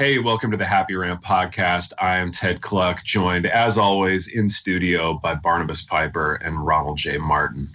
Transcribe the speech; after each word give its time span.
Hey, 0.00 0.18
welcome 0.18 0.50
to 0.50 0.56
the 0.56 0.64
Happy 0.64 0.94
Rant 0.94 1.20
podcast. 1.20 1.92
I 1.98 2.16
am 2.16 2.32
Ted 2.32 2.62
Kluck, 2.62 3.04
joined 3.04 3.44
as 3.44 3.76
always 3.76 4.28
in 4.28 4.48
studio 4.48 5.12
by 5.12 5.34
Barnabas 5.34 5.82
Piper 5.82 6.36
and 6.36 6.64
Ronald 6.64 6.96
J. 6.96 7.18
Martin. 7.18 7.68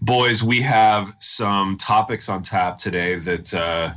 Boys, 0.00 0.42
we 0.42 0.62
have 0.62 1.14
some 1.18 1.76
topics 1.76 2.30
on 2.30 2.42
tap 2.42 2.78
today 2.78 3.16
that, 3.16 3.52
uh, 3.52 3.92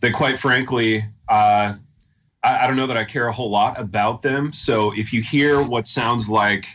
that 0.00 0.12
quite 0.12 0.36
frankly, 0.36 1.04
uh, 1.26 1.72
I, 2.42 2.64
I 2.64 2.66
don't 2.66 2.76
know 2.76 2.86
that 2.86 2.98
I 2.98 3.04
care 3.04 3.28
a 3.28 3.32
whole 3.32 3.48
lot 3.48 3.80
about 3.80 4.20
them. 4.20 4.52
So 4.52 4.92
if 4.94 5.14
you 5.14 5.22
hear 5.22 5.62
what 5.62 5.88
sounds 5.88 6.28
like 6.28 6.66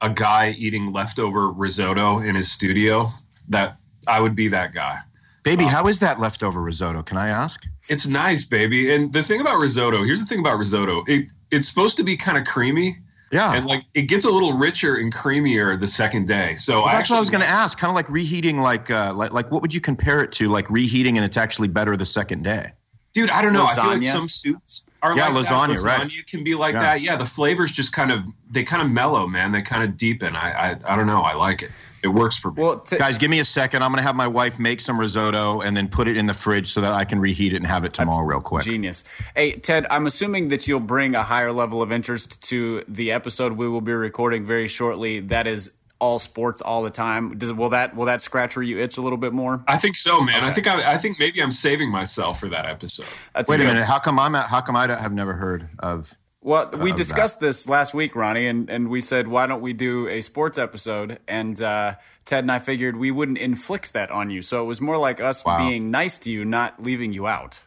a 0.00 0.10
guy 0.10 0.50
eating 0.58 0.90
leftover 0.90 1.52
risotto 1.52 2.18
in 2.18 2.34
his 2.34 2.50
studio, 2.50 3.06
that 3.50 3.76
I 4.08 4.20
would 4.20 4.34
be 4.34 4.48
that 4.48 4.74
guy. 4.74 4.98
Baby, 5.46 5.64
how 5.64 5.86
is 5.86 6.00
that 6.00 6.18
leftover 6.18 6.60
risotto? 6.60 7.02
Can 7.04 7.16
I 7.16 7.28
ask? 7.28 7.64
It's 7.88 8.06
nice, 8.08 8.44
baby. 8.44 8.92
And 8.92 9.12
the 9.12 9.22
thing 9.22 9.40
about 9.40 9.58
risotto, 9.58 10.02
here's 10.02 10.18
the 10.20 10.26
thing 10.26 10.40
about 10.40 10.58
risotto. 10.58 11.04
It 11.06 11.30
it's 11.52 11.68
supposed 11.68 11.96
to 11.98 12.02
be 12.02 12.16
kind 12.16 12.36
of 12.36 12.44
creamy. 12.44 12.98
Yeah. 13.30 13.54
And 13.54 13.64
like 13.64 13.84
it 13.94 14.02
gets 14.02 14.24
a 14.24 14.30
little 14.30 14.54
richer 14.54 14.96
and 14.96 15.14
creamier 15.14 15.78
the 15.78 15.86
second 15.86 16.26
day. 16.26 16.56
So 16.56 16.78
Well, 16.80 16.86
I 16.88 16.96
that's 16.96 17.10
what 17.10 17.16
I 17.16 17.20
was 17.20 17.30
going 17.30 17.42
to 17.42 17.48
ask. 17.48 17.78
Kind 17.78 17.90
of 17.90 17.94
like 17.94 18.08
reheating, 18.10 18.58
like, 18.58 18.90
uh, 18.90 19.12
like, 19.14 19.32
like, 19.32 19.50
what 19.52 19.62
would 19.62 19.72
you 19.72 19.80
compare 19.80 20.20
it 20.22 20.32
to? 20.32 20.48
Like 20.48 20.68
reheating, 20.68 21.16
and 21.16 21.24
it's 21.24 21.36
actually 21.36 21.68
better 21.68 21.96
the 21.96 22.06
second 22.06 22.42
day. 22.42 22.72
Dude, 23.12 23.30
I 23.30 23.40
don't 23.40 23.52
know. 23.52 23.64
I 23.64 23.74
feel 23.74 23.84
like 23.86 24.02
some 24.02 24.28
soups 24.28 24.84
are 25.00 25.16
Yeah, 25.16 25.28
like 25.28 25.46
lasagna, 25.46 25.76
that. 25.76 25.82
right. 25.84 26.08
Lasagna 26.08 26.26
can 26.26 26.44
be 26.44 26.54
like 26.54 26.74
Yeah. 26.74 26.80
that. 26.82 27.00
Yeah, 27.00 27.16
the 27.16 27.24
flavors 27.24 27.70
just 27.72 27.92
kind 27.92 28.10
of 28.12 28.20
they 28.50 28.62
kind 28.64 28.82
of 28.82 28.90
mellow, 28.90 29.26
man. 29.26 29.52
They 29.52 29.62
kind 29.62 29.82
of 29.84 29.96
deepen. 29.96 30.36
I 30.36 30.72
I, 30.72 30.76
I 30.92 30.96
don't 30.96 31.06
know. 31.06 31.22
I 31.22 31.34
like 31.34 31.62
it. 31.62 31.70
It 32.02 32.08
works 32.08 32.36
for 32.36 32.50
me. 32.50 32.62
Well, 32.62 32.80
t- 32.80 32.96
Guys, 32.98 33.18
give 33.18 33.30
me 33.30 33.40
a 33.40 33.44
second. 33.44 33.82
I'm 33.82 33.90
going 33.90 33.98
to 33.98 34.02
have 34.06 34.16
my 34.16 34.26
wife 34.26 34.58
make 34.58 34.80
some 34.80 34.98
risotto 34.98 35.60
and 35.60 35.76
then 35.76 35.88
put 35.88 36.08
it 36.08 36.16
in 36.16 36.26
the 36.26 36.34
fridge 36.34 36.68
so 36.72 36.80
that 36.80 36.92
I 36.92 37.04
can 37.04 37.18
reheat 37.18 37.52
it 37.52 37.56
and 37.56 37.66
have 37.66 37.84
it 37.84 37.92
tomorrow, 37.94 38.24
real 38.24 38.40
quick. 38.40 38.64
Genius. 38.64 39.02
Hey, 39.34 39.52
Ted, 39.52 39.86
I'm 39.90 40.06
assuming 40.06 40.48
that 40.48 40.68
you'll 40.68 40.80
bring 40.80 41.14
a 41.14 41.22
higher 41.22 41.52
level 41.52 41.82
of 41.82 41.90
interest 41.92 42.42
to 42.48 42.84
the 42.88 43.12
episode 43.12 43.52
we 43.52 43.68
will 43.68 43.80
be 43.80 43.92
recording 43.92 44.46
very 44.46 44.68
shortly. 44.68 45.20
That 45.20 45.46
is 45.46 45.70
all 45.98 46.18
sports 46.18 46.60
all 46.60 46.82
the 46.82 46.90
time. 46.90 47.38
Does, 47.38 47.50
will 47.52 47.70
that 47.70 47.96
will 47.96 48.04
that 48.04 48.20
scratch 48.20 48.54
where 48.54 48.62
you 48.62 48.78
itch 48.78 48.98
a 48.98 49.00
little 49.00 49.16
bit 49.16 49.32
more? 49.32 49.64
I 49.66 49.78
think 49.78 49.96
so, 49.96 50.20
man. 50.20 50.44
I 50.44 50.52
think 50.52 50.66
I, 50.66 50.92
I 50.94 50.98
think 50.98 51.18
maybe 51.18 51.42
I'm 51.42 51.50
saving 51.52 51.90
myself 51.90 52.38
for 52.38 52.48
that 52.48 52.66
episode. 52.66 53.06
That's 53.34 53.48
Wait 53.48 53.60
a 53.62 53.64
minute. 53.64 53.84
How 53.84 53.98
come 53.98 54.18
I'm? 54.18 54.34
At, 54.34 54.46
how 54.48 54.60
come 54.60 54.76
I 54.76 54.86
don't- 54.86 54.98
have 54.98 55.12
never 55.12 55.32
heard 55.32 55.68
of? 55.78 56.12
Well, 56.46 56.70
we 56.78 56.92
discussed 56.92 57.40
this 57.40 57.68
last 57.68 57.92
week, 57.92 58.14
Ronnie, 58.14 58.46
and, 58.46 58.70
and 58.70 58.88
we 58.88 59.00
said, 59.00 59.26
why 59.26 59.48
don't 59.48 59.60
we 59.60 59.72
do 59.72 60.06
a 60.06 60.20
sports 60.20 60.58
episode? 60.58 61.18
And 61.26 61.60
uh, 61.60 61.96
Ted 62.24 62.44
and 62.44 62.52
I 62.52 62.60
figured 62.60 62.96
we 62.96 63.10
wouldn't 63.10 63.38
inflict 63.38 63.92
that 63.94 64.12
on 64.12 64.30
you. 64.30 64.42
So 64.42 64.62
it 64.62 64.66
was 64.66 64.80
more 64.80 64.96
like 64.96 65.20
us 65.20 65.44
Wow. 65.44 65.58
being 65.58 65.90
nice 65.90 66.18
to 66.18 66.30
you, 66.30 66.44
not 66.44 66.80
leaving 66.80 67.12
you 67.12 67.26
out. 67.26 67.58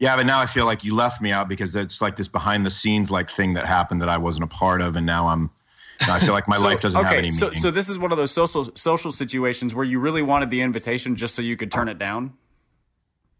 Yeah, 0.00 0.16
but 0.16 0.26
now 0.26 0.40
I 0.40 0.46
feel 0.46 0.64
like 0.66 0.82
you 0.82 0.96
left 0.96 1.22
me 1.22 1.30
out 1.30 1.48
because 1.48 1.76
it's 1.76 2.00
like 2.02 2.16
this 2.16 2.26
behind 2.26 2.66
the 2.66 2.70
scenes 2.70 3.08
like 3.08 3.30
thing 3.30 3.52
that 3.54 3.66
happened 3.66 4.02
that 4.02 4.08
I 4.08 4.18
wasn't 4.18 4.44
a 4.44 4.48
part 4.48 4.80
of, 4.80 4.96
and 4.96 5.06
now 5.06 5.28
I'm. 5.28 5.50
now 6.06 6.14
I 6.14 6.18
feel 6.18 6.32
like 6.32 6.48
my 6.48 6.56
So- 6.58 6.64
life 6.64 6.80
doesn't 6.80 6.98
okay, 7.00 7.08
have 7.08 7.18
any 7.18 7.30
so, 7.30 7.46
meaning. 7.46 7.62
so 7.62 7.70
this 7.70 7.88
is 7.88 7.98
one 7.98 8.10
of 8.10 8.18
those 8.18 8.32
social 8.32 8.68
social 8.74 9.12
situations 9.12 9.76
where 9.76 9.84
you 9.84 10.00
really 10.00 10.22
wanted 10.22 10.50
the 10.50 10.60
invitation 10.60 11.14
just 11.14 11.36
so 11.36 11.42
you 11.42 11.56
could 11.56 11.70
turn 11.70 11.88
it 11.88 11.98
down. 12.00 12.34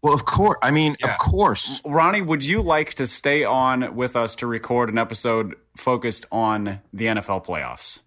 Well, 0.01 0.13
of 0.13 0.25
course. 0.25 0.57
I 0.61 0.71
mean, 0.71 0.95
Yeah. 0.99 1.11
of 1.11 1.17
course. 1.17 1.81
Ronnie, 1.85 2.21
would 2.21 2.43
you 2.43 2.61
like 2.61 2.93
to 2.95 3.07
stay 3.07 3.43
on 3.43 3.95
with 3.95 4.15
us 4.15 4.35
to 4.35 4.47
record 4.47 4.89
an 4.89 4.97
episode 4.97 5.55
focused 5.77 6.25
on 6.31 6.79
the 6.93 7.05
NFL 7.07 7.45
playoffs? 7.45 7.99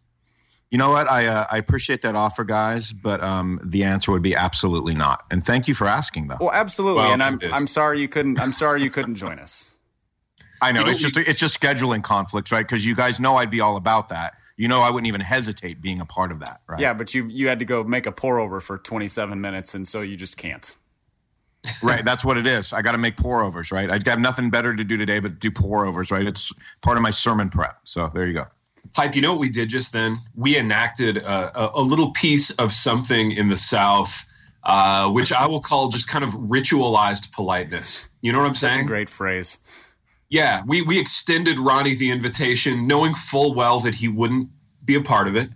You 0.71 0.79
know 0.79 0.91
what? 0.91 1.11
I 1.11 1.27
uh, 1.27 1.47
I 1.51 1.59
appreciate 1.59 2.01
that 2.03 2.17
offer, 2.17 2.45
guys, 2.45 2.95
but 2.95 3.23
um, 3.23 3.61
the 3.63 3.85
answer 3.85 4.11
would 4.11 4.23
be 4.23 4.35
absolutely 4.35 4.95
not. 4.95 5.23
And 5.31 5.45
thank 5.45 5.69
you 5.69 5.75
for 5.75 5.87
asking, 5.87 6.29
though. 6.29 6.39
Well, 6.41 6.51
absolutely, 6.53 7.03
Well, 7.03 7.13
and 7.13 7.23
I'm. 7.23 7.39
I'm 7.53 7.67
sorry 7.67 8.01
you 8.01 8.09
couldn't. 8.09 8.41
I'm 8.41 8.55
sorry 8.55 8.83
you 8.83 8.89
couldn't 8.89 9.17
join 9.17 9.39
us. 9.39 9.69
I 10.63 10.73
know 10.73 10.81
You 10.81 10.87
know, 10.87 10.93
it's 10.93 11.01
just 11.01 11.17
it's 11.19 11.39
just 11.41 11.61
scheduling 11.61 12.03
conflicts, 12.03 12.53
right? 12.53 12.67
Because 12.67 12.87
you 12.87 12.95
guys 12.95 13.21
know 13.21 13.37
I'd 13.37 13.51
be 13.51 13.61
all 13.61 13.77
about 13.77 14.09
that. 14.09 14.33
You 14.57 14.69
know, 14.69 14.81
I 14.81 14.89
wouldn't 14.89 15.09
even 15.09 15.21
hesitate 15.21 15.83
being 15.83 16.01
a 16.01 16.07
part 16.07 16.33
of 16.33 16.39
that, 16.41 16.61
right? 16.67 16.81
Yeah, 16.81 16.95
but 16.95 17.13
you 17.13 17.27
you 17.27 17.49
had 17.49 17.59
to 17.59 17.65
go 17.67 17.85
make 17.85 18.07
a 18.07 18.13
pour 18.13 18.39
over 18.41 18.59
for 18.61 18.79
27 18.79 19.41
minutes, 19.43 19.75
and 19.75 19.87
so 19.87 20.01
you 20.01 20.17
just 20.17 20.39
can't. 20.39 20.75
right. 21.83 22.05
That's 22.05 22.25
what 22.25 22.37
it 22.37 22.47
is. 22.47 22.73
I 22.73 22.83
got 22.83 22.93
to 22.93 22.99
make 22.99 23.17
pour 23.17 23.43
overs, 23.43 23.71
right? 23.71 23.91
I 23.91 23.99
have 24.11 24.19
nothing 24.19 24.51
better 24.51 24.75
to 24.75 24.85
do 24.85 24.97
today 24.97 25.21
but 25.21 25.39
do 25.39 25.51
pour 25.51 25.87
overs, 25.87 26.11
right? 26.11 26.27
It's 26.27 26.53
part 26.81 26.97
of 26.97 27.03
my 27.03 27.11
sermon 27.11 27.51
prep. 27.51 27.79
So 27.85 28.11
there 28.13 28.27
you 28.27 28.33
go. 28.33 28.47
Pipe, 28.95 29.15
you 29.15 29.23
know 29.23 29.33
what 29.33 29.41
we 29.41 29.49
did 29.49 29.69
just 29.69 29.93
then? 29.93 30.19
We 30.35 30.57
enacted 30.57 31.17
a, 31.17 31.79
a, 31.79 31.81
a 31.81 31.83
little 31.83 32.11
piece 32.11 32.51
of 32.51 32.73
something 32.73 33.31
in 33.31 33.49
the 33.49 33.57
South, 33.57 34.25
uh, 34.65 35.11
which 35.11 35.33
I 35.33 35.47
will 35.47 35.61
call 35.61 35.89
just 35.89 36.09
kind 36.09 36.25
of 36.25 36.33
ritualized 36.33 37.33
politeness. 37.33 38.07
You 38.21 38.33
know 38.33 38.39
what 38.41 38.49
I'm 38.49 38.55
Such 38.55 38.71
a 38.71 38.75
saying? 38.75 38.87
great 38.87 39.09
phrase. 39.09 39.59
Yeah, 40.29 40.63
we, 40.67 40.83
we 40.83 40.99
extended 40.99 41.59
Ronnie 41.59 41.95
the 41.95 42.11
invitation, 42.11 42.87
knowing 42.87 43.15
full 43.15 43.55
well 43.55 43.81
that 43.81 43.95
he 43.95 44.09
wouldn't 44.09 44.49
be 44.85 44.97
a 44.97 45.03
part 45.03 45.29
of 45.29 45.37
it, 45.37 45.51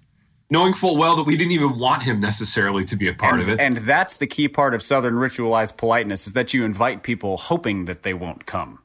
knowing 0.51 0.73
full 0.73 0.97
well 0.97 1.17
that 1.17 1.25
we 1.25 1.37
didn't 1.37 1.53
even 1.53 1.79
want 1.79 2.03
him 2.03 2.21
necessarily 2.21 2.85
to 2.85 2.97
be 2.97 3.09
a 3.09 3.15
part 3.15 3.35
and, 3.35 3.43
of 3.43 3.49
it. 3.49 3.61
and 3.61 3.79
that's 3.79 4.15
the 4.15 4.27
key 4.27 4.49
part 4.49 4.75
of 4.75 4.83
Southern 4.83 5.15
ritualized 5.15 5.77
politeness 5.77 6.27
is 6.27 6.33
that 6.35 6.55
you 6.55 6.65
invite 6.65 7.03
people 7.03 7.37
hoping 7.37 7.87
that 7.87 8.03
they 8.03 8.15
won't 8.15 8.47
come. 8.47 8.83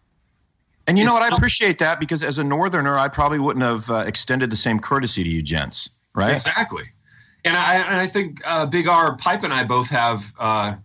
And 0.88 0.97
you 0.97 1.05
know 1.05 1.13
what? 1.13 1.22
I 1.31 1.35
appreciate 1.35 1.79
that 1.79 1.99
because 1.99 2.23
as 2.23 2.39
a 2.39 2.44
northerner, 2.44 2.97
I 2.97 3.07
probably 3.07 3.39
wouldn't 3.39 3.63
have 3.63 3.89
uh, 3.89 4.03
extended 4.07 4.49
the 4.49 4.57
same 4.57 4.79
courtesy 4.79 5.23
to 5.23 5.29
you, 5.29 5.41
gents. 5.41 5.91
Right? 6.16 6.33
Exactly. 6.33 6.83
And 7.45 7.55
I, 7.55 7.75
and 7.75 7.95
I 7.95 8.07
think 8.07 8.41
uh, 8.45 8.66
Big 8.66 8.88
R, 8.88 9.16
Pipe, 9.16 9.43
and 9.43 9.53
I 9.53 9.63
both 9.63 9.89
have, 9.89 10.33
uh, 10.39 10.75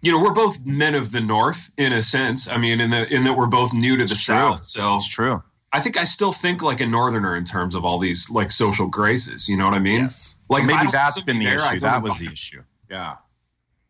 you 0.00 0.10
know, 0.10 0.20
we're 0.20 0.32
both 0.32 0.64
men 0.64 0.94
of 0.94 1.12
the 1.12 1.20
North 1.20 1.70
in 1.76 1.92
a 1.92 2.02
sense. 2.02 2.48
I 2.48 2.56
mean, 2.56 2.80
in, 2.80 2.90
the, 2.90 3.12
in 3.12 3.24
that 3.24 3.34
we're 3.34 3.46
both 3.46 3.72
new 3.72 3.96
to 3.98 4.04
the 4.04 4.12
It's 4.12 4.24
true. 4.24 4.34
South. 4.34 4.62
So 4.62 4.96
It's 4.96 5.06
true. 5.06 5.42
I 5.72 5.80
think 5.80 5.96
I 5.96 6.04
still 6.04 6.32
think 6.32 6.62
like 6.62 6.80
a 6.80 6.86
Northerner 6.86 7.34
in 7.36 7.44
terms 7.44 7.74
of 7.74 7.84
all 7.84 7.98
these 7.98 8.28
like 8.30 8.50
social 8.50 8.86
graces. 8.88 9.48
You 9.48 9.56
know 9.56 9.64
what 9.64 9.74
I 9.74 9.78
mean? 9.78 10.02
Yes. 10.02 10.34
Like 10.50 10.64
So 10.66 10.74
maybe 10.76 10.88
that's 10.92 11.20
been 11.22 11.38
the 11.38 11.46
there, 11.46 11.54
issue. 11.74 11.80
That 11.80 12.02
was 12.02 12.18
the 12.18 12.26
issue. 12.26 12.62
Yeah. 12.90 13.16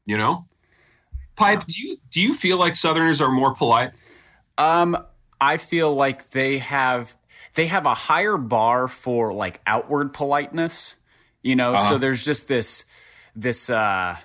You 0.06 0.16
know, 0.16 0.46
Pipe. 1.34 1.64
Do 1.66 1.80
you 1.82 1.96
do 2.10 2.22
you 2.22 2.34
feel 2.34 2.56
like 2.56 2.74
Southerners 2.76 3.20
are 3.20 3.30
more 3.30 3.54
polite? 3.54 3.92
Um, 4.58 4.96
I 5.40 5.56
feel 5.56 5.92
like 5.94 6.30
they 6.30 6.58
have 6.58 7.14
they 7.54 7.66
have 7.66 7.84
a 7.86 7.94
higher 7.94 8.36
bar 8.36 8.86
for 8.86 9.32
like 9.32 9.60
outward 9.66 10.12
politeness. 10.12 10.94
You 11.42 11.56
know, 11.56 11.74
Uh-huh. 11.74 11.88
so 11.90 11.98
there's 11.98 12.24
just 12.24 12.46
this 12.48 12.84
this 13.34 13.70
uh, 13.70 14.16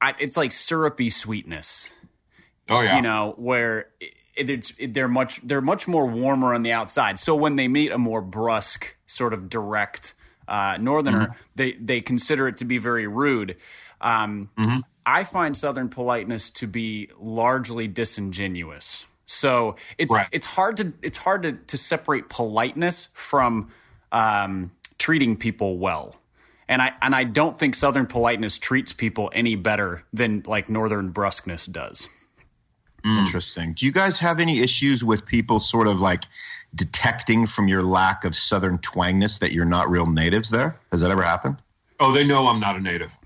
I, 0.00 0.14
it's 0.18 0.36
like 0.36 0.52
syrupy 0.52 1.10
sweetness. 1.10 1.88
Oh 2.68 2.80
yeah. 2.80 2.96
you 2.96 3.02
know, 3.02 3.34
where 3.36 3.86
it, 4.00 4.14
it's 4.34 4.72
it, 4.78 4.94
they're 4.94 5.08
much 5.08 5.40
they're 5.42 5.60
much 5.60 5.86
more 5.88 6.06
warmer 6.06 6.54
on 6.54 6.62
the 6.62 6.72
outside. 6.72 7.18
So 7.18 7.34
when 7.34 7.56
they 7.56 7.68
meet 7.68 7.92
a 7.92 7.98
more 7.98 8.22
brusque, 8.22 8.96
sort 9.06 9.32
of 9.34 9.48
direct 9.48 10.14
uh, 10.48 10.76
northerner, 10.80 11.26
Mm-hmm. 11.28 11.32
they 11.56 11.72
they 11.72 12.00
consider 12.00 12.48
it 12.48 12.56
to 12.58 12.64
be 12.64 12.78
very 12.78 13.06
rude. 13.06 13.56
Um, 14.00 14.50
Mm-hmm. 14.58 14.80
I 15.04 15.24
find 15.24 15.56
Southern 15.56 15.88
politeness 15.88 16.48
to 16.50 16.68
be 16.68 17.10
largely 17.18 17.88
disingenuous. 17.88 19.06
So 19.26 19.76
it's 19.98 20.12
Right. 20.12 20.28
it's 20.30 20.46
hard 20.46 20.76
to 20.76 20.92
it's 21.02 21.18
hard 21.18 21.42
to, 21.42 21.52
to 21.52 21.76
separate 21.76 22.28
politeness 22.28 23.08
from 23.14 23.70
um, 24.12 24.70
treating 24.98 25.36
people 25.36 25.78
well. 25.78 26.16
And 26.68 26.80
I 26.80 26.92
and 27.02 27.14
I 27.14 27.24
don't 27.24 27.58
think 27.58 27.74
Southern 27.74 28.06
politeness 28.06 28.58
treats 28.58 28.92
people 28.92 29.30
any 29.34 29.56
better 29.56 30.04
than 30.12 30.42
like 30.46 30.68
Northern 30.68 31.12
brusqueness 31.12 31.66
does. 31.70 32.08
Interesting. 33.04 33.74
Do 33.74 33.86
you 33.86 33.92
guys 33.92 34.18
have 34.20 34.40
any 34.40 34.60
issues 34.60 35.02
with 35.02 35.26
people 35.26 35.58
sort 35.58 35.88
of 35.88 36.00
like 36.00 36.24
detecting 36.74 37.46
from 37.46 37.68
your 37.68 37.82
lack 37.82 38.24
of 38.24 38.34
southern 38.34 38.78
twangness 38.78 39.40
that 39.40 39.52
you're 39.52 39.64
not 39.64 39.90
real 39.90 40.06
natives 40.06 40.50
there? 40.50 40.76
Has 40.90 41.00
that 41.00 41.10
ever 41.10 41.22
happened? 41.22 41.56
oh, 42.02 42.12
they 42.12 42.24
know 42.24 42.48
I'm 42.48 42.60
not 42.60 42.76
a 42.76 42.80
native. 42.80 43.16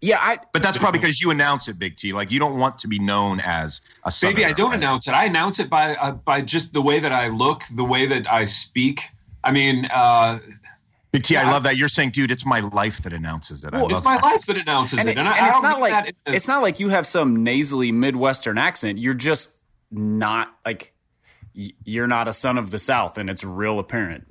Yeah, 0.00 0.18
I 0.20 0.38
But 0.52 0.62
that's 0.62 0.78
probably 0.78 0.98
because 0.98 1.20
you 1.20 1.30
announce 1.30 1.68
it, 1.68 1.78
Big 1.78 1.96
T. 1.96 2.12
Like 2.12 2.32
you 2.32 2.40
don't 2.40 2.58
want 2.58 2.78
to 2.78 2.88
be 2.88 2.98
known 2.98 3.38
as 3.38 3.82
a 4.04 4.10
southerner. 4.10 4.40
Maybe 4.40 4.44
I 4.46 4.52
don't 4.52 4.70
right? 4.70 4.76
announce 4.76 5.06
it. 5.06 5.12
I 5.12 5.26
announce 5.26 5.60
it 5.60 5.70
by 5.70 5.94
uh, 5.94 6.10
by 6.12 6.40
just 6.40 6.72
the 6.72 6.82
way 6.82 6.98
that 6.98 7.12
I 7.12 7.28
look, 7.28 7.62
the 7.72 7.84
way 7.84 8.06
that 8.06 8.30
I 8.30 8.46
speak. 8.46 9.02
I 9.44 9.52
mean, 9.52 9.86
uh, 9.92 10.40
Big 11.12 11.22
T, 11.24 11.36
I 11.36 11.42
Yeah. 11.42 11.50
love 11.52 11.62
that. 11.64 11.76
You're 11.76 11.88
saying, 11.88 12.10
dude, 12.10 12.30
it's 12.30 12.46
my 12.46 12.60
life 12.60 13.02
that 13.02 13.12
announces 13.12 13.64
it. 13.64 13.74
I 13.74 13.82
Well, 13.82 13.92
it's 13.92 14.02
my 14.04 14.16
that. 14.16 14.22
life 14.24 14.46
that 14.46 14.56
announces 14.56 14.98
and, 14.98 15.08
it, 15.08 15.12
it- 15.12 15.18
and, 15.18 15.28
and 15.28 15.36
I 15.36 15.50
it's 15.52 15.60
don't 15.62 15.80
like 15.80 15.92
that 16.24 16.34
it's 16.34 16.48
not 16.48 16.62
like 16.62 16.80
you 16.80 16.88
have 16.88 17.06
some 17.06 17.42
nasally 17.44 17.92
Midwestern 17.92 18.56
accent. 18.58 18.98
You're 18.98 19.12
just 19.14 19.50
not 19.90 20.52
like 20.64 20.94
you're 21.54 22.06
not 22.06 22.28
a 22.28 22.32
son 22.32 22.56
of 22.56 22.70
the 22.70 22.78
South, 22.78 23.18
and 23.18 23.28
it's 23.28 23.44
real 23.44 23.78
apparent. 23.78 24.26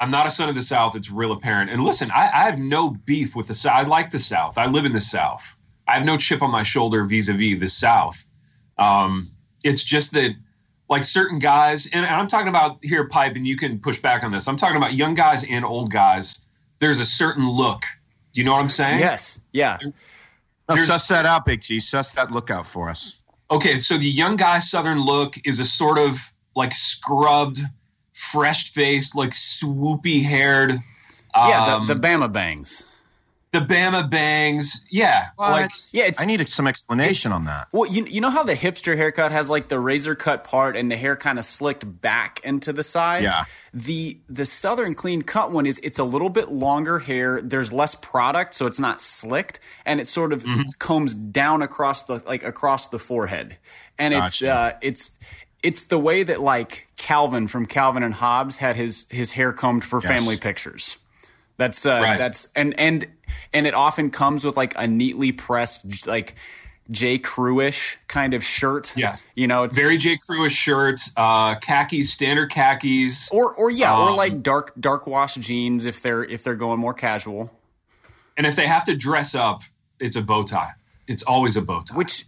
I'm 0.00 0.10
not 0.10 0.26
a 0.26 0.30
son 0.30 0.48
of 0.48 0.56
the 0.56 0.62
South. 0.62 0.96
It's 0.96 1.10
real 1.10 1.30
apparent. 1.30 1.70
And 1.70 1.84
listen, 1.84 2.10
I, 2.12 2.26
I 2.34 2.42
have 2.50 2.58
no 2.58 2.90
beef 2.90 3.36
with 3.36 3.46
the 3.46 3.54
South. 3.54 3.76
I 3.76 3.82
like 3.82 4.10
the 4.10 4.18
South. 4.18 4.58
I 4.58 4.66
live 4.66 4.84
in 4.86 4.92
the 4.92 5.00
South. 5.00 5.56
I 5.86 5.94
have 5.94 6.04
no 6.04 6.16
chip 6.16 6.42
on 6.42 6.50
my 6.50 6.64
shoulder 6.64 7.04
vis-a-vis 7.04 7.58
the 7.60 7.68
South. 7.68 8.24
Um, 8.76 9.30
it's 9.64 9.82
just 9.82 10.12
that, 10.12 10.32
like 10.88 11.04
certain 11.04 11.38
guys, 11.38 11.88
and 11.92 12.04
I'm 12.06 12.28
talking 12.28 12.48
about 12.48 12.78
here, 12.82 13.06
pipe, 13.08 13.36
and 13.36 13.46
you 13.46 13.56
can 13.56 13.78
push 13.78 14.00
back 14.00 14.22
on 14.24 14.32
this. 14.32 14.48
I'm 14.48 14.56
talking 14.56 14.76
about 14.76 14.94
young 14.94 15.14
guys 15.14 15.44
and 15.44 15.64
old 15.64 15.90
guys. 15.90 16.40
There's 16.78 17.00
a 17.00 17.04
certain 17.04 17.48
look. 17.48 17.82
Do 18.32 18.40
you 18.40 18.44
know 18.44 18.52
what 18.52 18.60
I'm 18.60 18.68
saying? 18.68 19.00
Yes, 19.00 19.40
yeah. 19.52 19.78
No, 20.68 20.76
suss 20.76 21.08
that 21.08 21.26
out, 21.26 21.44
Big 21.44 21.60
G. 21.60 21.80
Suss 21.80 22.12
that 22.12 22.30
look 22.30 22.50
out 22.50 22.66
for 22.66 22.88
us. 22.88 23.18
okay, 23.50 23.78
so 23.78 23.96
the 23.98 24.08
young 24.08 24.36
guy 24.36 24.58
Southern 24.58 25.02
look 25.04 25.34
is 25.44 25.60
a 25.60 25.64
sort 25.64 25.98
of 25.98 26.16
like 26.54 26.72
scrubbed, 26.72 27.60
fresh 28.12 28.70
faced, 28.72 29.16
like 29.16 29.30
swoopy 29.30 30.22
haired. 30.22 30.72
yeah, 31.34 31.76
um, 31.76 31.86
the, 31.86 31.94
the 31.94 32.00
Bama 32.00 32.30
bangs. 32.32 32.84
The 33.52 33.60
Bama 33.60 34.08
bangs. 34.10 34.84
Yeah, 34.90 35.26
like 35.38 35.70
Yeah, 35.92 36.04
it's 36.04 36.20
I 36.20 36.24
need 36.26 36.46
some 36.48 36.66
explanation 36.66 37.32
on 37.32 37.44
that. 37.46 37.68
well, 37.72 37.86
you 37.90 38.04
you 38.04 38.20
know 38.20 38.30
how 38.30 38.42
the 38.42 38.54
hipster 38.54 38.96
haircut 38.96 39.32
has 39.32 39.48
like 39.48 39.68
the 39.68 39.80
razor 39.80 40.14
cut 40.14 40.44
part 40.44 40.76
and 40.76 40.90
the 40.90 40.96
hair 40.96 41.16
kind 41.16 41.38
of 41.38 41.44
slicked 41.44 42.00
back 42.00 42.40
into 42.44 42.72
the 42.72 42.82
side. 42.82 43.22
Yeah. 43.22 43.44
The 43.72 44.18
the 44.28 44.44
southern 44.46 44.94
clean 44.94 45.22
cut 45.22 45.50
one 45.52 45.64
is 45.66 45.78
it's 45.82 45.98
a 45.98 46.04
little 46.04 46.30
bit 46.30 46.50
longer 46.50 46.98
hair. 46.98 47.40
There's 47.42 47.72
less 47.72 47.94
product, 47.94 48.54
so 48.54 48.66
it's 48.66 48.78
not 48.78 49.00
slicked, 49.00 49.60
and 49.86 50.00
it 50.00 50.08
sort 50.08 50.32
of 50.32 50.42
Mm-hmm. 50.44 50.70
combs 50.78 51.14
down 51.14 51.62
across 51.62 52.02
the 52.04 52.22
like 52.26 52.42
across 52.44 52.88
the 52.88 52.98
forehead, 52.98 53.56
and 53.98 54.12
it's 54.14 54.40
Gotcha. 54.40 54.52
uh, 54.54 54.72
it's. 54.82 55.12
It's 55.60 55.82
the 55.84 55.98
way 55.98 56.22
that 56.22 56.40
like 56.40 56.86
Calvin 56.96 57.48
from 57.48 57.66
Calvin 57.66 58.04
and 58.04 58.14
Hobbes 58.14 58.58
had 58.58 58.76
his 58.76 59.06
his 59.10 59.32
hair 59.32 59.52
combed 59.52 59.82
for 59.84 60.00
Yes. 60.00 60.08
family 60.12 60.36
pictures. 60.36 60.98
That's 61.58 61.84
uh, 61.84 62.00
Right. 62.02 62.16
that's 62.18 62.48
and 62.56 62.78
and 62.80 63.06
and 63.52 63.66
it 63.66 63.74
often 63.74 64.10
comes 64.10 64.44
with 64.44 64.56
like 64.56 64.72
a 64.76 64.86
neatly 64.86 65.32
pressed 65.32 66.06
like 66.06 66.34
J. 66.90 67.18
Crewish 67.18 67.96
kind 68.06 68.32
of 68.32 68.42
shirt. 68.42 68.92
Yes. 68.96 69.28
you 69.34 69.46
know, 69.46 69.64
it's 69.64 69.76
very 69.76 69.98
J. 69.98 70.16
Crewish 70.16 70.52
shirt, 70.52 71.00
uh, 71.18 71.56
khakis, 71.56 72.10
standard 72.12 72.50
khakis. 72.50 73.28
or 73.30 73.54
or 73.54 73.70
yeah, 73.70 73.94
or 73.94 74.10
Um, 74.10 74.16
like 74.16 74.42
dark 74.42 74.72
dark 74.80 75.06
wash 75.06 75.34
jeans 75.34 75.84
if 75.84 76.00
they're 76.00 76.24
if 76.24 76.42
they're 76.44 76.54
going 76.54 76.80
more 76.80 76.94
casual. 76.94 77.52
And 78.38 78.46
if 78.46 78.56
they 78.56 78.66
have 78.66 78.84
to 78.86 78.96
dress 78.96 79.34
up, 79.34 79.62
it's 80.00 80.16
a 80.16 80.22
bow 80.22 80.44
tie. 80.44 80.70
It's 81.08 81.24
always 81.24 81.56
a 81.56 81.62
bow 81.62 81.82
tie. 81.82 81.96
Which 81.96 82.24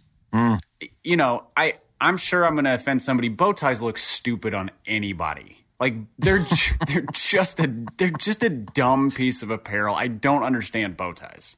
you 1.03 1.15
know, 1.15 1.45
I 1.57 1.75
I'm 1.99 2.17
sure 2.17 2.45
I'm 2.45 2.53
going 2.55 2.65
to 2.65 2.73
offend 2.73 3.01
somebody. 3.01 3.29
Bow 3.29 3.53
ties 3.53 3.81
look 3.81 3.97
stupid 3.97 4.53
on 4.53 4.71
anybody. 4.85 5.60
Like 5.81 5.95
they're 6.19 6.45
they're 6.87 7.05
just 7.11 7.59
a 7.59 7.69
they're 7.97 8.11
just 8.11 8.43
a 8.43 8.49
dumb 8.49 9.11
piece 9.11 9.41
of 9.43 9.49
apparel. 9.49 9.93
I 9.95 10.07
don't 10.07 10.43
understand 10.43 10.95
bow 10.95 11.11
ties. 11.13 11.57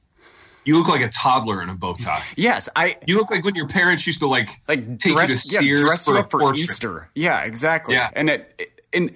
you 0.65 0.77
look 0.77 0.87
like 0.87 1.01
a 1.01 1.09
toddler 1.09 1.61
in 1.61 1.69
a 1.69 1.73
bow 1.75 1.93
tie. 1.93 2.23
Yes, 2.37 2.69
I 2.75 2.97
You 3.05 3.17
look 3.17 3.29
like 3.29 3.43
when 3.43 3.53
your 3.55 3.67
parents 3.67 4.07
used 4.07 4.21
to 4.21 4.27
like 4.27 4.49
like 4.67 4.97
take 4.97 5.13
dress, 5.13 5.29
you 5.29 5.35
to 5.35 5.53
yeah, 5.53 5.59
Sears 5.59 5.79
dress 5.81 6.05
for 6.05 6.17
up 6.17 6.31
for. 6.31 6.55
Easter. 6.55 7.09
Yeah, 7.13 7.43
exactly. 7.43 7.95
Yeah. 7.95 8.09
and 8.13 8.29
it, 8.29 8.53
it- 8.57 8.69
and 8.93 9.11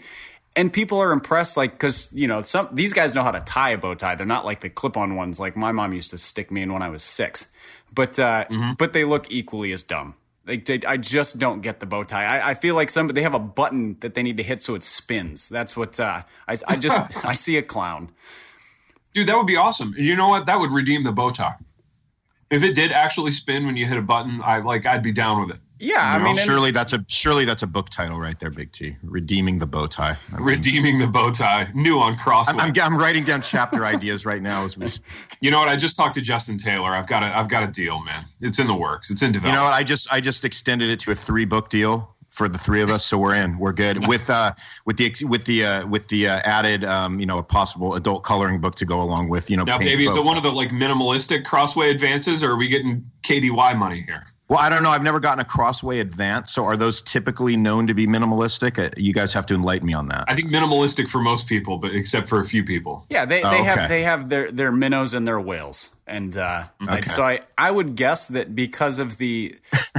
and 0.55 0.73
people 0.73 0.97
are 0.99 1.11
impressed, 1.11 1.55
like 1.55 1.71
because 1.71 2.09
you 2.11 2.27
know 2.27 2.41
some 2.41 2.67
these 2.73 2.91
guys 2.91 3.13
know 3.15 3.23
how 3.23 3.31
to 3.31 3.39
tie 3.41 3.69
a 3.69 3.77
bow 3.77 3.93
tie. 3.95 4.15
They're 4.15 4.25
not 4.25 4.43
like 4.43 4.59
the 4.61 4.69
clip-on 4.71 5.15
ones 5.15 5.39
like 5.39 5.55
my 5.55 5.71
mom 5.71 5.93
used 5.93 6.09
to 6.09 6.17
stick 6.17 6.51
me 6.51 6.63
in 6.63 6.73
when 6.73 6.81
I 6.81 6.89
was 6.89 7.03
six. 7.03 7.45
But 7.93 8.17
uh, 8.19 8.45
Mm-hmm. 8.49 8.73
but 8.77 8.91
they 8.91 9.05
look 9.05 9.31
equally 9.31 9.71
as 9.71 9.83
dumb. 9.83 10.15
Like 10.47 10.65
they, 10.65 10.81
I 10.87 10.97
just 10.97 11.39
don't 11.39 11.61
get 11.61 11.79
the 11.79 11.85
bow 11.85 12.03
tie. 12.03 12.25
I, 12.25 12.51
I 12.51 12.53
feel 12.53 12.75
like 12.75 12.89
some 12.89 13.07
they 13.07 13.23
have 13.23 13.33
a 13.33 13.39
button 13.39 13.97
that 13.99 14.15
they 14.15 14.23
need 14.23 14.37
to 14.37 14.43
hit 14.43 14.61
so 14.61 14.75
it 14.75 14.83
spins. 14.83 15.49
That's 15.49 15.75
what 15.75 15.99
uh, 15.99 16.23
I 16.47 16.57
I 16.67 16.75
just 16.77 17.15
I 17.25 17.33
see 17.33 17.57
a 17.57 17.61
clown. 17.61 18.11
Dude, 19.13 19.27
that 19.27 19.37
would 19.37 19.47
be 19.47 19.57
awesome. 19.57 19.93
You 19.97 20.15
know 20.15 20.29
what? 20.29 20.45
That 20.45 20.59
would 20.59 20.71
redeem 20.71 21.03
the 21.03 21.11
bow 21.11 21.31
tie. 21.31 21.55
If 22.49 22.63
it 22.63 22.75
did 22.75 22.91
actually 22.91 23.31
spin 23.31 23.65
when 23.65 23.75
you 23.75 23.85
hit 23.85 23.97
a 23.97 24.01
button, 24.01 24.41
I 24.43 24.59
like 24.59 24.85
I'd 24.85 25.03
be 25.03 25.11
down 25.11 25.41
with 25.41 25.55
it. 25.55 25.61
Yeah, 25.79 26.01
I 26.01 26.17
mean, 26.19 26.37
and- 26.37 26.39
surely 26.39 26.71
that's 26.71 26.93
a 26.93 27.03
surely 27.07 27.45
that's 27.45 27.63
a 27.63 27.67
book 27.67 27.89
title 27.89 28.19
right 28.19 28.39
there, 28.39 28.49
Big 28.49 28.71
T. 28.71 28.95
Redeeming 29.03 29.59
the 29.59 29.65
bow 29.65 29.87
tie. 29.87 30.17
I 30.33 30.37
mean, 30.37 30.45
Redeeming 30.45 30.99
the 30.99 31.07
bow 31.07 31.31
tie. 31.31 31.69
New 31.73 31.99
on 31.99 32.17
Crossway. 32.17 32.53
I'm, 32.53 32.59
I'm, 32.59 32.73
I'm 32.81 32.97
writing 32.97 33.23
down 33.23 33.41
chapter 33.41 33.85
ideas 33.85 34.25
right 34.25 34.41
now 34.41 34.65
as 34.65 34.77
we. 34.77 34.87
you 35.41 35.51
know 35.51 35.59
what? 35.59 35.67
I 35.67 35.75
just 35.75 35.95
talked 35.95 36.15
to 36.15 36.21
Justin 36.21 36.57
Taylor. 36.57 36.89
I've 36.89 37.07
got 37.07 37.23
a 37.23 37.37
I've 37.37 37.49
got 37.49 37.63
a 37.63 37.67
deal, 37.67 38.03
man. 38.03 38.25
It's 38.41 38.59
in 38.59 38.67
the 38.67 38.75
works. 38.75 39.09
It's 39.11 39.21
in 39.21 39.31
development. 39.31 39.53
You 39.53 39.59
know 39.59 39.63
what? 39.69 39.73
I 39.73 39.83
just 39.83 40.11
I 40.11 40.21
just 40.21 40.45
extended 40.45 40.89
it 40.89 40.99
to 41.01 41.11
a 41.11 41.15
three 41.15 41.45
book 41.45 41.69
deal 41.69 42.13
for 42.27 42.49
the 42.49 42.57
three 42.57 42.81
of 42.81 42.89
us, 42.89 43.05
so 43.05 43.17
we're 43.17 43.35
in. 43.35 43.57
We're 43.57 43.73
good 43.73 44.07
with 44.07 44.29
uh 44.29 44.53
with 44.85 44.97
the 44.97 45.05
ex- 45.05 45.23
with 45.23 45.45
the 45.45 45.65
uh, 45.65 45.87
with 45.87 46.07
the 46.09 46.27
uh, 46.27 46.39
added 46.43 46.83
um 46.83 47.19
you 47.19 47.25
know 47.25 47.39
a 47.39 47.43
possible 47.43 47.95
adult 47.95 48.23
coloring 48.23 48.59
book 48.59 48.75
to 48.75 48.85
go 48.85 49.01
along 49.01 49.29
with 49.29 49.49
you 49.49 49.57
know. 49.57 49.63
now, 49.63 49.77
paint 49.77 49.91
baby, 49.91 50.07
is 50.07 50.15
it 50.15 50.23
one 50.23 50.37
of 50.37 50.43
the 50.43 50.51
like 50.51 50.69
minimalistic 50.69 51.45
Crossway 51.45 51.89
advances, 51.89 52.43
or 52.43 52.51
are 52.51 52.57
we 52.57 52.67
getting 52.67 53.09
KDY 53.23 53.77
money 53.77 54.01
here? 54.01 54.25
Well, 54.49 54.59
I 54.59 54.69
don't 54.69 54.81
know. 54.81 54.91
I've 54.91 55.03
never 55.03 55.19
gotten 55.19 55.41
a 55.41 55.45
Crossway 55.45 55.99
Advance, 55.99 56.53
so 56.53 56.63
are 56.63 56.77
those 56.77 57.01
typically 57.01 57.57
known 57.57 57.87
to 57.87 57.93
be 57.93 58.07
minimalistic? 58.07 58.79
Uh, 58.81 58.89
You 58.95 59.13
guys 59.13 59.33
have 59.33 59.45
to 59.47 59.53
enlighten 59.53 59.85
me 59.85 59.93
on 59.93 60.07
that. 60.07 60.23
I 60.29 60.35
think 60.35 60.49
minimalistic 60.49 61.09
for 61.09 61.19
most 61.19 61.47
people, 61.47 61.77
but 61.79 61.93
except 61.93 62.29
for 62.29 62.39
a 62.39 62.45
few 62.45 62.63
people. 62.63 63.05
Yeah, 63.09 63.25
they, 63.25 63.41
they 63.41 63.47
Oh, 63.59 63.63
have 63.63 63.89
they 63.89 64.03
have 64.03 64.29
their 64.29 64.49
their 64.49 64.71
minnows 64.71 65.13
and 65.13 65.27
their 65.27 65.39
whales, 65.41 65.89
and 66.07 66.37
uh, 66.37 66.63
Okay. 66.81 67.09
so 67.09 67.23
I 67.23 67.41
I 67.57 67.69
would 67.69 67.97
guess 67.97 68.27
that 68.27 68.55
because 68.55 68.99
of 68.99 69.17
the 69.17 69.55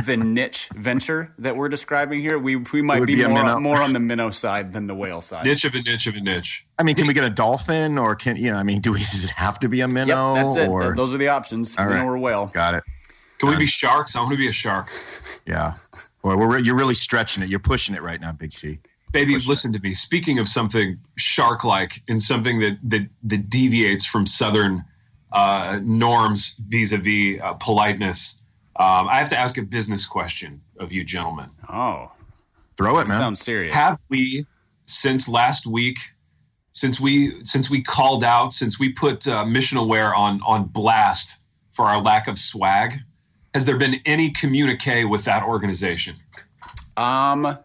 the 0.06 0.16
niche 0.38 0.70
venture 0.74 1.30
that 1.38 1.54
we're 1.54 1.68
describing 1.68 2.22
here, 2.22 2.38
we 2.38 2.56
we 2.56 2.80
might 2.80 3.04
be, 3.04 3.16
be 3.16 3.26
more 3.26 3.42
minnow. 3.42 3.60
more 3.60 3.82
on 3.82 3.92
the 3.92 4.00
minnow 4.00 4.30
side 4.30 4.72
than 4.72 4.86
the 4.86 4.94
whale 4.94 5.20
side. 5.20 5.44
Niche 5.44 5.66
of 5.66 5.74
a 5.74 5.82
niche 5.82 6.06
of 6.06 6.14
a 6.16 6.20
niche. 6.20 6.64
I 6.78 6.84
mean, 6.84 6.94
can 6.94 7.06
we 7.06 7.12
get 7.12 7.24
a 7.24 7.28
dolphin, 7.30 7.98
or 7.98 8.14
can 8.14 8.36
you 8.36 8.50
know? 8.50 8.56
I 8.56 8.62
mean, 8.62 8.80
do 8.86 8.92
we 8.92 9.00
does 9.00 9.24
it 9.24 9.30
have 9.32 9.58
to 9.58 9.68
be 9.68 9.82
a 9.82 9.88
minnow? 9.88 10.34
Yep, 10.34 10.34
minnow? 10.36 10.54
that's 10.54 10.66
it. 10.66 10.70
Or 10.70 10.94
Those 10.94 11.12
are 11.12 11.18
the 11.18 11.28
options. 11.28 11.76
All 11.76 11.84
minnow 11.84 11.98
right. 12.00 12.06
or 12.08 12.16
whale. 12.18 12.46
got 12.46 12.72
it? 12.72 12.84
Can 13.38 13.48
we 13.50 13.56
be 13.56 13.66
sharks? 13.66 14.16
I 14.16 14.20
want 14.20 14.32
to 14.32 14.36
be 14.36 14.48
a 14.48 14.52
shark. 14.52 14.90
Yeah. 15.46 15.74
Well, 16.22 16.36
we're, 16.36 16.58
you're 16.58 16.76
really 16.76 16.94
stretching 16.94 17.42
it. 17.42 17.48
You're 17.48 17.60
pushing 17.60 17.94
it 17.94 18.02
right 18.02 18.20
now, 18.20 18.32
Big 18.32 18.52
T. 18.52 18.80
Baby, 19.12 19.34
Push 19.34 19.46
listen 19.46 19.72
to 19.72 19.78
me. 19.78 19.94
Speaking 19.94 20.38
of 20.38 20.48
something 20.48 20.98
shark-like 21.16 22.02
and 22.08 22.22
something 22.22 22.60
that 22.60 22.78
that, 22.84 23.08
that 23.24 23.48
deviates 23.48 24.04
from 24.04 24.26
Southern 24.26 24.84
uh, 25.32 25.78
norms 25.82 26.56
vis-a-vis 26.68 27.40
uh, 27.40 27.54
politeness, 27.54 28.34
um, 28.76 29.08
I 29.08 29.16
have 29.16 29.30
to 29.30 29.38
ask 29.38 29.56
a 29.56 29.62
business 29.62 30.06
question 30.06 30.60
of 30.78 30.92
you, 30.92 31.04
gentlemen. 31.04 31.50
Oh, 31.68 32.12
Throw 32.76 32.98
it, 32.98 33.08
man. 33.08 33.18
sounds 33.18 33.40
serious. 33.40 33.74
Have 33.74 33.98
we, 34.08 34.44
since 34.86 35.28
last 35.28 35.66
week, 35.66 35.98
since 36.72 37.00
we 37.00 37.44
since 37.44 37.70
we 37.70 37.82
called 37.82 38.22
out, 38.22 38.52
since 38.52 38.78
we 38.78 38.92
put 38.92 39.26
uh, 39.26 39.44
Missional 39.44 39.88
Wear 39.88 40.14
on 40.14 40.40
on 40.42 40.64
blast 40.64 41.40
for 41.72 41.86
our 41.86 42.00
lack 42.00 42.28
of 42.28 42.38
swag, 42.38 43.00
has 43.54 43.66
there 43.66 43.76
been 43.76 44.00
any 44.04 44.30
communique 44.30 45.04
with 45.04 45.24
that 45.24 45.42
organization? 45.42 46.16
Um, 46.96 47.58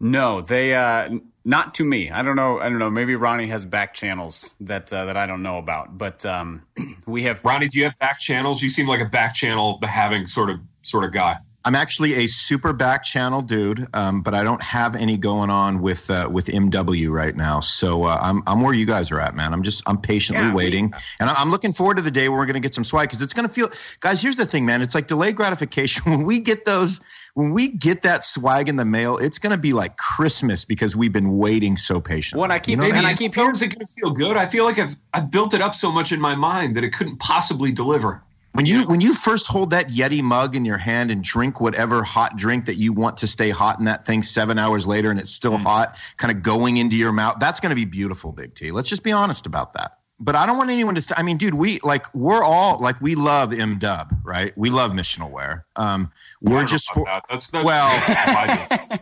no, 0.00 0.40
they 0.40 0.74
uh, 0.74 1.10
not 1.44 1.74
to 1.74 1.84
me. 1.84 2.10
I 2.10 2.22
don't 2.22 2.36
know. 2.36 2.58
I 2.58 2.68
don't 2.68 2.78
know. 2.78 2.90
Maybe 2.90 3.14
Ronnie 3.14 3.46
has 3.46 3.64
back 3.64 3.94
channels 3.94 4.50
that 4.60 4.92
uh, 4.92 5.06
that 5.06 5.16
I 5.16 5.26
don't 5.26 5.42
know 5.42 5.58
about. 5.58 5.96
But 5.96 6.24
um, 6.24 6.62
we 7.06 7.24
have. 7.24 7.44
Ronnie, 7.44 7.68
do 7.68 7.78
you 7.78 7.84
have 7.84 7.98
back 7.98 8.18
channels? 8.18 8.62
You 8.62 8.68
seem 8.68 8.86
like 8.86 9.00
a 9.00 9.06
back 9.06 9.34
channel 9.34 9.78
having 9.82 10.26
sort 10.26 10.50
of 10.50 10.60
sort 10.82 11.04
of 11.04 11.12
guy. 11.12 11.38
I'm 11.64 11.74
actually 11.76 12.14
a 12.14 12.26
super 12.26 12.72
back 12.72 13.04
channel 13.04 13.40
dude, 13.42 13.86
um, 13.94 14.22
but 14.22 14.34
I 14.34 14.42
don't 14.42 14.62
have 14.62 14.96
any 14.96 15.16
going 15.16 15.48
on 15.50 15.80
with 15.80 16.10
uh, 16.10 16.28
with 16.30 16.46
MW 16.46 17.10
right 17.10 17.34
now. 17.36 17.60
So 17.60 18.04
uh, 18.04 18.18
I'm 18.20 18.42
I'm 18.46 18.60
where 18.62 18.74
you 18.74 18.86
guys 18.86 19.12
are 19.12 19.20
at, 19.20 19.34
man. 19.36 19.52
I'm 19.52 19.62
just 19.62 19.82
I'm 19.86 19.98
patiently 19.98 20.42
Yeah, 20.44 20.48
we- 20.50 20.56
waiting, 20.56 20.92
and 21.20 21.30
I- 21.30 21.34
I'm 21.34 21.50
looking 21.50 21.72
forward 21.72 21.98
to 21.98 22.02
the 22.02 22.10
day 22.10 22.28
where 22.28 22.38
we're 22.38 22.46
going 22.46 22.54
to 22.54 22.60
get 22.60 22.74
some 22.74 22.84
swag 22.84 23.08
because 23.08 23.22
it's 23.22 23.32
going 23.34 23.46
to 23.46 23.52
feel, 23.54 23.70
guys. 24.00 24.20
Here's 24.20 24.36
the 24.36 24.46
thing, 24.46 24.66
man. 24.66 24.82
It's 24.82 24.94
like 24.94 25.06
delayed 25.06 25.36
gratification. 25.36 26.02
When 26.12 26.24
we 26.24 26.40
get 26.40 26.64
those, 26.64 27.00
when 27.34 27.52
we 27.52 27.68
get 27.68 28.02
that 28.02 28.24
swag 28.24 28.68
in 28.68 28.76
the 28.76 28.84
mail, 28.84 29.18
it's 29.18 29.38
going 29.38 29.52
to 29.52 29.56
be 29.56 29.72
like 29.72 29.96
Christmas 29.96 30.64
because 30.64 30.94
we've 30.96 31.12
been 31.12 31.38
waiting 31.38 31.76
so 31.76 32.00
patiently. 32.00 32.40
When 32.40 32.50
I 32.50 32.58
keep- 32.58 32.70
You 32.72 32.76
know 32.78 32.82
what 32.82 32.92
I 32.92 32.96
and 32.96 33.04
mean? 33.06 33.14
I 33.14 33.16
keep 33.16 33.34
how 33.34 33.48
is 33.50 33.62
it 33.62 33.68
going 33.68 33.86
to 33.86 33.92
feel 33.92 34.10
good? 34.10 34.36
I 34.36 34.46
feel 34.46 34.64
like 34.64 34.78
I've 34.78 34.96
I've 35.14 35.30
built 35.30 35.54
it 35.54 35.60
up 35.62 35.74
so 35.74 35.92
much 35.92 36.10
in 36.12 36.20
my 36.20 36.34
mind 36.34 36.76
that 36.76 36.84
it 36.84 36.92
couldn't 36.92 37.18
possibly 37.18 37.70
deliver. 37.72 38.22
When 38.52 38.66
you 38.66 38.84
when 38.84 39.00
you 39.00 39.14
first 39.14 39.46
hold 39.46 39.70
that 39.70 39.88
Yeti 39.88 40.22
mug 40.22 40.54
in 40.54 40.66
your 40.66 40.76
hand 40.76 41.10
and 41.10 41.24
drink 41.24 41.58
whatever 41.60 42.02
hot 42.02 42.36
drink 42.36 42.66
that 42.66 42.76
you 42.76 42.92
want 42.92 43.18
to 43.18 43.26
stay 43.26 43.48
hot 43.48 43.78
in 43.78 43.86
that 43.86 44.04
thing 44.04 44.22
seven 44.22 44.58
hours 44.58 44.86
later 44.86 45.10
and 45.10 45.18
it's 45.18 45.30
still 45.30 45.56
Mm. 45.56 45.62
hot, 45.62 45.96
kind 46.18 46.36
of 46.36 46.42
going 46.42 46.76
into 46.76 46.96
your 46.96 47.12
mouth, 47.12 47.36
that's 47.40 47.60
going 47.60 47.70
to 47.70 47.76
be 47.76 47.86
beautiful, 47.86 48.30
Big 48.30 48.54
T. 48.54 48.70
Let's 48.70 48.88
just 48.90 49.02
be 49.02 49.12
honest 49.12 49.46
about 49.46 49.74
that. 49.74 49.98
But 50.24 50.36
I 50.36 50.46
don't 50.46 50.56
want 50.56 50.70
anyone 50.70 50.94
to. 50.94 51.02
Th- 51.02 51.18
I 51.18 51.24
mean, 51.24 51.36
dude, 51.36 51.54
we 51.54 51.80
like 51.80 52.06
we're 52.14 52.44
all 52.44 52.78
like 52.78 53.00
we 53.00 53.16
love 53.16 53.52
M 53.52 53.80
Dub, 53.80 54.14
right? 54.22 54.56
We 54.56 54.70
love 54.70 54.92
Missional 54.92 55.30
Wear. 55.32 55.66
Um, 55.74 56.12
we're 56.40 56.64
just 56.64 56.88
know 56.94 57.02
for, 57.02 57.06
that. 57.06 57.24
That's, 57.28 57.50
that's 57.50 57.64
well- 57.64 57.90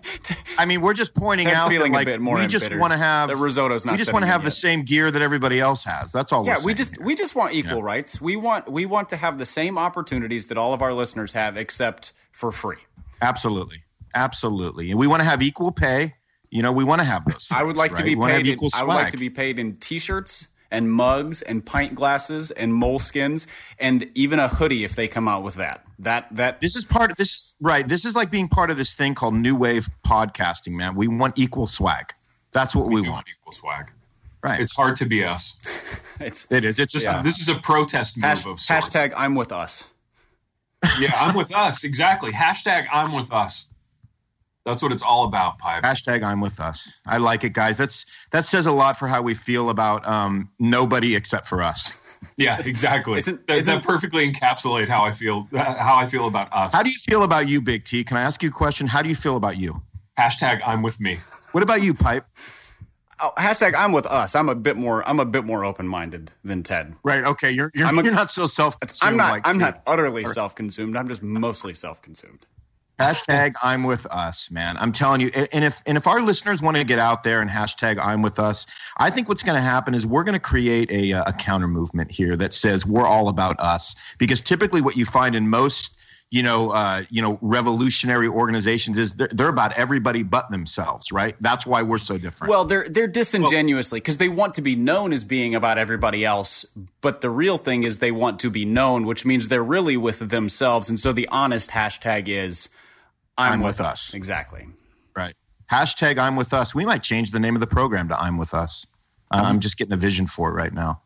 I 0.58 0.64
mean, 0.64 0.80
we're 0.80 0.94
just 0.94 1.12
pointing 1.12 1.46
Ted's 1.46 1.56
out 1.56 1.68
that 1.68 1.74
feeling 1.74 1.92
a 1.92 1.96
like 1.96 2.06
bit 2.06 2.22
more 2.22 2.38
we 2.38 2.46
just 2.46 2.74
want 2.74 2.94
to 2.94 2.98
have 2.98 3.28
The 3.28 3.36
risotto's 3.36 3.84
not 3.84 3.92
We 3.92 3.98
just 3.98 4.14
want 4.14 4.22
to 4.22 4.28
have 4.28 4.40
the 4.40 4.46
yet. 4.46 4.54
same 4.54 4.84
gear 4.84 5.10
that 5.10 5.20
everybody 5.20 5.60
else 5.60 5.84
has. 5.84 6.10
That's 6.10 6.32
all. 6.32 6.46
Yeah, 6.46 6.56
we're 6.60 6.68
we 6.68 6.74
just 6.74 6.96
here. 6.96 7.04
we 7.04 7.14
just 7.14 7.34
want 7.34 7.52
equal 7.52 7.82
rights. 7.82 8.18
We 8.18 8.36
want 8.36 8.72
we 8.72 8.86
want 8.86 9.10
to 9.10 9.18
have 9.18 9.36
the 9.36 9.46
same 9.46 9.76
opportunities 9.76 10.46
that 10.46 10.56
all 10.56 10.72
of 10.72 10.80
our 10.80 10.94
listeners 10.94 11.34
have, 11.34 11.58
except 11.58 12.14
for 12.32 12.50
free. 12.50 12.78
Absolutely, 13.20 13.82
absolutely, 14.14 14.90
and 14.90 14.98
we 14.98 15.06
want 15.06 15.20
to 15.20 15.24
have 15.24 15.42
equal 15.42 15.70
pay. 15.70 16.14
You 16.48 16.62
know, 16.62 16.72
we 16.72 16.82
want 16.82 17.00
to 17.00 17.04
have 17.04 17.26
those. 17.26 17.48
I 17.52 17.62
would 17.62 17.72
things, 17.72 17.78
like 17.78 17.90
to 17.96 17.96
right? 17.96 18.04
be 18.06 18.14
We 18.14 18.20
wanna 18.20 18.32
have 18.34 18.42
paid. 18.44 18.62
In, 18.62 18.70
I 18.74 18.84
would 18.84 18.94
like 18.94 19.10
to 19.12 19.18
be 19.18 19.28
paid 19.28 19.58
in 19.58 19.74
T-shirts 19.76 20.48
and 20.70 20.92
mugs 20.92 21.42
and 21.42 21.64
pint 21.64 21.94
glasses 21.94 22.50
and 22.50 22.72
moleskins 22.72 23.46
and 23.78 24.08
even 24.14 24.38
a 24.38 24.48
hoodie 24.48 24.84
if 24.84 24.94
they 24.94 25.08
come 25.08 25.28
out 25.28 25.42
with 25.42 25.56
that. 25.56 25.84
That 25.98 26.28
that 26.32 26.60
This 26.60 26.76
is 26.76 26.84
part 26.84 27.10
of 27.10 27.16
this. 27.16 27.34
Is, 27.34 27.56
right. 27.60 27.86
This 27.86 28.04
is 28.04 28.14
like 28.14 28.30
being 28.30 28.48
part 28.48 28.70
of 28.70 28.76
this 28.76 28.94
thing 28.94 29.14
called 29.14 29.34
new 29.34 29.54
wave 29.56 29.88
podcasting, 30.06 30.72
man. 30.72 30.94
We 30.94 31.08
want 31.08 31.38
equal 31.38 31.66
swag. 31.66 32.12
That's 32.52 32.74
what 32.74 32.86
we, 32.86 32.96
We 32.96 33.00
want. 33.02 33.12
want 33.12 33.26
equal 33.40 33.52
swag. 33.52 33.92
Right. 34.42 34.60
It's 34.60 34.74
hard 34.74 34.96
to 34.96 35.06
be 35.06 35.24
us. 35.24 35.56
it's 36.20 36.46
it 36.50 36.64
is. 36.64 36.78
It's 36.78 36.92
just. 36.92 37.06
is, 37.06 37.22
this 37.22 37.40
is 37.40 37.48
a 37.48 37.56
protest 37.56 38.16
move 38.16 38.24
hash, 38.24 38.46
of 38.46 38.60
sorts. 38.60 38.88
hashtag 38.88 39.12
I'm 39.16 39.34
with 39.34 39.52
us. 39.52 39.84
yeah, 40.98 41.12
I'm 41.14 41.36
with 41.36 41.54
us. 41.54 41.84
Exactly. 41.84 42.32
Hashtag 42.32 42.86
I'm 42.90 43.12
with 43.12 43.30
us. 43.32 43.66
That's 44.66 44.82
what 44.82 44.92
it's 44.92 45.02
all 45.02 45.24
about, 45.24 45.58
Pipe. 45.58 45.82
Hashtag 45.82 46.22
I'm 46.22 46.40
with 46.40 46.60
us. 46.60 47.00
I 47.06 47.16
like 47.16 47.44
it, 47.44 47.52
guys. 47.52 47.78
That's 47.78 48.04
that 48.30 48.44
says 48.44 48.66
a 48.66 48.72
lot 48.72 48.98
for 48.98 49.08
how 49.08 49.22
we 49.22 49.34
feel 49.34 49.70
about 49.70 50.06
um, 50.06 50.50
nobody 50.58 51.14
except 51.16 51.46
for 51.46 51.62
us. 51.62 51.92
Yeah, 52.36 52.60
exactly. 52.62 53.18
Isn't, 53.18 53.46
that, 53.46 53.58
isn't, 53.58 53.82
that 53.82 53.82
perfectly 53.82 54.30
encapsulate 54.30 54.88
how 54.88 55.04
I 55.04 55.12
feel 55.12 55.48
how 55.54 55.96
I 55.96 56.06
feel 56.06 56.26
about 56.26 56.52
us. 56.52 56.74
How 56.74 56.82
do 56.82 56.90
you 56.90 56.98
feel 56.98 57.22
about 57.22 57.48
you, 57.48 57.62
Big 57.62 57.84
T? 57.84 58.04
Can 58.04 58.18
I 58.18 58.22
ask 58.22 58.42
you 58.42 58.50
a 58.50 58.52
question? 58.52 58.86
How 58.86 59.00
do 59.00 59.08
you 59.08 59.14
feel 59.14 59.36
about 59.36 59.56
you? 59.56 59.80
Hashtag 60.18 60.60
I'm 60.66 60.82
with 60.82 61.00
me. 61.00 61.18
What 61.52 61.62
about 61.62 61.82
you, 61.82 61.94
Pipe? 61.94 62.26
Oh, 63.20 63.32
hashtag 63.38 63.74
I'm 63.74 63.92
with 63.92 64.06
us. 64.06 64.34
I'm 64.34 64.48
a 64.48 64.54
bit 64.54 64.76
more. 64.76 65.06
I'm 65.08 65.20
a 65.20 65.24
bit 65.24 65.44
more 65.44 65.64
open 65.64 65.86
minded 65.88 66.30
than 66.44 66.62
Ted. 66.62 66.94
Right. 67.02 67.24
Okay. 67.24 67.50
You're 67.52 67.70
you're, 67.74 67.88
a, 67.88 68.04
you're 68.04 68.12
not 68.12 68.30
so 68.30 68.46
self. 68.46 68.76
I'm 69.02 69.16
not. 69.16 69.32
Like 69.32 69.46
I'm 69.46 69.58
Ted. 69.58 69.74
not 69.74 69.82
utterly 69.86 70.24
self 70.26 70.54
consumed. 70.54 70.96
I'm 70.96 71.08
just 71.08 71.22
mostly 71.22 71.74
self 71.74 72.02
consumed. 72.02 72.46
Hashtag 73.00 73.54
I'm 73.62 73.84
with 73.84 74.06
us, 74.06 74.50
man. 74.50 74.76
I'm 74.76 74.92
telling 74.92 75.22
you. 75.22 75.30
And 75.52 75.64
if 75.64 75.82
and 75.86 75.96
if 75.96 76.06
our 76.06 76.20
listeners 76.20 76.60
want 76.60 76.76
to 76.76 76.84
get 76.84 76.98
out 76.98 77.22
there 77.22 77.40
and 77.40 77.50
hashtag 77.50 77.98
I'm 77.98 78.20
with 78.20 78.38
us, 78.38 78.66
I 78.96 79.08
think 79.10 79.28
what's 79.28 79.42
going 79.42 79.56
to 79.56 79.62
happen 79.62 79.94
is 79.94 80.06
we're 80.06 80.24
going 80.24 80.34
to 80.34 80.40
create 80.40 80.90
a 80.90 81.12
a 81.12 81.32
counter 81.32 81.68
movement 81.68 82.10
here 82.10 82.36
that 82.36 82.52
says 82.52 82.84
we're 82.84 83.06
all 83.06 83.28
about 83.28 83.58
us. 83.58 83.96
Because 84.18 84.42
typically, 84.42 84.82
what 84.82 84.96
you 84.96 85.06
find 85.06 85.34
in 85.34 85.48
most 85.48 85.94
you 86.30 86.44
know, 86.44 86.70
uh, 86.70 87.02
you 87.10 87.22
know, 87.22 87.38
revolutionary 87.40 88.28
organizations 88.28 88.98
is 88.98 89.14
they're, 89.14 89.30
they're, 89.32 89.48
about 89.48 89.72
everybody 89.72 90.22
but 90.22 90.48
themselves, 90.48 91.10
right? 91.10 91.34
That's 91.40 91.66
why 91.66 91.82
we're 91.82 91.98
so 91.98 92.18
different. 92.18 92.50
Well, 92.50 92.64
they're 92.64 92.88
they're 92.88 93.08
disingenuously 93.08 93.98
because 93.98 94.18
they 94.18 94.28
want 94.28 94.54
to 94.54 94.62
be 94.62 94.76
known 94.76 95.12
as 95.12 95.24
being 95.24 95.56
about 95.56 95.76
everybody 95.76 96.24
else, 96.24 96.64
but 97.00 97.20
the 97.20 97.30
real 97.30 97.58
thing 97.58 97.82
is 97.82 97.98
they 97.98 98.12
want 98.12 98.38
to 98.40 98.50
be 98.50 98.64
known, 98.64 99.06
which 99.06 99.24
means 99.24 99.48
they're 99.48 99.64
really 99.64 99.96
with 99.96 100.20
themselves. 100.30 100.88
And 100.88 101.00
so 101.00 101.12
the 101.12 101.26
honest 101.28 101.70
hashtag 101.70 102.28
is 102.28 102.68
"I'm, 103.36 103.54
I'm 103.54 103.60
with, 103.60 103.78
with 103.78 103.86
us. 103.86 104.08
us." 104.10 104.14
Exactly. 104.14 104.66
Right. 105.16 105.34
Hashtag 105.70 106.18
"I'm 106.18 106.36
with 106.36 106.52
us." 106.52 106.74
We 106.74 106.84
might 106.84 107.02
change 107.02 107.30
the 107.30 107.40
name 107.40 107.56
of 107.56 107.60
the 107.60 107.66
program 107.66 108.08
to 108.08 108.20
"I'm 108.20 108.38
with 108.38 108.54
us." 108.54 108.86
Um, 109.30 109.44
I'm 109.44 109.60
just 109.60 109.76
getting 109.76 109.92
a 109.92 109.96
vision 109.96 110.26
for 110.26 110.50
it 110.50 110.54
right 110.54 110.72
now. 110.72 111.02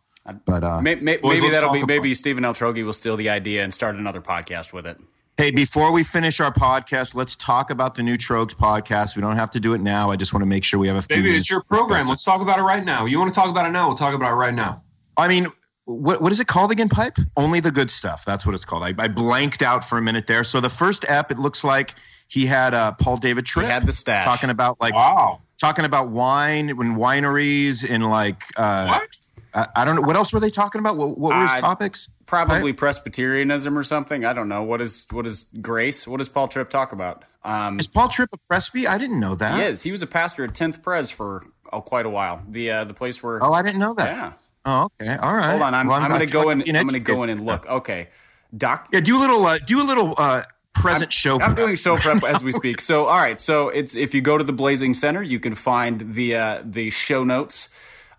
But 0.46 0.64
uh, 0.64 0.80
maybe, 0.80 1.02
maybe 1.02 1.50
that'll 1.50 1.72
be 1.72 1.84
maybe 1.84 2.14
Stephen 2.14 2.44
Altrogge 2.44 2.82
will 2.84 2.94
steal 2.94 3.16
the 3.16 3.28
idea 3.28 3.62
and 3.62 3.74
start 3.74 3.96
another 3.96 4.22
podcast 4.22 4.72
with 4.72 4.86
it. 4.86 4.98
Hey, 5.36 5.50
before 5.50 5.90
we 5.92 6.04
finish 6.04 6.40
our 6.40 6.52
podcast, 6.52 7.14
let's 7.14 7.34
talk 7.36 7.70
about 7.70 7.96
the 7.96 8.02
new 8.02 8.16
Trogs 8.16 8.54
podcast. 8.54 9.16
We 9.16 9.22
don't 9.22 9.36
have 9.36 9.50
to 9.50 9.60
do 9.60 9.74
it 9.74 9.80
now. 9.80 10.10
I 10.10 10.16
just 10.16 10.32
want 10.32 10.42
to 10.42 10.46
make 10.46 10.64
sure 10.64 10.78
we 10.78 10.86
have 10.88 10.96
a 10.96 11.02
few. 11.02 11.16
Maybe 11.16 11.36
it's 11.36 11.50
your 11.50 11.62
program. 11.62 12.06
Let's 12.08 12.22
talk 12.22 12.40
about 12.40 12.58
it 12.58 12.62
right 12.62 12.84
now. 12.84 13.04
You 13.04 13.18
want 13.18 13.34
to 13.34 13.38
talk 13.38 13.50
about 13.50 13.66
it 13.66 13.72
now? 13.72 13.88
We'll 13.88 13.96
talk 13.96 14.14
about 14.14 14.32
it 14.32 14.36
right 14.36 14.54
now. 14.54 14.82
I 15.16 15.28
mean, 15.28 15.48
what 15.84 16.22
what 16.22 16.32
is 16.32 16.40
it 16.40 16.46
called 16.46 16.70
again? 16.70 16.88
Pipe? 16.88 17.18
Only 17.36 17.60
the 17.60 17.70
good 17.72 17.90
stuff. 17.90 18.24
That's 18.24 18.46
what 18.46 18.54
it's 18.54 18.64
called. 18.64 18.84
I, 18.84 18.94
I 18.96 19.08
blanked 19.08 19.60
out 19.60 19.84
for 19.84 19.98
a 19.98 20.02
minute 20.02 20.26
there. 20.26 20.44
So 20.44 20.60
the 20.60 20.70
first 20.70 21.04
app, 21.04 21.30
it 21.30 21.38
looks 21.38 21.64
like 21.64 21.94
he 22.34 22.46
had 22.46 22.74
uh, 22.74 22.90
Paul 22.90 23.16
David 23.16 23.46
Tripp. 23.46 23.66
He 23.66 23.70
had 23.70 23.86
the 23.86 23.92
stash 23.92 24.24
talking 24.24 24.50
about 24.50 24.80
like 24.80 24.92
wow, 24.92 25.40
talking 25.56 25.84
about 25.84 26.08
wine 26.08 26.68
and 26.68 26.96
wineries 26.96 27.88
and 27.88 28.04
like 28.04 28.42
uh, 28.56 28.88
what 28.88 29.08
I, 29.54 29.68
I, 29.76 29.84
don't 29.84 29.94
know 29.94 30.02
what 30.02 30.16
else 30.16 30.32
were 30.32 30.40
they 30.40 30.50
talking 30.50 30.80
about. 30.80 30.96
What, 30.96 31.16
what 31.16 31.32
were 31.32 31.40
his 31.42 31.50
uh, 31.50 31.60
topics? 31.60 32.08
Probably 32.26 32.72
right? 32.72 32.76
Presbyterianism 32.76 33.78
or 33.78 33.84
something. 33.84 34.24
I 34.24 34.32
don't 34.32 34.48
know. 34.48 34.64
What 34.64 34.80
is 34.80 35.06
what 35.12 35.28
is 35.28 35.46
grace? 35.60 36.08
What 36.08 36.16
does 36.16 36.28
Paul 36.28 36.48
Tripp 36.48 36.70
talk 36.70 36.90
about? 36.90 37.24
Um, 37.44 37.78
is 37.78 37.86
Paul 37.86 38.08
Tripp 38.08 38.30
a 38.32 38.38
Presby? 38.38 38.88
I 38.88 38.98
didn't 38.98 39.20
know 39.20 39.36
that. 39.36 39.54
He 39.56 39.62
is. 39.62 39.82
He 39.82 39.92
was 39.92 40.02
a 40.02 40.08
pastor 40.08 40.42
at 40.42 40.56
Tenth 40.56 40.82
Pres 40.82 41.10
for 41.10 41.46
oh, 41.72 41.82
quite 41.82 42.04
a 42.04 42.10
while. 42.10 42.42
The 42.48 42.68
uh, 42.68 42.84
the 42.84 42.94
place 42.94 43.22
where. 43.22 43.38
Oh, 43.40 43.52
I 43.52 43.62
didn't 43.62 43.78
know 43.78 43.94
that. 43.94 44.16
Yeah. 44.16 44.32
Oh, 44.64 44.88
okay. 45.00 45.14
All 45.14 45.36
right. 45.36 45.50
Hold 45.50 45.62
on. 45.62 45.72
I'm, 45.72 45.86
well, 45.86 45.98
I'm, 45.98 46.02
I'm 46.02 46.10
going 46.10 46.26
to 46.26 46.32
go 46.32 46.40
like 46.40 46.66
in. 46.66 46.74
I'm 46.74 46.86
going 46.86 46.94
to 46.94 46.98
go 46.98 47.22
in 47.22 47.30
and 47.30 47.46
look. 47.46 47.64
Okay. 47.64 48.08
Doc. 48.56 48.88
Yeah. 48.92 49.00
Do 49.00 49.18
a 49.18 49.20
little. 49.20 49.46
Uh, 49.46 49.58
do 49.58 49.80
a 49.80 49.84
little. 49.84 50.14
Uh, 50.18 50.42
present 50.74 51.04
I'm, 51.04 51.10
show. 51.10 51.40
I'm 51.40 51.54
doing 51.54 51.76
show 51.76 51.96
prep 51.96 52.22
as 52.24 52.42
we 52.42 52.52
speak. 52.60 52.80
So, 52.80 53.06
all 53.06 53.20
right. 53.20 53.40
So 53.40 53.68
it's 53.68 53.94
if 53.94 54.14
you 54.14 54.20
go 54.20 54.36
to 54.36 54.44
the 54.44 54.52
Blazing 54.52 54.94
Center, 54.94 55.22
you 55.22 55.40
can 55.40 55.54
find 55.54 56.14
the 56.14 56.36
uh, 56.36 56.62
the 56.64 56.90
show 56.90 57.24
notes 57.24 57.68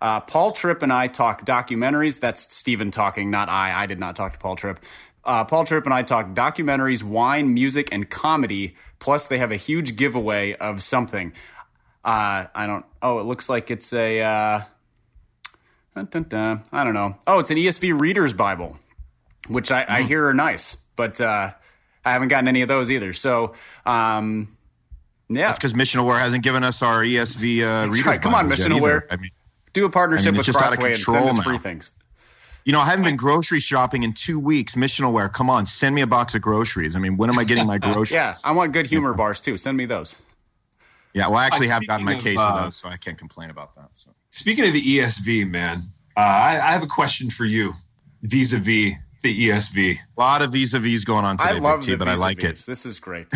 uh, 0.00 0.20
Paul 0.20 0.52
Tripp 0.52 0.82
and 0.82 0.92
I 0.92 1.08
talk 1.08 1.44
documentaries. 1.44 2.20
That's 2.20 2.54
Stephen 2.54 2.90
talking, 2.90 3.30
not 3.30 3.48
I. 3.48 3.82
I 3.82 3.86
did 3.86 3.98
not 3.98 4.16
talk 4.16 4.34
to 4.34 4.38
Paul 4.38 4.56
Tripp. 4.56 4.80
Uh, 5.24 5.44
Paul 5.44 5.64
Tripp 5.64 5.84
and 5.84 5.94
I 5.94 6.02
talk 6.02 6.34
documentaries, 6.34 7.02
wine, 7.02 7.52
music, 7.52 7.88
and 7.92 8.08
comedy. 8.08 8.76
Plus, 8.98 9.26
they 9.26 9.38
have 9.38 9.50
a 9.50 9.56
huge 9.56 9.96
giveaway 9.96 10.54
of 10.54 10.82
something. 10.82 11.32
Uh, 12.04 12.46
I 12.54 12.66
don't. 12.66 12.84
Oh, 13.02 13.18
it 13.18 13.24
looks 13.24 13.48
like 13.48 13.70
it's 13.70 13.92
a. 13.92 14.20
Uh, 14.20 14.62
dun, 15.94 16.08
dun, 16.10 16.22
dun, 16.28 16.64
I 16.70 16.84
don't 16.84 16.94
know. 16.94 17.16
Oh, 17.26 17.40
it's 17.40 17.50
an 17.50 17.56
ESV 17.56 17.98
Reader's 17.98 18.32
Bible, 18.32 18.78
which 19.48 19.72
I, 19.72 19.82
mm. 19.82 19.88
I 19.88 20.02
hmm. 20.02 20.08
hear 20.08 20.28
are 20.28 20.34
nice, 20.34 20.76
but 20.94 21.20
uh, 21.20 21.52
I 22.06 22.12
haven't 22.12 22.28
gotten 22.28 22.46
any 22.46 22.62
of 22.62 22.68
those 22.68 22.88
either. 22.88 23.12
So, 23.12 23.54
um, 23.84 24.56
yeah, 25.28 25.48
that's 25.48 25.58
because 25.58 25.74
Missional 25.74 26.06
Wear 26.06 26.16
hasn't 26.16 26.44
given 26.44 26.62
us 26.62 26.80
our 26.80 27.02
ESV 27.02 27.62
uh, 27.62 27.90
Reader's 27.90 28.06
right. 28.06 28.22
Come 28.22 28.32
on, 28.32 28.48
Missional 28.48 28.80
Wear. 28.80 29.08
I 29.10 29.16
mean, 29.16 29.32
do 29.72 29.84
a 29.84 29.90
partnership 29.90 30.28
I 30.28 30.30
mean, 30.30 30.38
with 30.38 30.46
Crossway 30.46 30.90
and 30.90 30.96
send 30.96 31.28
us 31.28 31.42
free 31.42 31.58
things. 31.58 31.90
You 32.64 32.72
know, 32.72 32.80
I 32.80 32.86
haven't 32.86 33.04
been 33.04 33.16
grocery 33.16 33.58
shopping 33.58 34.04
in 34.04 34.12
two 34.12 34.38
weeks. 34.38 34.76
Missional 34.76 35.32
Come 35.32 35.50
on, 35.50 35.66
send 35.66 35.96
me 35.96 36.00
a 36.00 36.06
box 36.06 36.36
of 36.36 36.42
groceries. 36.42 36.94
I 36.94 37.00
mean, 37.00 37.16
when 37.16 37.28
am 37.28 37.38
I 37.38 37.44
getting 37.44 37.66
my 37.66 37.78
groceries? 37.78 38.12
yeah, 38.12 38.34
I 38.44 38.52
want 38.52 38.72
good 38.72 38.86
humor 38.86 39.12
bars 39.12 39.40
too. 39.40 39.56
Send 39.56 39.76
me 39.76 39.84
those. 39.84 40.14
Yeah, 41.12 41.28
well, 41.28 41.38
I 41.38 41.46
actually 41.46 41.68
have 41.68 41.84
gotten 41.86 42.04
my 42.04 42.14
of, 42.14 42.22
case 42.22 42.38
uh, 42.38 42.48
of 42.48 42.64
those, 42.64 42.76
so 42.76 42.88
I 42.88 42.98
can't 42.98 43.18
complain 43.18 43.50
about 43.50 43.74
that. 43.74 43.88
So. 43.94 44.12
Speaking 44.30 44.66
of 44.66 44.72
the 44.72 44.98
ESV, 44.98 45.48
man, 45.48 45.82
uh, 46.16 46.20
I, 46.20 46.60
I, 46.68 46.72
have 46.72 46.82
a 46.82 46.88
question 46.88 47.30
for 47.30 47.46
you 47.46 47.72
vis-a-vis 48.22 48.94
the 49.22 49.48
ESV. 49.48 49.96
A 49.96 50.20
lot 50.20 50.42
of 50.42 50.52
vis-a-vis 50.52 51.04
going 51.04 51.24
on 51.24 51.36
today, 51.36 51.50
I 51.50 51.58
love 51.58 51.80
T, 51.80 51.94
but 51.96 52.08
I 52.08 52.14
like 52.14 52.44
it. 52.44 52.62
This 52.66 52.86
is 52.86 52.98
great. 52.98 53.26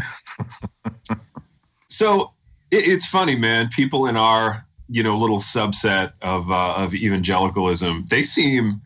so 1.89 2.33
it, 2.71 2.89
it's 2.89 3.07
funny, 3.07 3.37
man. 3.37 3.69
People 3.69 4.07
in 4.07 4.17
our 4.17 4.67
you 4.89 5.03
know 5.03 5.17
little 5.19 5.39
subset 5.39 6.13
of 6.23 6.51
uh, 6.51 6.75
of 6.77 6.95
evangelicalism, 6.95 8.07
they 8.09 8.23
seem 8.23 8.83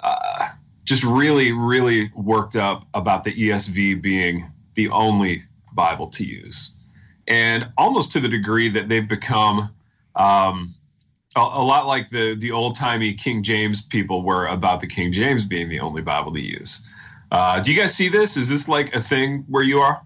uh, 0.00 0.48
just 0.84 1.04
really 1.04 1.52
really 1.52 2.10
worked 2.14 2.56
up 2.56 2.86
about 2.94 3.24
the 3.24 3.34
ESV 3.34 4.00
being 4.02 4.50
the 4.74 4.88
only 4.90 5.44
Bible 5.72 6.08
to 6.08 6.24
use, 6.24 6.72
and 7.26 7.68
almost 7.76 8.12
to 8.12 8.20
the 8.20 8.28
degree 8.28 8.68
that 8.70 8.88
they've 8.88 9.08
become. 9.08 9.74
Um, 10.16 10.74
a, 11.36 11.40
a 11.40 11.64
lot 11.64 11.86
like 11.86 12.10
the 12.10 12.34
the 12.34 12.52
old 12.52 12.76
timey 12.76 13.14
King 13.14 13.42
James 13.42 13.82
people 13.82 14.22
were 14.22 14.46
about 14.46 14.80
the 14.80 14.86
King 14.86 15.12
James 15.12 15.44
being 15.44 15.68
the 15.68 15.80
only 15.80 16.02
Bible 16.02 16.32
to 16.32 16.40
use. 16.40 16.80
Uh, 17.30 17.60
do 17.60 17.72
you 17.72 17.78
guys 17.78 17.94
see 17.94 18.08
this? 18.08 18.36
Is 18.36 18.48
this 18.48 18.68
like 18.68 18.94
a 18.94 19.00
thing 19.00 19.44
where 19.48 19.62
you 19.62 19.80
are? 19.80 20.02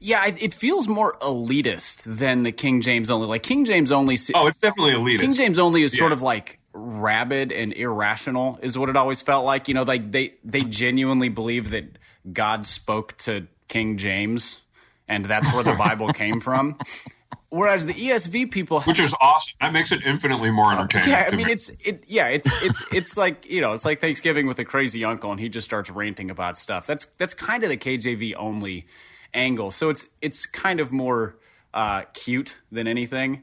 Yeah, 0.00 0.26
it 0.26 0.52
feels 0.52 0.88
more 0.88 1.12
elitist 1.20 2.02
than 2.04 2.42
the 2.42 2.50
King 2.50 2.80
James 2.80 3.08
only. 3.08 3.28
Like 3.28 3.44
King 3.44 3.64
James 3.64 3.92
only. 3.92 4.18
Oh, 4.34 4.48
it's 4.48 4.58
definitely 4.58 4.94
elitist. 4.94 5.20
King 5.20 5.32
James 5.32 5.58
only 5.60 5.84
is 5.84 5.94
yeah. 5.94 6.00
sort 6.00 6.10
of 6.10 6.22
like 6.22 6.58
rabid 6.72 7.52
and 7.52 7.72
irrational, 7.72 8.58
is 8.62 8.76
what 8.76 8.88
it 8.88 8.96
always 8.96 9.20
felt 9.20 9.44
like. 9.44 9.68
You 9.68 9.74
know, 9.74 9.84
like 9.84 10.10
they 10.10 10.34
they 10.42 10.62
genuinely 10.62 11.28
believe 11.28 11.70
that 11.70 11.84
God 12.32 12.66
spoke 12.66 13.16
to 13.18 13.46
King 13.68 13.96
James, 13.96 14.62
and 15.06 15.24
that's 15.24 15.52
where 15.52 15.62
the 15.62 15.74
Bible 15.74 16.08
came 16.08 16.40
from. 16.40 16.78
Whereas 17.52 17.84
the 17.84 17.92
ESV 17.92 18.50
people, 18.50 18.80
which 18.80 18.98
is 18.98 19.14
awesome, 19.20 19.58
that 19.60 19.74
makes 19.74 19.92
it 19.92 20.02
infinitely 20.06 20.50
more 20.50 20.72
entertaining. 20.72 21.10
Yeah, 21.10 21.28
I 21.30 21.36
mean, 21.36 21.48
me. 21.48 21.52
it's 21.52 21.68
it. 21.84 22.02
Yeah, 22.08 22.28
it's 22.28 22.48
it's 22.62 22.82
it's 22.90 23.16
like 23.18 23.44
you 23.44 23.60
know, 23.60 23.74
it's 23.74 23.84
like 23.84 24.00
Thanksgiving 24.00 24.46
with 24.46 24.58
a 24.58 24.64
crazy 24.64 25.04
uncle, 25.04 25.30
and 25.30 25.38
he 25.38 25.50
just 25.50 25.66
starts 25.66 25.90
ranting 25.90 26.30
about 26.30 26.56
stuff. 26.56 26.86
That's 26.86 27.04
that's 27.18 27.34
kind 27.34 27.62
of 27.62 27.68
the 27.68 27.76
KJV 27.76 28.36
only 28.38 28.86
angle. 29.34 29.70
So 29.70 29.90
it's 29.90 30.06
it's 30.22 30.46
kind 30.46 30.80
of 30.80 30.92
more 30.92 31.36
uh, 31.74 32.04
cute 32.14 32.56
than 32.70 32.86
anything. 32.86 33.42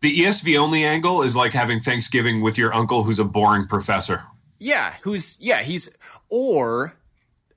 The 0.00 0.22
ESV 0.22 0.58
only 0.58 0.84
angle 0.84 1.22
is 1.22 1.36
like 1.36 1.52
having 1.52 1.78
Thanksgiving 1.78 2.40
with 2.40 2.58
your 2.58 2.74
uncle 2.74 3.04
who's 3.04 3.20
a 3.20 3.24
boring 3.24 3.68
professor. 3.68 4.24
Yeah, 4.58 4.94
who's 5.02 5.38
yeah, 5.40 5.62
he's 5.62 5.88
or 6.30 6.96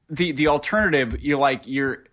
the 0.08 0.34
the 0.34 0.50
alternative, 0.50 1.20
you're 1.20 1.40
like 1.40 1.66
your 1.66 2.04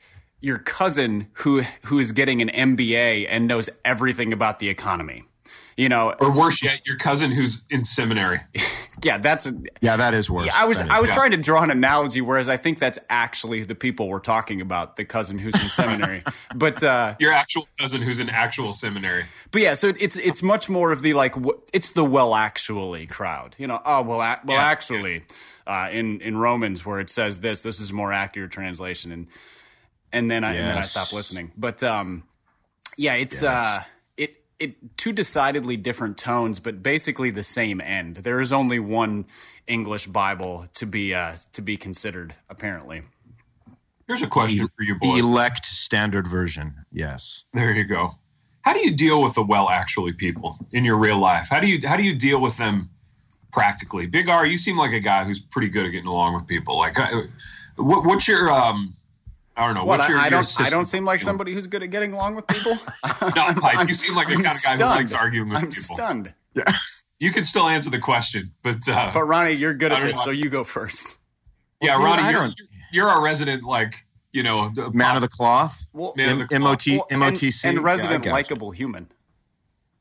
your 0.40 0.59
cousin 0.59 1.28
who 1.35 1.62
who 1.85 1.99
is 1.99 2.12
getting 2.12 2.42
an 2.42 2.49
MBA 2.49 3.26
and 3.28 3.47
knows 3.47 3.70
everything 3.85 4.32
about 4.32 4.59
the 4.59 4.68
economy 4.68 5.25
you 5.80 5.88
know, 5.88 6.14
or 6.20 6.30
worse 6.30 6.62
yet, 6.62 6.87
your 6.87 6.99
cousin 6.99 7.30
who's 7.30 7.64
in 7.70 7.87
seminary. 7.87 8.38
yeah, 9.02 9.16
that's 9.16 9.50
yeah, 9.80 9.97
that 9.97 10.12
is 10.12 10.30
worse. 10.30 10.44
Yeah, 10.44 10.52
I 10.54 10.66
was 10.66 10.78
I 10.78 11.00
was 11.00 11.09
trying 11.09 11.30
to 11.30 11.38
draw 11.38 11.62
an 11.62 11.70
analogy, 11.70 12.20
whereas 12.20 12.50
I 12.50 12.59
think 12.59 12.78
that's 12.78 12.99
actually 13.09 13.64
the 13.64 13.75
people 13.75 14.09
we're 14.09 14.18
talking 14.18 14.61
about, 14.61 14.97
the 14.97 15.06
cousin 15.06 15.38
who's 15.38 15.54
in 15.54 15.70
seminary. 15.70 16.23
but 16.54 16.85
uh, 16.85 17.14
your 17.18 17.32
actual 17.32 17.66
cousin 17.78 18.02
who's 18.02 18.20
in 18.20 18.28
actual 18.28 18.73
seminary. 18.73 19.25
But 19.52 19.62
yeah, 19.62 19.73
so 19.73 19.88
it's 19.99 20.16
it's 20.16 20.42
much 20.42 20.68
more 20.68 20.92
of 20.92 21.00
the 21.00 21.14
like 21.14 21.35
it's 21.73 21.90
the 21.90 22.04
well 22.04 22.35
actually 22.35 23.06
crowd. 23.06 23.56
You 23.56 23.66
know, 23.66 23.80
oh 23.82 24.02
well, 24.02 24.18
well 24.18 24.40
yeah, 24.47 24.62
actually. 24.62 25.23
Uh, 25.66 25.88
in 25.92 26.20
in 26.20 26.37
Romans 26.37 26.85
where 26.85 27.00
it 27.00 27.09
says 27.09 27.40
this, 27.40 27.61
this 27.61 27.80
is 27.80 27.90
a 27.90 27.94
more 27.94 28.12
accurate 28.12 28.50
translation, 28.50 29.12
and 29.12 29.28
and 30.12 30.31
then 30.31 30.45
I 30.45 30.52
yes. 30.52 30.61
and 30.61 30.71
then 30.71 30.79
I 30.79 30.83
stop 30.83 31.12
listening. 31.12 31.52
But 31.57 31.83
um, 31.83 32.25
yeah, 32.97 33.14
it's 33.14 33.43
yes. 33.43 33.45
uh 33.45 33.83
it 34.61 34.97
two 34.97 35.12
decidedly 35.12 35.76
different 35.76 36.19
tones, 36.19 36.61
but 36.61 36.83
basically 36.83 37.31
the 37.31 37.43
same 37.43 37.81
end. 37.81 38.19
There 38.19 38.40
is 38.40 38.52
only 38.52 38.79
one 38.79 39.25
English 39.67 40.07
Bible 40.07 40.69
to 40.75 40.87
be 40.87 41.14
uh, 41.14 41.37
to 41.55 41.62
be 41.62 41.76
considered, 41.76 42.35
apparently. 42.49 43.02
Here's 44.07 44.23
a 44.23 44.26
question 44.26 44.69
for 44.76 44.83
you 44.83 44.95
The 44.95 45.00
boys. 45.00 45.21
elect 45.21 45.64
standard 45.67 46.26
version. 46.26 46.75
Yes. 46.93 47.47
There 47.55 47.73
you 47.73 47.85
go. 47.85 48.11
How 48.62 48.75
do 48.75 48.81
you 48.81 48.95
deal 48.95 49.23
with 49.23 49.35
the 49.35 49.43
well 49.43 49.71
actually 49.71 50.12
people 50.12 50.59
in 50.73 50.85
your 50.85 50.97
real 50.97 51.19
life? 51.19 51.49
How 51.49 51.61
do 51.61 51.67
you 51.67 51.88
how 51.88 51.97
do 51.97 52.02
you 52.02 52.14
deal 52.14 52.40
with 52.40 52.57
them 52.59 52.90
practically? 53.52 54.07
Big 54.07 54.29
R, 54.29 54.45
you 54.45 54.59
seem 54.59 54.76
like 54.76 54.93
a 54.93 55.00
guy 55.00 55.25
who's 55.25 55.40
pretty 55.40 55.71
good 55.71 55.87
at 55.87 55.90
getting 55.90 56.09
along 56.09 56.35
with 56.35 56.47
people. 56.47 56.76
Like, 56.76 56.99
uh, 56.99 57.23
what, 57.76 58.05
what's 58.05 58.29
your 58.29 58.52
um? 58.52 58.95
I 59.61 59.67
don't 59.67 59.75
know. 59.75 59.85
What 59.85 59.99
What's 59.99 60.09
your, 60.09 60.19
I, 60.19 60.23
I 60.23 60.29
your 60.29 60.43
don't. 60.43 60.61
I 60.62 60.71
don't 60.71 60.87
seem 60.87 61.05
like 61.05 61.21
somebody 61.21 61.52
who's 61.55 61.67
good 61.67 61.83
at 61.83 61.90
getting 61.90 62.12
along 62.12 62.35
with 62.37 62.47
people. 62.47 62.73
No, 63.23 63.55
Pipe, 63.55 63.88
you 63.88 63.95
seem 63.95 64.14
like 64.17 64.29
the 64.29 64.35
I'm 64.35 64.43
kind 64.43 64.57
of 64.57 64.62
guy 64.62 64.76
who 64.76 64.85
likes 64.85 65.12
arguing 65.12 65.49
with 65.50 65.59
I'm 65.59 65.71
people. 65.71 65.97
stunned. 65.97 66.35
You 67.23 67.33
can 67.33 67.45
still 67.45 67.67
answer 67.69 67.90
the 67.90 67.99
question, 67.99 68.50
but 68.62 68.88
uh, 68.88 69.11
But 69.12 69.25
Ronnie, 69.25 69.52
you're 69.52 69.75
good 69.75 69.93
at 69.93 70.02
this, 70.02 70.17
know. 70.17 70.23
so 70.25 70.31
you 70.31 70.49
go 70.49 70.64
first. 70.64 71.19
yeah, 71.83 71.95
dude, 71.97 72.02
Ronnie, 72.05 72.23
you're, 72.23 72.33
don't- 72.33 72.55
you're 72.93 73.09
our 73.11 73.23
resident 73.23 73.62
like 73.62 74.07
you 74.33 74.43
know 74.43 74.71
the 74.75 74.90
Man 74.93 75.17
of 75.17 75.21
the 75.21 75.29
cloth. 75.29 75.85
Well, 75.93 76.14
Man 76.17 76.31
of 76.31 76.38
the 76.38 76.47
cloth. 76.47 76.61
MOT, 76.62 76.87
well, 76.87 77.07
MOTC. 77.31 77.64
and, 77.67 77.75
Yeah, 77.75 77.81
I 77.81 77.83
resident 77.85 78.25
gotcha. 78.25 78.33
likable 78.33 78.71
human. 78.71 79.11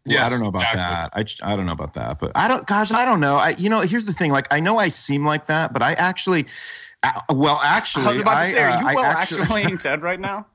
Well, 0.05 0.23
I 0.25 0.29
don't 0.29 0.39
know 0.39 0.47
about 0.47 0.61
exactly. 0.61 1.23
that. 1.41 1.41
I 1.43 1.55
don't 1.57 1.65
know 1.65 1.73
about 1.73 1.93
that, 1.95 2.19
but 2.19 2.31
I 2.35 2.47
don't. 2.47 2.65
Gosh, 2.65 2.91
I 2.91 3.03
don't 3.03 3.19
know. 3.19 3.35
I 3.35 3.49
you 3.49 3.69
know 3.69 3.81
here's 3.81 4.05
the 4.05 4.13
thing. 4.13 4.31
Like 4.31 4.47
I 4.49 4.61
know 4.61 4.77
I 4.79 4.87
seem 4.87 5.25
like 5.25 5.47
that, 5.47 5.73
but 5.73 5.81
I 5.83 5.93
actually, 5.93 6.45
uh, 7.03 7.21
well, 7.29 7.59
actually, 7.63 8.05
I 8.05 8.11
was 8.11 8.19
about 8.19 8.43
to 8.43 8.51
say, 8.51 8.63
uh, 8.63 8.71
are 8.71 8.81
you 8.81 8.87
I 8.87 8.93
well 8.93 9.03
actually, 9.05 9.41
actually 9.41 9.77
Ted 9.83 10.01
right 10.01 10.19
now? 10.19 10.47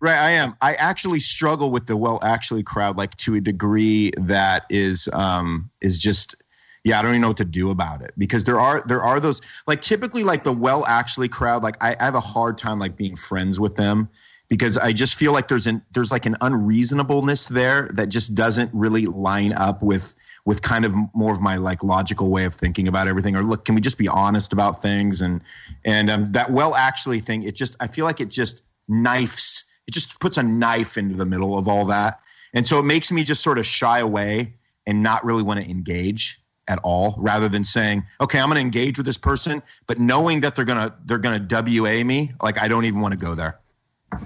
right? 0.00 0.18
I 0.18 0.30
am. 0.32 0.56
I 0.60 0.74
actually 0.74 1.20
struggle 1.20 1.70
with 1.70 1.86
the 1.86 1.96
well 1.96 2.18
actually 2.22 2.62
crowd, 2.62 2.96
like 2.96 3.16
to 3.18 3.34
a 3.36 3.40
degree 3.40 4.12
that 4.18 4.64
is 4.70 5.08
um 5.12 5.70
is 5.80 5.98
just. 5.98 6.36
Yeah, 6.84 7.00
I 7.00 7.02
don't 7.02 7.10
even 7.12 7.22
know 7.22 7.28
what 7.28 7.38
to 7.38 7.44
do 7.44 7.70
about 7.70 8.02
it 8.02 8.12
because 8.16 8.44
there 8.44 8.60
are 8.60 8.80
there 8.86 9.02
are 9.02 9.18
those 9.18 9.40
like 9.66 9.82
typically 9.82 10.22
like 10.22 10.44
the 10.44 10.52
well 10.52 10.86
actually 10.86 11.28
crowd 11.28 11.64
like 11.64 11.82
I, 11.82 11.96
I 11.98 12.04
have 12.04 12.14
a 12.14 12.20
hard 12.20 12.58
time 12.58 12.78
like 12.78 12.96
being 12.96 13.16
friends 13.16 13.58
with 13.58 13.74
them 13.74 14.08
because 14.48 14.78
I 14.78 14.92
just 14.92 15.16
feel 15.16 15.32
like 15.32 15.48
there's 15.48 15.66
an 15.66 15.82
there's 15.92 16.12
like 16.12 16.26
an 16.26 16.36
unreasonableness 16.40 17.48
there 17.48 17.90
that 17.94 18.08
just 18.08 18.36
doesn't 18.36 18.70
really 18.72 19.06
line 19.06 19.52
up 19.52 19.82
with 19.82 20.14
with 20.46 20.62
kind 20.62 20.86
of 20.86 20.94
more 21.12 21.30
of 21.30 21.40
my 21.40 21.56
like 21.56 21.84
logical 21.84 22.30
way 22.30 22.44
of 22.44 22.54
thinking 22.54 22.88
about 22.88 23.08
everything 23.08 23.36
or 23.36 23.42
look 23.42 23.66
can 23.66 23.74
we 23.74 23.82
just 23.82 23.98
be 23.98 24.08
honest 24.08 24.54
about 24.54 24.80
things? 24.80 25.20
And 25.20 25.42
and 25.84 26.08
um, 26.08 26.32
that 26.32 26.50
well 26.50 26.74
actually 26.74 27.20
thing 27.20 27.42
it 27.42 27.54
just 27.54 27.76
I 27.78 27.88
feel 27.88 28.06
like 28.06 28.20
it 28.20 28.30
just 28.30 28.62
knifes 28.88 29.64
it 29.86 29.92
just 29.92 30.18
puts 30.18 30.38
a 30.38 30.42
knife 30.42 30.96
into 30.96 31.14
the 31.14 31.26
middle 31.26 31.58
of 31.58 31.68
all 31.68 31.86
that. 31.86 32.20
And 32.54 32.66
so 32.66 32.78
it 32.78 32.84
makes 32.84 33.12
me 33.12 33.24
just 33.24 33.42
sort 33.42 33.58
of 33.58 33.66
shy 33.66 33.98
away 33.98 34.54
and 34.86 35.02
not 35.02 35.24
really 35.24 35.42
want 35.42 35.62
to 35.62 35.68
engage 35.68 36.40
at 36.68 36.78
all 36.80 37.14
rather 37.18 37.48
than 37.48 37.62
saying 37.62 38.04
okay 38.20 38.40
i'm 38.40 38.48
going 38.48 38.56
to 38.56 38.60
engage 38.60 38.98
with 38.98 39.06
this 39.06 39.18
person 39.18 39.62
but 39.86 40.00
knowing 40.00 40.40
that 40.40 40.56
they're 40.56 40.64
going 40.64 40.78
to 40.78 40.92
they're 41.04 41.18
going 41.18 41.46
to 41.46 41.80
wa 41.80 42.04
me 42.04 42.32
like 42.42 42.60
i 42.60 42.66
don't 42.66 42.86
even 42.86 43.00
want 43.00 43.12
to 43.12 43.18
go 43.24 43.36
there 43.36 43.60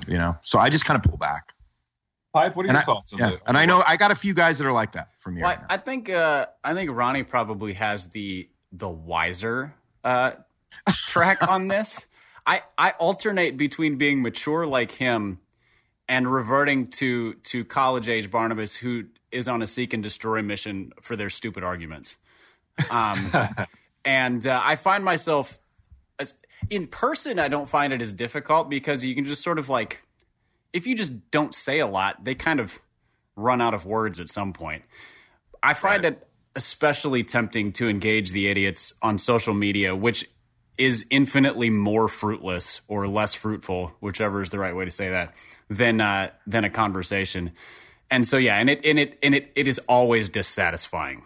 you 0.06 0.16
know? 0.16 0.36
So 0.40 0.58
i 0.58 0.70
just 0.70 0.86
kind 0.86 0.96
of 0.96 1.08
pull 1.08 1.18
back 1.18 1.52
Pipe, 2.32 2.54
what 2.54 2.64
are 2.64 2.68
and 2.68 2.74
your 2.74 2.82
I, 2.82 2.84
thoughts 2.84 3.12
on 3.12 3.18
yeah, 3.18 3.30
that? 3.30 3.40
and 3.46 3.58
i 3.58 3.66
know 3.66 3.82
i 3.86 3.96
got 3.96 4.12
a 4.12 4.14
few 4.14 4.34
guys 4.34 4.58
that 4.58 4.66
are 4.66 4.72
like 4.72 4.92
that 4.92 5.08
from 5.18 5.34
here 5.34 5.44
Well, 5.44 5.58
I, 5.68 5.74
I 5.74 5.76
think 5.78 6.08
uh, 6.08 6.46
I 6.62 6.74
think 6.74 6.90
Ronnie 6.92 7.24
probably 7.24 7.72
has 7.72 8.08
the 8.08 8.48
the 8.72 8.88
wiser 8.88 9.74
uh, 10.04 10.32
track 10.92 11.46
on 11.46 11.68
this. 11.68 12.06
I 12.46 12.62
I 12.78 12.92
alternate 12.92 13.56
between 13.56 13.96
being 13.96 14.22
mature 14.22 14.66
like 14.66 14.92
him 14.92 15.40
and 16.08 16.32
reverting 16.32 16.86
to 16.86 17.34
to 17.34 17.64
college 17.64 18.08
age 18.08 18.30
Barnabas, 18.30 18.76
who 18.76 19.04
is 19.30 19.46
on 19.48 19.62
a 19.62 19.66
seek 19.66 19.92
and 19.92 20.02
destroy 20.02 20.42
mission 20.42 20.92
for 21.00 21.16
their 21.16 21.30
stupid 21.30 21.62
arguments. 21.62 22.16
Um, 22.90 23.30
and 24.04 24.46
uh, 24.46 24.60
I 24.64 24.76
find 24.76 25.04
myself 25.04 25.58
as, 26.18 26.34
in 26.68 26.86
person. 26.86 27.38
I 27.38 27.48
don't 27.48 27.68
find 27.68 27.92
it 27.92 28.00
as 28.00 28.12
difficult 28.12 28.68
because 28.68 29.04
you 29.04 29.14
can 29.14 29.24
just 29.24 29.42
sort 29.42 29.58
of 29.58 29.68
like 29.68 30.02
if 30.72 30.86
you 30.86 30.94
just 30.94 31.30
don't 31.30 31.54
say 31.54 31.78
a 31.78 31.86
lot, 31.86 32.24
they 32.24 32.34
kind 32.34 32.60
of 32.60 32.78
run 33.36 33.60
out 33.60 33.74
of 33.74 33.86
words 33.86 34.20
at 34.20 34.28
some 34.30 34.52
point. 34.52 34.84
I 35.62 35.74
find 35.74 36.04
it 36.04 36.26
especially 36.56 37.22
tempting 37.24 37.72
to 37.72 37.88
engage 37.88 38.32
the 38.32 38.48
idiots 38.48 38.94
on 39.02 39.18
social 39.18 39.54
media, 39.54 39.94
which 39.96 40.28
is 40.78 41.04
infinitely 41.10 41.70
more 41.70 42.08
fruitless 42.08 42.80
or 42.88 43.06
less 43.06 43.34
fruitful, 43.34 43.94
whichever 44.00 44.40
is 44.42 44.50
the 44.50 44.58
right 44.58 44.74
way 44.74 44.84
to 44.84 44.90
say 44.90 45.10
that, 45.10 45.34
than 45.68 46.00
uh, 46.00 46.30
than 46.46 46.64
a 46.64 46.70
conversation. 46.70 47.52
And 48.10 48.26
so 48.26 48.36
yeah, 48.38 48.56
and 48.56 48.70
it 48.70 48.84
and 48.84 48.98
it 48.98 49.18
and 49.22 49.34
it, 49.34 49.52
it 49.54 49.68
is 49.68 49.78
always 49.88 50.28
dissatisfying 50.28 51.22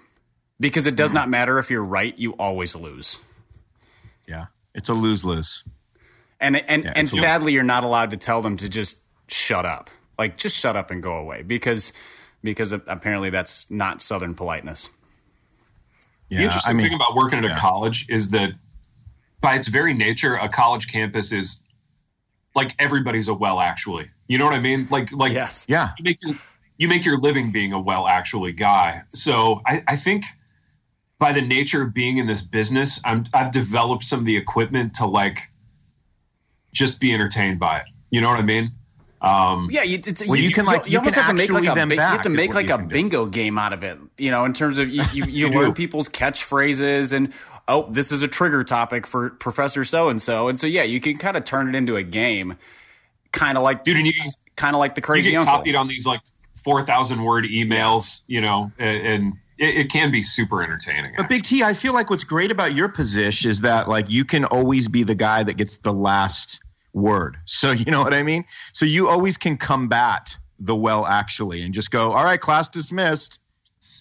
because 0.61 0.87
it 0.87 0.97
does 0.97 1.13
not 1.13 1.29
matter 1.31 1.59
if 1.59 1.71
you're 1.71 1.85
right; 1.85 2.17
you 2.19 2.33
always 2.33 2.75
lose. 2.75 3.19
yeah 4.29 4.47
it's 4.75 4.89
a 4.89 4.95
lose-lose 4.95 5.65
And 6.41 6.57
and 6.57 6.85
and 6.97 7.09
it's 7.09 7.13
a- 7.13 7.21
sadly, 7.21 7.53
you're 7.53 7.63
not 7.63 7.85
allowed 7.85 8.11
to 8.11 8.17
tell 8.17 8.43
them 8.43 8.57
to 8.59 8.69
just 8.69 9.01
shut 9.29 9.67
up. 9.67 9.91
Like 10.19 10.37
just 10.37 10.57
shut 10.57 10.77
up 10.77 10.91
and 10.91 11.03
go 11.03 11.17
away 11.17 11.43
because 11.43 11.93
because 12.43 12.73
apparently 12.73 13.31
that's 13.31 13.71
not 13.71 14.03
Southern 14.03 14.35
politeness. 14.35 14.89
Yeah, 16.29 16.39
The 16.39 16.43
yeah 16.43 16.45
interesting 16.45 16.71
i 16.71 16.73
mean 16.75 16.87
thing 16.87 16.95
about 16.95 17.15
working 17.15 17.39
at 17.39 17.45
a 17.45 17.55
college 17.55 18.07
is 18.09 18.31
that 18.31 18.53
by 19.41 19.57
its 19.57 19.69
very 19.69 19.93
nature, 19.93 20.37
a 20.37 20.49
college 20.49 20.91
campus 20.91 21.33
is 21.33 21.63
like 22.55 22.75
everybody's 22.79 23.29
a 23.29 23.35
well 23.35 23.61
actually. 23.61 24.11
You 24.27 24.39
know 24.39 24.45
what 24.47 24.55
I 24.55 24.61
mean? 24.61 24.87
Like 24.91 25.13
like 25.13 25.33
Yes. 25.33 25.67
yeah 25.69 25.91
you 25.99 26.05
make 26.05 26.23
your 26.23 26.35
you 26.79 26.89
make 26.89 27.05
your 27.05 27.19
living 27.19 27.53
being 27.53 27.73
a 27.73 27.81
well 27.81 28.07
actually 28.07 28.53
guy. 28.53 29.03
So 29.13 29.61
I, 29.67 29.83
I 29.87 29.97
think 29.97 30.25
by 31.19 31.33
the 31.33 31.43
nature 31.43 31.83
of 31.83 31.95
being 31.95 32.19
in 32.19 32.27
this 32.27 32.43
business, 32.43 33.01
I'm 33.05 33.25
I've 33.33 33.51
developed 33.53 34.05
some 34.05 34.21
of 34.21 34.25
the 34.25 34.37
equipment 34.37 34.95
to 34.95 35.07
like 35.07 35.51
just 36.73 37.01
be 37.01 37.13
entertained 37.13 37.59
by 37.59 37.79
it. 37.79 37.87
You 38.11 38.21
know 38.21 38.29
what 38.29 38.39
I 38.39 38.43
mean? 38.43 38.73
Um, 39.25 39.69
Yeah, 39.71 39.83
you, 39.83 40.01
it's, 40.05 40.27
Well, 40.27 40.37
you 40.37 40.51
can, 40.51 40.67
like, 40.67 40.89
you 40.89 40.99
almost 40.99 41.15
can 41.15 41.23
have 41.25 41.31
to 41.31 41.37
make 41.37 41.51
like 41.51 41.65
actually 41.65 41.73
a 41.73 41.75
them 41.75 41.91
you 41.93 41.99
have 42.01 42.23
to 42.23 42.29
make 42.29 42.55
like 42.55 42.67
a 42.67 42.77
can 42.77 42.89
do. 42.89 42.93
bingo 42.93 43.27
game 43.27 43.59
out 43.59 43.73
of 43.73 43.83
it. 43.83 43.99
You 44.19 44.31
know, 44.31 44.45
in 44.45 44.53
terms 44.53 44.79
of 44.79 44.89
you 44.89 45.03
you, 45.13 45.25
you, 45.29 45.47
You 45.47 45.51
learn 45.51 45.73
people's 45.75 46.09
catchphrases 46.09 47.13
and 47.13 47.33
oh, 47.67 47.91
this 47.91 48.13
is 48.13 48.23
a 48.23 48.29
trigger 48.29 48.65
topic 48.65 49.07
for 49.07 49.31
Professor 49.31 49.85
So 49.85 50.09
and 50.09 50.21
So, 50.21 50.49
and 50.49 50.59
so 50.59 50.67
yeah, 50.67 50.83
you 50.83 51.01
can 51.01 51.17
kind 51.17 51.37
of 51.37 51.45
turn 51.45 51.69
it 51.69 51.75
into 51.75 51.97
a 51.97 52.03
game, 52.03 52.57
kind 53.33 53.57
of 53.57 53.65
like 53.65 53.85
dude, 53.85 53.97
and 53.97 54.07
you 54.07 54.13
kind 54.57 54.77
of 54.77 54.81
like 54.81 54.95
the 54.95 55.01
you 55.01 55.05
crazy 55.05 55.31
get 55.31 55.41
uncle. 55.41 55.57
copied 55.57 55.75
on 55.75 55.89
these 55.89 56.07
like 56.07 56.21
four 56.63 56.83
thousand 56.83 57.23
word 57.23 57.45
emails, 57.45 58.21
you 58.27 58.41
know, 58.41 58.73
and, 58.79 59.07
and 59.07 59.33
it, 59.59 59.77
it 59.77 59.91
can 59.91 60.11
be 60.11 60.23
super 60.23 60.63
entertaining. 60.63 61.15
But 61.17 61.29
Big 61.29 61.45
T, 61.45 61.63
I 61.63 61.75
feel 61.75 61.95
like 61.95 62.11
what's 62.11 62.25
great 62.25 62.51
about 62.51 62.75
your 62.75 62.89
position 62.89 63.51
is 63.51 63.63
that 63.63 63.89
like 63.89 64.11
you 64.11 64.25
can 64.25 64.45
always 64.45 64.89
be 64.89 65.05
the 65.05 65.15
guy 65.15 65.43
that 65.43 65.57
gets 65.57 65.79
the 65.79 65.93
last 65.93 66.61
word. 66.95 67.37
So 67.47 67.71
you 67.73 67.85
know 67.93 68.03
what 68.03 68.15
I 68.15 68.23
mean? 68.23 68.45
So 68.73 68.87
you 68.87 69.09
always 69.11 69.37
can 69.37 69.57
combat 69.59 70.37
the 70.59 70.75
well 70.75 71.05
actually 71.05 71.61
and 71.63 71.75
just 71.75 71.91
go, 71.91 72.13
all 72.13 72.25
right, 72.25 72.41
class 72.41 72.69
dismissed. 72.69 73.41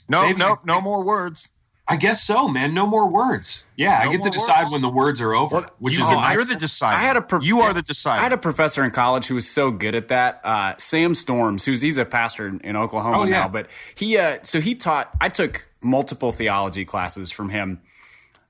No, 0.07 0.21
Maybe- 0.23 0.37
no, 0.39 0.57
no 0.65 0.79
more 0.81 1.03
words. 1.03 1.49
I 1.85 1.97
guess 1.97 2.23
so, 2.23 2.47
man. 2.47 2.73
No 2.73 2.87
more 2.87 3.09
words. 3.09 3.65
Yeah, 3.75 3.99
I 4.01 4.09
get 4.09 4.21
to 4.21 4.29
decide 4.29 4.59
words. 4.61 4.71
when 4.71 4.81
the 4.81 4.87
words 4.89 5.19
are 5.19 5.33
over, 5.33 5.55
Well, 5.57 5.69
which 5.79 5.97
You, 5.97 6.03
is 6.05 6.09
oh, 6.09 6.17
a 6.17 6.31
you're 6.33 6.45
the 6.45 6.55
decider. 6.55 6.95
I 6.95 7.01
had 7.01 7.17
a 7.17 7.21
prof- 7.21 7.43
you 7.43 7.59
are 7.59 7.73
the 7.73 7.81
decider. 7.81 8.21
I 8.21 8.23
had 8.23 8.31
a 8.31 8.37
professor 8.37 8.85
in 8.85 8.91
college 8.91 9.25
who 9.25 9.35
was 9.35 9.49
so 9.49 9.69
good 9.69 9.93
at 9.93 10.07
that. 10.07 10.39
Uh, 10.45 10.75
Sam 10.77 11.13
Storms, 11.13 11.65
who's 11.65 11.81
he's 11.81 11.97
a 11.97 12.05
pastor 12.05 12.47
in, 12.47 12.61
in 12.61 12.77
Oklahoma 12.77 13.17
Oh, 13.19 13.23
yeah. 13.25 13.31
now, 13.41 13.47
but 13.49 13.67
he 13.95 14.17
uh, 14.17 14.39
so 14.43 14.61
he 14.61 14.75
taught. 14.75 15.09
I 15.19 15.27
took 15.27 15.65
multiple 15.81 16.31
theology 16.31 16.85
classes 16.85 17.31
from 17.31 17.49
him, 17.49 17.81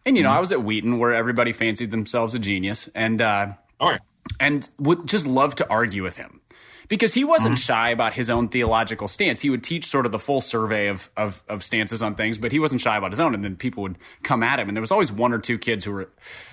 and 0.06 0.15
you 0.15 0.21
Mm-hmm. 0.21 0.32
know 0.32 0.38
I 0.38 0.39
was 0.39 0.51
at 0.51 0.62
Wheaton 0.63 0.99
where 0.99 1.12
everybody 1.12 1.53
fancied 1.53 1.89
themselves 1.89 2.36
a 2.36 2.39
genius, 2.39 2.88
and 2.93 3.19
uh, 3.19 3.53
oh, 3.79 3.89
yeah. 3.91 3.97
And 4.39 4.67
would 4.79 5.07
just 5.07 5.25
love 5.25 5.55
to 5.55 5.69
argue 5.69 6.03
with 6.03 6.17
him 6.17 6.41
because 6.88 7.13
he 7.13 7.23
wasn't 7.23 7.55
mm-hmm. 7.55 7.62
shy 7.62 7.89
about 7.89 8.13
his 8.13 8.29
own 8.29 8.49
theological 8.49 9.07
stance. 9.07 9.41
He 9.41 9.49
would 9.49 9.63
teach 9.63 9.88
sort 9.88 10.05
of 10.05 10.12
the 10.12 10.19
full 10.19 10.41
survey 10.41 10.88
of, 10.88 11.09
of 11.15 11.43
of 11.47 11.63
stances 11.63 12.01
on 12.01 12.15
things, 12.15 12.38
but 12.38 12.51
he 12.51 12.59
wasn't 12.59 12.81
shy 12.81 12.97
about 12.97 13.12
his 13.12 13.19
own. 13.19 13.33
And 13.33 13.43
then 13.43 13.55
people 13.55 13.83
would 13.83 13.97
come 14.21 14.43
at 14.43 14.59
him, 14.59 14.67
and 14.67 14.75
there 14.75 14.81
was 14.81 14.91
always 14.91 15.12
one 15.12 15.33
or 15.33 15.39
two 15.39 15.57
kids 15.57 15.86
who 15.86 15.91
were 15.91 16.09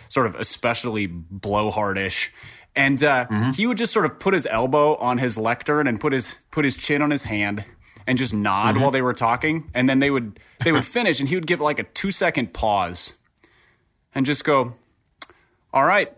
sort 0.09 0.27
of 0.27 0.35
especially 0.37 1.09
blowhardish. 1.09 2.29
And 2.77 3.03
uh, 3.03 3.27
mm-hmm. 3.27 3.51
he 3.51 3.67
would 3.67 3.79
just 3.79 3.93
sort 3.93 4.07
of 4.07 4.21
put 4.21 4.33
his 4.33 4.47
elbow 4.47 4.95
on 4.97 5.19
his 5.19 5.37
lectern 5.37 5.87
and 5.87 6.01
put 6.01 6.13
his 6.13 6.37
put 6.51 6.65
his 6.65 6.77
chin 6.77 7.03
on 7.03 7.11
his 7.11 7.25
hand 7.25 7.65
and 8.07 8.17
just 8.17 8.33
nod 8.33 8.73
mm-hmm. 8.73 8.83
while 8.83 8.91
they 8.91 9.03
were 9.03 9.15
talking. 9.15 9.69
And 9.75 9.89
then 9.89 9.99
they 9.99 10.11
would 10.11 10.39
they 10.65 10.73
would 10.73 10.85
finish, 10.99 11.21
and 11.21 11.29
he 11.29 11.35
would 11.35 11.47
give 11.47 11.61
like 11.61 11.79
a 11.79 11.85
two 11.85 12.13
second 12.13 12.53
pause 12.53 13.15
and 14.15 14.25
just 14.25 14.45
go, 14.45 14.75
all 15.73 15.85
right 15.85 16.13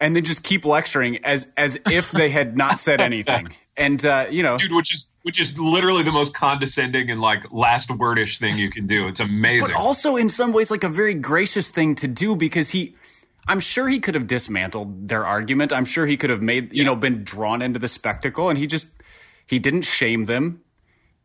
and 0.00 0.14
then 0.14 0.24
just 0.24 0.42
keep 0.42 0.64
lecturing 0.64 1.24
as 1.24 1.46
as 1.56 1.78
if 1.90 2.10
they 2.10 2.28
had 2.28 2.56
not 2.56 2.80
said 2.80 3.00
anything. 3.00 3.48
And 3.80 4.04
uh, 4.04 4.26
you 4.28 4.42
know. 4.42 4.56
Dude, 4.58 4.72
which 4.72 4.92
is 4.92 5.12
which 5.22 5.40
is 5.40 5.56
literally 5.56 6.02
the 6.02 6.10
most 6.10 6.34
condescending 6.34 7.10
and 7.10 7.20
like 7.20 7.52
last 7.52 7.90
wordish 7.90 8.40
thing 8.40 8.58
you 8.58 8.70
can 8.70 8.88
do. 8.88 9.06
It's 9.06 9.20
amazing. 9.20 9.68
but 9.68 9.76
also 9.76 10.16
in 10.16 10.28
some 10.28 10.52
ways 10.52 10.68
like 10.68 10.82
a 10.82 10.88
very 10.88 11.14
gracious 11.14 11.68
thing 11.70 11.94
to 11.94 12.08
do 12.08 12.34
because 12.34 12.70
he 12.70 12.96
i'm 13.46 13.60
sure 13.60 13.86
he 13.88 14.00
could 14.00 14.16
have 14.16 14.26
dismantled 14.26 15.06
their 15.08 15.24
argument. 15.24 15.72
I'm 15.72 15.84
sure 15.84 16.06
he 16.06 16.16
could 16.16 16.30
have 16.30 16.42
made 16.42 16.72
you 16.72 16.82
know 16.82 16.96
been 16.96 17.22
drawn 17.22 17.62
into 17.62 17.78
the 17.78 17.86
spectacle 17.86 18.48
and 18.48 18.58
he 18.58 18.66
just 18.66 19.00
he 19.46 19.60
didn't 19.60 19.82
shame 19.82 20.24
them. 20.24 20.62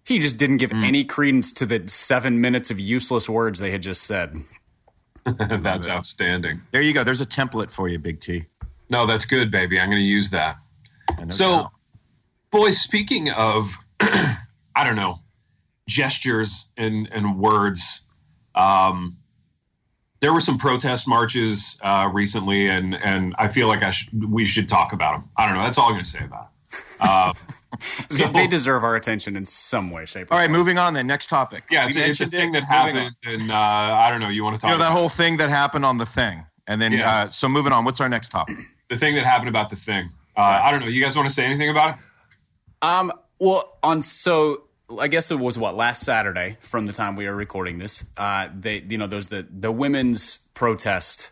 He 0.04 0.20
just 0.20 0.38
didn't 0.38 0.58
give 0.58 0.72
any 0.74 1.06
credence 1.06 1.52
to 1.54 1.66
the 1.66 1.88
seven 1.88 2.40
minutes 2.40 2.70
of 2.70 2.80
useless 2.80 3.28
words 3.28 3.58
they 3.58 3.72
had 3.72 3.82
just 3.82 4.04
said 4.04 4.36
That's 5.38 5.88
outstanding. 5.88 6.62
there 6.72 6.82
you 6.82 6.94
go. 6.94 7.04
There's 7.04 7.22
a 7.22 7.26
template 7.26 7.72
for 7.72 7.88
you, 7.88 8.00
Big 8.00 8.20
T. 8.20 8.46
No, 8.90 9.06
that's 9.06 9.26
good, 9.26 9.50
baby. 9.50 9.80
I'm 9.80 9.88
going 9.88 10.02
to 10.02 10.06
use 10.06 10.30
that. 10.32 10.58
So, 11.30 11.72
boys, 12.52 12.80
speaking 12.80 13.32
of, 13.32 13.72
I 14.00 14.38
don't 14.84 14.96
know, 14.96 15.20
gestures 15.88 16.66
and 16.78 17.10
and 17.12 17.40
words. 17.40 18.02
Um, 18.56 19.18
there 20.20 20.32
were 20.32 20.40
some 20.40 20.58
protest 20.58 21.08
marches 21.08 21.78
uh, 21.82 22.10
recently, 22.12 22.70
and 22.70 22.96
and 22.96 23.36
I 23.38 23.48
feel 23.48 23.68
like 23.68 23.84
I 23.84 23.90
should 23.90 24.32
we 24.32 24.46
should 24.46 24.70
talk 24.70 24.94
about 24.94 25.20
them. 25.20 25.30
I 25.36 25.46
don't 25.46 25.56
know. 25.56 25.64
That's 25.64 25.78
all 25.78 25.88
I'm 25.88 25.94
going 25.94 26.04
to 26.04 26.10
say 26.10 26.24
about. 26.24 26.50
It. 26.72 26.80
Uh, 27.00 27.34
They- 28.10 28.28
they 28.30 28.48
deserve 28.48 28.84
our 28.84 28.96
attention 28.96 29.36
in 29.36 29.46
some 29.46 29.90
way, 29.92 30.06
shape, 30.06 30.30
or 30.32 30.36
All 30.36 30.40
right, 30.40 30.50
moving 30.50 30.78
on 30.78 30.94
then. 30.94 31.08
Next 31.08 31.28
topic. 31.28 31.64
yeah, 31.72 31.88
it's, 31.88 31.96
a- 31.98 32.10
it's 32.10 32.22
a 32.22 32.28
thing 32.28 32.50
it. 32.56 32.60
that 32.62 32.64
happened, 32.68 33.16
and 33.24 33.52
uh, 33.52 33.56
I 33.56 34.10
don't 34.10 34.20
know. 34.20 34.30
You 34.30 34.44
want 34.44 34.56
to 34.56 34.62
talk 34.62 34.72
You 34.72 34.78
know 34.78 34.84
that 34.84 34.92
whole 34.92 35.10
thing 35.10 35.38
that 35.38 35.50
happened 35.50 35.86
on 35.86 35.98
the 35.98 36.06
thing, 36.06 36.46
and 36.68 36.82
then 36.82 36.92
Yeah. 36.94 37.10
uh, 37.26 37.30
so 37.30 37.50
moving 37.50 37.74
on. 37.74 37.86
What's 37.86 38.00
our 38.02 38.10
next 38.10 38.30
topic? 38.30 38.58
the 38.90 38.96
thing 38.98 39.16
that 39.16 39.26
happened 39.26 39.50
about 39.50 39.70
the 39.70 39.76
thing? 39.76 40.10
Uh, 40.38 40.42
I 40.42 40.72
don't 40.72 40.80
know. 40.82 40.88
You 40.88 41.02
guys 41.02 41.16
want 41.16 41.28
to 41.30 41.34
say 41.34 41.46
anything 41.46 41.70
about 41.70 41.92
it? 41.92 41.96
Um, 42.82 43.12
well, 43.40 43.78
on 43.84 44.02
so 44.02 44.64
I 45.00 45.08
guess 45.08 45.32
it 45.32 45.40
was 45.40 45.58
what 45.58 45.76
last 45.76 46.04
Saturday 46.04 46.58
from 46.62 46.86
the 46.86 46.94
time 46.94 47.16
we 47.16 47.26
are 47.28 47.36
recording 47.36 47.78
this. 47.80 48.04
Uh, 48.18 48.50
they 48.58 48.80
you 48.88 48.98
know 48.98 49.08
there's 49.08 49.28
the 49.28 49.46
the 49.50 49.72
women's 49.72 50.40
protest 50.54 51.30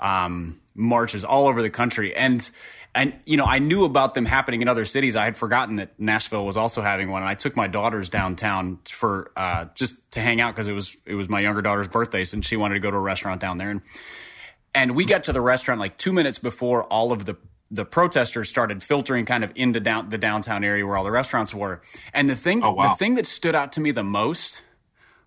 um, 0.00 0.60
marches 0.74 1.24
all 1.24 1.46
over 1.46 1.62
the 1.62 1.70
country, 1.70 2.14
and 2.14 2.48
and 2.94 3.14
you 3.26 3.36
know 3.36 3.44
I 3.44 3.58
knew 3.58 3.84
about 3.84 4.14
them 4.14 4.24
happening 4.24 4.62
in 4.62 4.68
other 4.68 4.84
cities. 4.84 5.16
I 5.16 5.24
had 5.24 5.36
forgotten 5.36 5.76
that 5.76 5.98
Nashville 5.98 6.44
was 6.46 6.56
also 6.56 6.82
having 6.82 7.10
one, 7.10 7.22
and 7.22 7.28
I 7.28 7.34
took 7.34 7.56
my 7.56 7.66
daughters 7.66 8.08
downtown 8.08 8.78
for 8.90 9.30
uh, 9.36 9.66
just 9.74 10.10
to 10.12 10.20
hang 10.20 10.40
out 10.40 10.54
because 10.54 10.68
it 10.68 10.72
was 10.72 10.96
it 11.06 11.14
was 11.14 11.28
my 11.28 11.40
younger 11.40 11.62
daughter's 11.62 11.88
birthday, 11.88 12.24
and 12.32 12.44
she 12.44 12.56
wanted 12.56 12.74
to 12.74 12.80
go 12.80 12.90
to 12.90 12.96
a 12.96 13.00
restaurant 13.00 13.40
down 13.40 13.58
there, 13.58 13.70
and 13.70 13.82
and 14.74 14.94
we 14.96 15.04
got 15.04 15.24
to 15.24 15.32
the 15.32 15.40
restaurant 15.40 15.80
like 15.80 15.96
two 15.98 16.12
minutes 16.12 16.38
before 16.38 16.84
all 16.84 17.12
of 17.12 17.24
the 17.24 17.36
the 17.70 17.84
protesters 17.84 18.48
started 18.48 18.82
filtering 18.82 19.26
kind 19.26 19.44
of 19.44 19.52
into 19.54 19.78
down 19.78 20.08
the 20.08 20.16
downtown 20.18 20.64
area 20.64 20.86
where 20.86 20.96
all 20.96 21.04
the 21.04 21.10
restaurants 21.10 21.52
were. 21.54 21.82
And 22.14 22.28
the 22.30 22.34
thing 22.36 22.62
Oh, 22.64 22.72
wow. 22.72 22.82
Mm-hmm. 22.84 22.92
the 22.92 22.96
thing 22.96 23.14
that 23.16 23.26
stood 23.26 23.54
out 23.54 23.72
to 23.72 23.80
me 23.80 23.90
the 23.90 24.02
most 24.02 24.62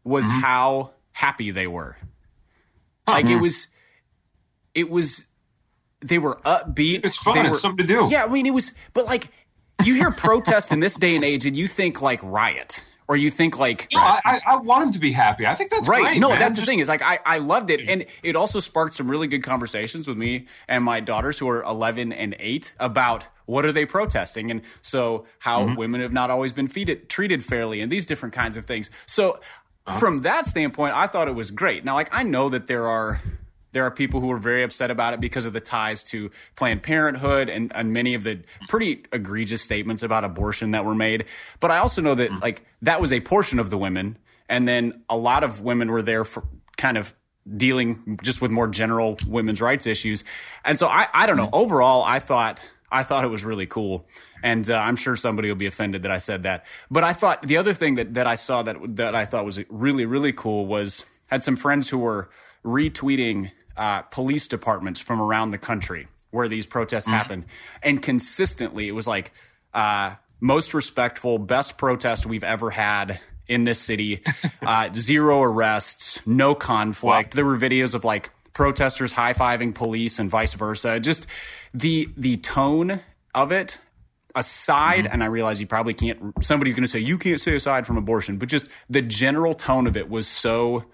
was 0.04 0.26
how 0.26 0.92
happy 1.12 1.52
they 1.52 1.68
were. 1.68 1.98
Like 3.08 3.26
Mm-hmm. 3.26 3.36
it 3.36 3.42
was 3.42 3.68
it 4.74 4.90
was 4.90 5.28
they 6.02 6.18
were 6.18 6.36
upbeat. 6.46 7.06
It's 7.06 7.18
fun. 7.18 7.36
They 7.36 7.50
It's 7.50 7.62
something 7.62 7.86
to 7.88 7.94
do. 7.94 8.08
Yeah, 8.10 8.26
I 8.26 8.28
mean 8.28 8.46
it 8.46 8.54
was 8.54 8.74
but 8.94 9.06
like 9.06 9.30
you 9.84 9.96
hear 9.96 10.12
protest 10.12 10.72
in 10.72 10.80
this 10.80 10.96
day 10.96 11.16
and 11.16 11.24
age 11.24 11.46
and 11.46 11.56
you 11.58 11.68
think 11.68 12.02
like 12.02 12.20
riot 12.24 12.84
or 13.08 13.18
you 13.18 13.30
think 13.32 13.58
like 13.58 13.88
No, 13.94 14.00
I, 14.00 14.20
I, 14.24 14.42
I 14.48 14.56
want 14.58 14.84
him 14.86 14.92
to 14.94 15.00
be 15.00 15.12
happy. 15.12 15.46
I 15.48 15.56
think 15.56 15.70
that's 15.72 15.88
Right. 15.90 16.04
great. 16.04 16.20
no, 16.20 16.30
man. 16.30 16.40
that's 16.40 16.60
the 16.60 16.66
thing 16.66 16.80
is 16.80 16.88
like 16.88 17.02
I, 17.02 17.20
I 17.26 17.38
loved 17.40 17.70
it. 17.70 17.82
And 17.90 18.06
it 18.24 18.36
also 18.36 18.60
sparked 18.60 18.94
some 18.96 19.10
really 19.10 19.28
good 19.28 19.44
conversations 19.44 20.08
with 20.08 20.18
me 20.18 20.48
and 20.68 20.84
my 20.84 21.00
daughters 21.00 21.40
who 21.40 21.50
are 21.50 21.64
11 21.64 22.14
and 22.14 22.36
8 22.40 22.74
about 22.80 23.26
what 23.48 23.66
are 23.66 23.72
they 23.72 23.86
protesting 23.86 24.50
and 24.52 24.62
so 24.82 25.26
how 25.40 25.64
Mm-hmm. 25.66 25.76
women 25.76 26.02
have 26.02 26.14
not 26.14 26.30
always 26.30 26.54
been 26.54 26.68
treated 26.68 27.44
fairly 27.44 27.82
and 27.82 27.92
these 27.92 28.06
different 28.06 28.34
kinds 28.34 28.56
of 28.58 28.66
things. 28.66 28.90
So 29.08 29.40
Uh-huh. 29.88 29.98
from 30.00 30.22
that 30.22 30.46
standpoint, 30.46 30.96
I 30.96 31.08
thought 31.08 31.28
it 31.28 31.34
was 31.36 31.50
great. 31.52 31.84
Now, 31.84 31.96
like 31.96 32.10
I 32.14 32.22
know 32.24 32.50
that 32.50 32.68
there 32.68 32.88
are 32.88 33.20
there 33.72 33.84
are 33.84 33.92
people 33.92 34.20
who 34.20 34.32
are 34.32 34.38
very 34.38 34.64
upset 34.64 34.92
about 34.92 35.14
it 35.14 35.20
because 35.20 35.46
of 35.46 35.54
the 35.54 35.60
ties 35.60 36.04
to 36.06 36.32
Planned 36.56 36.84
Parenthood 36.84 37.50
and, 37.50 37.72
and 37.76 37.94
many 37.94 38.14
of 38.14 38.24
the 38.24 38.42
pretty 38.68 39.06
egregious 39.12 39.62
statements 39.62 40.04
about 40.04 40.24
abortion 40.24 40.72
that 40.72 40.86
were 40.86 40.96
made. 40.96 41.26
But 41.60 41.72
I 41.72 41.78
also 41.78 42.02
know 42.02 42.16
that 42.16 42.32
like 42.40 42.66
that 42.82 43.00
was 43.02 43.14
a 43.14 43.22
portion 43.22 43.60
of 43.60 43.70
the 43.70 43.78
women, 43.78 44.18
and 44.50 44.68
then 44.68 45.04
a 45.10 45.18
lot 45.18 45.44
of 45.44 45.62
women 45.62 45.90
were 45.92 46.02
there 46.02 46.26
for 46.26 46.44
kind 46.78 46.98
of 46.98 47.14
dealing 47.58 48.20
just 48.22 48.42
with 48.42 48.52
more 48.52 48.68
general 48.68 49.18
women's 49.28 49.62
rights 49.62 49.88
issues. 49.88 50.24
And 50.64 50.78
so 50.78 50.88
I, 50.88 51.08
I 51.14 51.26
don't 51.26 51.38
know. 51.38 51.50
Overall, 51.54 52.04
I 52.04 52.20
thought 52.20 52.60
I 52.92 53.04
thought 53.04 53.24
it 53.24 53.30
was 53.30 53.46
really 53.46 53.68
cool, 53.68 54.06
and 54.44 54.70
uh, 54.70 54.76
I'm 54.76 54.98
sure 54.98 55.16
somebody 55.16 55.48
will 55.48 55.56
be 55.56 55.66
offended 55.66 56.04
that 56.04 56.12
I 56.12 56.18
said 56.18 56.44
that. 56.44 56.66
But 56.90 57.04
I 57.04 57.14
thought 57.14 57.44
the 57.44 57.58
other 57.58 57.74
thing 57.74 57.96
that 57.96 58.16
that 58.16 58.28
I 58.28 58.36
saw 58.36 58.64
that 58.64 58.78
that 58.98 59.16
I 59.16 59.26
thought 59.26 59.46
was 59.46 59.60
really 59.70 60.06
really 60.06 60.34
cool 60.34 60.66
was 60.66 61.06
had 61.28 61.44
some 61.44 61.56
friends 61.56 61.90
who 61.90 62.00
were 62.00 62.30
retweeting 62.64 63.52
uh, 63.82 64.04
police 64.04 64.48
departments 64.48 65.00
from 65.00 65.20
around 65.20 65.50
the 65.50 65.58
country 65.58 66.08
where 66.30 66.48
these 66.48 66.68
protests 66.68 67.08
happened, 67.08 67.46
and 67.82 68.00
consistently 68.02 68.88
it 68.88 68.92
was 68.92 69.08
like 69.08 69.32
uh, 69.74 70.14
most 70.40 70.76
respectful, 70.76 71.40
best 71.40 71.80
protest 71.80 72.28
we've 72.28 72.44
ever 72.44 72.70
had 72.70 73.20
in 73.48 73.64
this 73.64 73.80
city. 73.80 74.22
Uh, 74.64 74.94
zero 74.94 75.42
arrests, 75.42 76.22
no 76.28 76.54
conflict. 76.54 77.34
There 77.34 77.44
were 77.44 77.58
videos 77.58 77.96
of 77.96 78.04
like 78.04 78.30
protesters 78.54 79.14
high 79.14 79.34
fiving 79.34 79.74
police 79.74 80.20
and 80.20 80.30
vice 80.30 80.54
versa. 80.54 81.00
Just 81.00 81.26
the 81.74 82.08
the 82.16 82.38
tone 82.38 83.00
of 83.34 83.52
it 83.52 83.80
aside 84.36 85.08
and 85.08 85.22
i 85.24 85.26
realize 85.26 85.60
you 85.60 85.68
probably 85.68 85.94
can't 85.94 86.34
somebody's 86.42 86.74
going 86.74 86.84
to 86.84 86.88
say 86.88 87.00
you 87.00 87.18
can't 87.18 87.42
say 87.42 87.54
aside 87.54 87.86
from 87.86 87.98
abortion 87.98 88.38
but 88.38 88.48
just 88.48 88.70
the 88.90 89.02
general 89.02 89.54
tone 89.54 89.88
of 89.88 89.98
it 89.98 90.10
was 90.10 90.26
so 90.26 90.86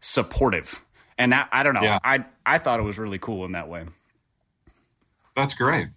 supportive 0.00 0.84
and 1.18 1.32
that, 1.32 1.48
i 1.52 1.62
don't 1.62 1.74
know 1.74 1.82
Yeah. 1.82 1.98
i 2.04 2.24
i 2.44 2.58
thought 2.58 2.80
it 2.80 2.84
was 2.84 2.98
really 2.98 3.18
cool 3.18 3.44
in 3.44 3.52
that 3.52 3.68
way 3.68 3.84
That's 5.34 5.54
great. 5.54 5.88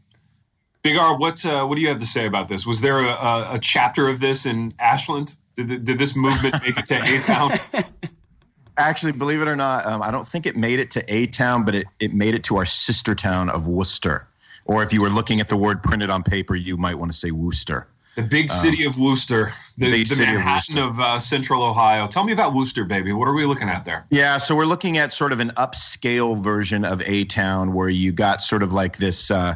Big 0.83 0.97
R, 0.97 1.17
what 1.17 1.45
uh, 1.45 1.65
what 1.65 1.75
do 1.75 1.81
you 1.81 1.89
have 1.89 1.99
to 1.99 2.05
say 2.07 2.25
about 2.25 2.47
this? 2.47 2.65
Was 2.65 2.79
there 2.81 2.99
a, 2.99 3.09
a, 3.09 3.53
a 3.55 3.59
chapter 3.59 4.07
of 4.09 4.19
this 4.19 4.45
in 4.45 4.73
Ashland? 4.79 5.35
Did, 5.55 5.67
th- 5.67 5.83
did 5.83 5.97
this 5.99 6.15
movement 6.15 6.55
make 6.63 6.77
it 6.77 6.87
to 6.87 6.95
A 6.97 7.19
Town? 7.21 7.51
Actually, 8.77 9.11
believe 9.13 9.41
it 9.41 9.47
or 9.47 9.55
not, 9.55 9.85
um, 9.85 10.01
I 10.03 10.11
don't 10.11 10.25
think 10.27 10.45
it 10.45 10.55
made 10.55 10.79
it 10.79 10.91
to 10.91 11.03
A 11.13 11.25
town, 11.25 11.65
but 11.65 11.73
it, 11.75 11.87
it 11.99 12.13
made 12.13 12.35
it 12.35 12.43
to 12.45 12.57
our 12.57 12.65
sister 12.65 13.15
town 13.15 13.49
of 13.49 13.67
Worcester. 13.67 14.27
Or 14.65 14.83
if 14.83 14.93
you 14.93 15.01
were 15.01 15.09
looking 15.09 15.39
at 15.39 15.49
the 15.49 15.57
word 15.57 15.81
printed 15.83 16.09
on 16.11 16.23
paper, 16.23 16.55
you 16.55 16.77
might 16.77 16.95
want 16.95 17.11
to 17.11 17.17
say 17.17 17.31
Worcester. 17.31 17.87
The 18.17 18.23
big 18.23 18.49
city 18.49 18.83
of 18.83 18.97
Worcester, 18.97 19.51
the, 19.77 19.91
the 19.91 20.03
city 20.03 20.35
of 20.35 20.41
of, 20.75 20.99
uh, 20.99 21.19
Central 21.19 21.61
Ohio. 21.61 22.07
Tell 22.07 22.23
me 22.23 22.33
about 22.33 22.55
Worcester, 22.55 22.83
baby. 22.83 23.13
What 23.13 23.27
are 23.27 23.33
we 23.33 23.45
looking 23.45 23.69
at 23.69 23.85
there? 23.85 24.07
Yeah, 24.09 24.39
so 24.39 24.55
we're 24.55 24.65
looking 24.65 24.97
at 24.97 25.13
sort 25.13 25.33
of 25.33 25.39
an 25.39 25.51
upscale 25.51 26.35
version 26.35 26.83
of 26.83 27.03
A 27.03 27.25
Town 27.25 27.75
where 27.75 27.89
you 27.89 28.11
got 28.11 28.41
sort 28.41 28.63
of 28.63 28.73
like 28.73 28.97
this, 28.97 29.29
uh, 29.29 29.53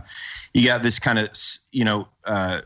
you 0.54 0.63
got 0.63 0.84
this 0.84 1.00
kind 1.00 1.17
of, 1.17 1.32
you 1.71 1.86
know, 1.86 2.08
uh, 2.24 2.62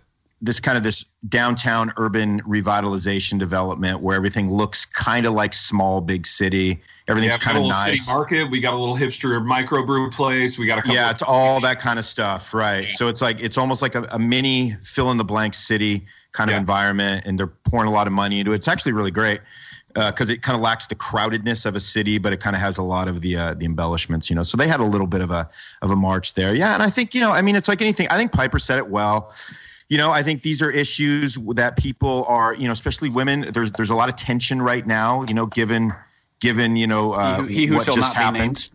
this 0.46 0.60
kind 0.60 0.78
of 0.78 0.84
this 0.84 1.06
downtown 1.28 1.92
urban 1.98 2.40
revitalization 2.44 3.40
development 3.40 4.00
where 4.02 4.16
everything 4.16 4.50
looks 4.50 4.86
kind 4.86 5.26
of 5.26 5.34
like 5.34 5.54
small 5.54 6.02
big 6.02 6.28
city. 6.28 6.82
Everything's 7.08 7.34
Yeah, 7.34 7.38
kind 7.40 7.58
of 7.58 7.66
nice. 7.68 8.06
city 8.06 8.12
market. 8.12 8.50
We 8.52 8.60
got 8.60 8.74
a 8.74 8.78
little 8.78 8.96
hipster 8.96 9.44
microbrew 9.44 10.12
place. 10.12 10.58
We 10.60 10.68
got 10.68 10.78
a 10.78 10.82
couple. 10.82 10.96
Yeah, 10.96 11.06
of- 11.06 11.12
it's 11.16 11.22
all 11.24 11.60
that 11.62 11.80
kind 11.80 11.98
of 12.00 12.06
stuff, 12.06 12.54
right? 12.54 12.90
So 12.92 13.08
it's 13.08 13.22
like 13.22 13.40
it's 13.42 13.58
almost 13.58 13.82
like 13.82 13.96
a, 13.96 14.04
a 14.12 14.20
mini 14.20 14.76
fill 14.84 15.12
in 15.12 15.18
the 15.18 15.24
blank 15.26 15.54
city 15.56 16.06
kind 16.32 16.50
of 16.50 16.54
Yeah. 16.54 16.60
environment, 16.60 17.26
and 17.26 17.40
they're 17.40 17.48
pouring 17.48 17.88
a 17.88 17.92
lot 17.92 18.08
of 18.08 18.14
money 18.14 18.40
into 18.40 18.52
it. 18.52 18.56
It's 18.56 18.68
actually 18.68 18.92
really 18.94 19.12
great 19.12 19.42
because 19.96 20.30
it 20.30 20.42
kind 20.42 20.56
of 20.58 20.62
lacks 20.62 20.88
the 20.88 20.96
crowdedness 20.96 21.66
of 21.66 21.74
a 21.76 21.80
city, 21.80 22.18
but 22.18 22.34
it 22.34 22.42
kind 22.42 22.54
of 22.56 22.62
has 22.62 22.78
a 22.78 22.84
lot 22.84 23.08
of 23.08 23.22
the 23.22 23.38
uh, 23.38 23.54
the 23.54 23.66
embellishments, 23.66 24.30
you 24.30 24.36
know. 24.36 24.44
So 24.44 24.58
they 24.58 24.68
had 24.68 24.80
a 24.80 24.86
little 24.86 25.08
bit 25.08 25.22
of 25.22 25.32
a 25.32 25.50
of 25.82 25.90
a 25.92 25.96
march 25.96 26.34
there, 26.36 26.54
yeah. 26.54 26.74
And 26.74 26.84
I 26.84 26.90
think 26.90 27.16
you 27.16 27.22
know, 27.22 27.32
I 27.32 27.42
mean, 27.42 27.56
it's 27.56 27.68
like 27.68 27.82
anything. 27.82 28.08
I 28.10 28.18
think 28.18 28.32
Piper 28.32 28.60
said 28.60 28.78
it 28.78 28.90
well. 28.90 29.34
You 29.88 29.98
know, 29.98 30.12
I 30.12 30.24
think 30.24 30.42
these 30.42 30.62
are 30.62 30.72
issues 30.72 31.38
that 31.56 31.78
people 31.78 32.26
are, 32.28 32.54
you 32.54 32.68
know, 32.68 32.74
especially 32.74 33.10
women. 33.10 33.52
There's 33.54 33.72
there's 33.72 33.92
a 33.92 33.96
lot 33.96 34.10
of 34.10 34.16
tension 34.16 34.62
right 34.62 34.86
now, 34.86 35.24
you 35.28 35.34
know, 35.34 35.46
given 35.46 35.94
given 36.40 36.76
you 36.76 36.88
know 36.88 37.14
uh, 37.14 37.36
He 37.36 37.42
who- 37.42 37.48
he 37.48 37.66
who 37.68 37.76
what 37.76 37.86
just 37.86 38.16
happened 38.16 38.70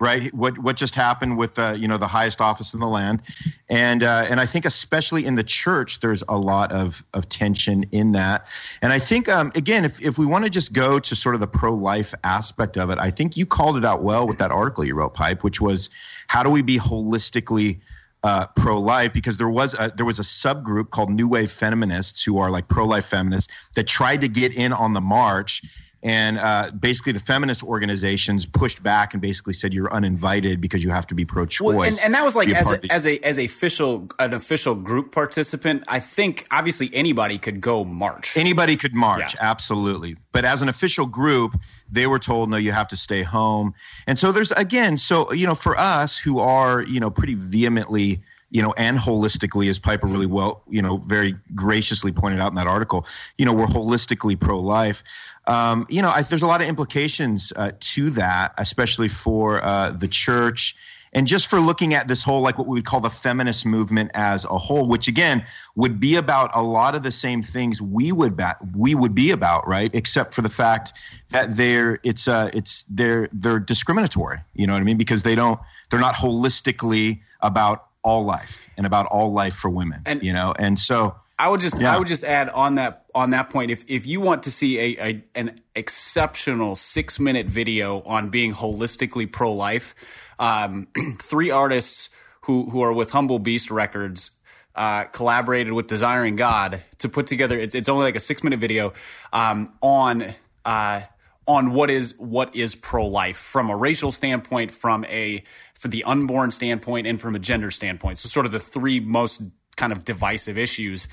right? 0.00 0.32
What 0.34 0.58
what 0.58 0.76
just 0.76 0.94
happened 0.94 1.36
with 1.36 1.58
uh, 1.58 1.74
you 1.76 1.86
know 1.86 1.98
the 1.98 2.08
highest 2.08 2.40
office 2.40 2.74
in 2.74 2.80
the 2.80 2.88
land, 2.88 3.22
and 3.68 4.02
uh, 4.02 4.26
and 4.28 4.40
I 4.40 4.46
think 4.46 4.64
especially 4.64 5.26
in 5.26 5.34
the 5.34 5.44
church, 5.44 6.00
there's 6.00 6.24
a 6.28 6.36
lot 6.36 6.72
of 6.72 7.04
of 7.14 7.28
tension 7.28 7.84
in 7.92 8.12
that. 8.12 8.48
And 8.82 8.92
I 8.92 8.98
think 8.98 9.28
um, 9.28 9.52
again, 9.54 9.84
if 9.84 10.00
if 10.00 10.18
we 10.18 10.26
want 10.26 10.44
to 10.44 10.50
just 10.50 10.72
go 10.72 10.98
to 10.98 11.14
sort 11.14 11.34
of 11.34 11.40
the 11.40 11.46
pro 11.46 11.74
life 11.74 12.14
aspect 12.24 12.78
of 12.78 12.90
it, 12.90 12.98
I 12.98 13.10
think 13.10 13.36
you 13.36 13.46
called 13.46 13.76
it 13.76 13.84
out 13.84 14.02
well 14.02 14.26
with 14.26 14.38
that 14.38 14.50
article 14.50 14.84
you 14.84 14.94
wrote, 14.94 15.14
Pipe, 15.14 15.44
which 15.44 15.60
was 15.60 15.90
how 16.26 16.42
do 16.42 16.50
we 16.50 16.62
be 16.62 16.78
holistically 16.78 17.80
uh, 18.22 18.46
pro-life 18.48 19.12
because 19.12 19.36
there 19.36 19.48
was 19.48 19.74
a, 19.74 19.92
there 19.96 20.06
was 20.06 20.18
a 20.18 20.22
subgroup 20.22 20.90
called 20.90 21.10
New 21.10 21.28
Wave 21.28 21.50
feminists 21.50 22.22
who 22.22 22.38
are 22.38 22.50
like 22.50 22.68
pro-life 22.68 23.06
feminists 23.06 23.52
that 23.74 23.86
tried 23.86 24.20
to 24.20 24.28
get 24.28 24.54
in 24.54 24.72
on 24.72 24.92
the 24.92 25.00
march, 25.00 25.62
and 26.02 26.38
uh, 26.38 26.70
basically 26.70 27.12
the 27.12 27.20
feminist 27.20 27.62
organizations 27.62 28.46
pushed 28.46 28.82
back 28.82 29.12
and 29.12 29.20
basically 29.20 29.52
said 29.52 29.74
you're 29.74 29.92
uninvited 29.92 30.60
because 30.60 30.82
you 30.82 30.90
have 30.90 31.06
to 31.08 31.14
be 31.14 31.24
pro-choice. 31.24 31.76
Well, 31.76 31.86
and, 31.86 31.98
and 32.04 32.14
that 32.14 32.24
was 32.24 32.34
like 32.34 32.50
as 32.50 32.70
a, 32.70 32.92
as 32.92 33.06
a 33.06 33.18
as 33.20 33.38
a 33.38 33.44
official 33.44 34.08
an 34.18 34.32
official 34.32 34.74
group 34.74 35.12
participant. 35.12 35.84
I 35.88 36.00
think 36.00 36.46
obviously 36.50 36.90
anybody 36.94 37.38
could 37.38 37.60
go 37.60 37.84
march. 37.84 38.36
Anybody 38.36 38.76
could 38.76 38.94
march, 38.94 39.34
Yeah. 39.34 39.40
absolutely. 39.50 40.16
But 40.32 40.44
as 40.44 40.62
an 40.62 40.68
official 40.68 41.06
group, 41.06 41.58
they 41.90 42.06
were 42.06 42.18
told, 42.18 42.50
no, 42.50 42.56
you 42.56 42.72
have 42.72 42.88
to 42.88 42.96
stay 42.96 43.22
home. 43.22 43.74
And 44.06 44.18
so 44.18 44.32
there's, 44.32 44.52
again, 44.52 44.96
so, 44.96 45.32
you 45.32 45.46
know, 45.46 45.54
for 45.54 45.78
us 45.78 46.16
who 46.16 46.38
are, 46.38 46.80
you 46.82 47.00
know, 47.00 47.10
pretty 47.10 47.34
vehemently, 47.34 48.22
you 48.50 48.62
know, 48.62 48.72
and 48.76 48.98
holistically, 48.98 49.68
as 49.68 49.78
Piper 49.78 50.06
really 50.06 50.26
well, 50.26 50.62
you 50.68 50.82
know, 50.82 50.96
very 50.98 51.36
graciously 51.54 52.12
pointed 52.12 52.40
out 52.40 52.50
in 52.50 52.56
that 52.56 52.66
article, 52.66 53.06
you 53.38 53.46
know, 53.46 53.52
we're 53.52 53.66
holistically 53.66 54.38
pro 54.38 54.60
life. 54.60 55.02
Um, 55.46 55.86
you 55.88 56.02
know, 56.02 56.08
I, 56.08 56.22
there's 56.22 56.42
a 56.42 56.46
lot 56.46 56.60
of 56.60 56.66
implications 56.66 57.52
uh, 57.54 57.72
to 57.78 58.10
that, 58.10 58.54
especially 58.58 59.08
for 59.08 59.64
uh, 59.64 59.92
the 59.92 60.08
church 60.08 60.76
and 61.12 61.26
just 61.26 61.48
for 61.48 61.60
looking 61.60 61.94
at 61.94 62.08
this 62.08 62.22
whole 62.22 62.40
like 62.40 62.58
what 62.58 62.66
we 62.66 62.78
would 62.78 62.84
call 62.84 63.00
the 63.00 63.10
feminist 63.10 63.66
movement 63.66 64.10
as 64.14 64.44
a 64.44 64.58
whole 64.58 64.86
which 64.86 65.08
again 65.08 65.44
would 65.74 66.00
be 66.00 66.16
about 66.16 66.54
a 66.54 66.62
lot 66.62 66.94
of 66.94 67.02
the 67.02 67.10
same 67.10 67.42
things 67.42 67.80
we 67.80 68.12
would 68.12 68.36
bat, 68.36 68.58
we 68.76 68.94
would 68.94 69.14
be 69.14 69.30
about 69.30 69.66
right 69.66 69.94
except 69.94 70.34
for 70.34 70.42
the 70.42 70.48
fact 70.48 70.92
that 71.30 71.56
they're 71.56 71.98
it's 72.02 72.28
uh 72.28 72.50
it's 72.52 72.84
they're 72.88 73.28
they're 73.32 73.58
discriminatory 73.58 74.38
you 74.54 74.66
know 74.66 74.72
what 74.72 74.80
i 74.80 74.84
mean 74.84 74.98
because 74.98 75.22
they 75.22 75.34
don't 75.34 75.60
they're 75.90 76.00
not 76.00 76.14
holistically 76.14 77.20
about 77.40 77.86
all 78.02 78.24
life 78.24 78.66
and 78.76 78.86
about 78.86 79.06
all 79.06 79.32
life 79.32 79.54
for 79.54 79.68
women 79.68 80.02
and, 80.06 80.22
you 80.22 80.32
know 80.32 80.54
and 80.58 80.78
so 80.78 81.14
I 81.40 81.48
would 81.48 81.62
just 81.62 81.80
yeah. 81.80 81.94
I 81.94 81.98
would 81.98 82.06
just 82.06 82.22
add 82.22 82.50
on 82.50 82.74
that 82.74 83.06
on 83.14 83.30
that 83.30 83.48
point 83.48 83.70
if 83.70 83.82
if 83.88 84.06
you 84.06 84.20
want 84.20 84.42
to 84.42 84.50
see 84.50 84.78
a, 84.78 85.02
a 85.02 85.24
an 85.34 85.58
exceptional 85.74 86.76
six 86.76 87.18
minute 87.18 87.46
video 87.46 88.02
on 88.02 88.28
being 88.28 88.52
holistically 88.52 89.30
pro 89.30 89.50
life, 89.54 89.94
um, 90.38 90.88
three 91.22 91.50
artists 91.50 92.10
who 92.42 92.68
who 92.68 92.82
are 92.82 92.92
with 92.92 93.12
Humble 93.12 93.38
Beast 93.38 93.70
Records 93.70 94.32
uh, 94.74 95.04
collaborated 95.04 95.72
with 95.72 95.86
Desiring 95.86 96.36
God 96.36 96.82
to 96.98 97.08
put 97.08 97.26
together. 97.26 97.58
It's 97.58 97.74
it's 97.74 97.88
only 97.88 98.04
like 98.04 98.16
a 98.16 98.20
six 98.20 98.44
minute 98.44 98.60
video 98.60 98.92
um, 99.32 99.72
on. 99.80 100.34
Uh, 100.64 101.02
on 101.46 101.72
what 101.72 101.90
is 101.90 102.16
what 102.18 102.54
is 102.54 102.76
pro 102.76 103.04
life 103.06 103.38
from 103.38 103.70
a 103.70 103.76
racial 103.76 104.12
standpoint, 104.12 104.70
from 104.70 105.04
a 105.06 105.42
for 105.80 105.88
the 105.88 106.04
unborn 106.04 106.50
standpoint, 106.50 107.06
and 107.06 107.18
from 107.18 107.34
a 107.34 107.38
gender 107.38 107.70
standpoint. 107.70 108.18
So 108.18 108.28
sort 108.28 108.44
of 108.44 108.52
the 108.52 108.60
three 108.60 109.00
most 109.00 109.42
kind 109.76 109.92
of 109.92 110.04
divisive 110.04 110.58
issues. 110.58 111.08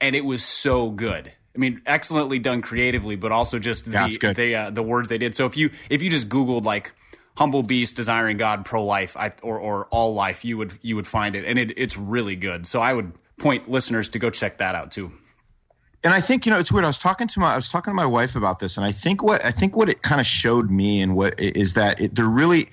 And 0.00 0.16
it 0.16 0.24
was 0.24 0.44
so 0.44 0.90
good. 0.90 1.32
I 1.54 1.58
mean, 1.58 1.82
excellently 1.86 2.40
done 2.40 2.60
creatively, 2.60 3.14
but 3.14 3.30
also 3.30 3.60
just 3.60 3.84
the 3.84 3.92
yeah, 3.92 4.32
the, 4.32 4.54
uh, 4.54 4.70
the 4.70 4.82
words 4.82 5.08
they 5.08 5.18
did. 5.18 5.36
So 5.36 5.46
if 5.46 5.56
you 5.56 5.70
if 5.88 6.02
you 6.02 6.10
just 6.10 6.28
Googled 6.28 6.64
like 6.64 6.92
humble 7.36 7.62
beast 7.62 7.94
desiring 7.94 8.36
God 8.36 8.64
pro 8.64 8.84
life 8.84 9.16
or 9.42 9.58
or 9.58 9.86
all 9.86 10.14
life, 10.14 10.44
you 10.44 10.58
would 10.58 10.72
you 10.82 10.96
would 10.96 11.06
find 11.06 11.36
it, 11.36 11.44
and 11.44 11.58
it, 11.58 11.78
it's 11.78 11.96
really 11.96 12.34
good. 12.34 12.66
So 12.66 12.80
I 12.80 12.92
would 12.92 13.12
point 13.38 13.70
listeners 13.70 14.08
to 14.10 14.18
go 14.18 14.30
check 14.30 14.58
that 14.58 14.74
out 14.74 14.90
too. 14.90 15.12
And 16.04 16.12
I 16.12 16.20
think 16.20 16.44
you 16.44 16.50
know 16.50 16.58
it's 16.58 16.72
weird. 16.72 16.84
I 16.84 16.88
was 16.88 16.98
talking 16.98 17.28
to 17.28 17.40
my 17.40 17.52
I 17.52 17.56
was 17.56 17.70
talking 17.70 17.92
to 17.92 17.96
my 17.96 18.06
wife 18.06 18.34
about 18.36 18.58
this, 18.58 18.76
and 18.76 18.86
I 18.86 18.92
think 18.92 19.22
what 19.22 19.44
I 19.44 19.52
think 19.52 19.76
what 19.76 19.88
it 19.88 20.02
kind 20.02 20.20
of 20.20 20.26
showed 20.26 20.70
me 20.70 21.00
and 21.00 21.14
what 21.14 21.40
is 21.40 21.74
that 21.74 22.00
it, 22.00 22.14
there 22.14 22.24
really 22.24 22.70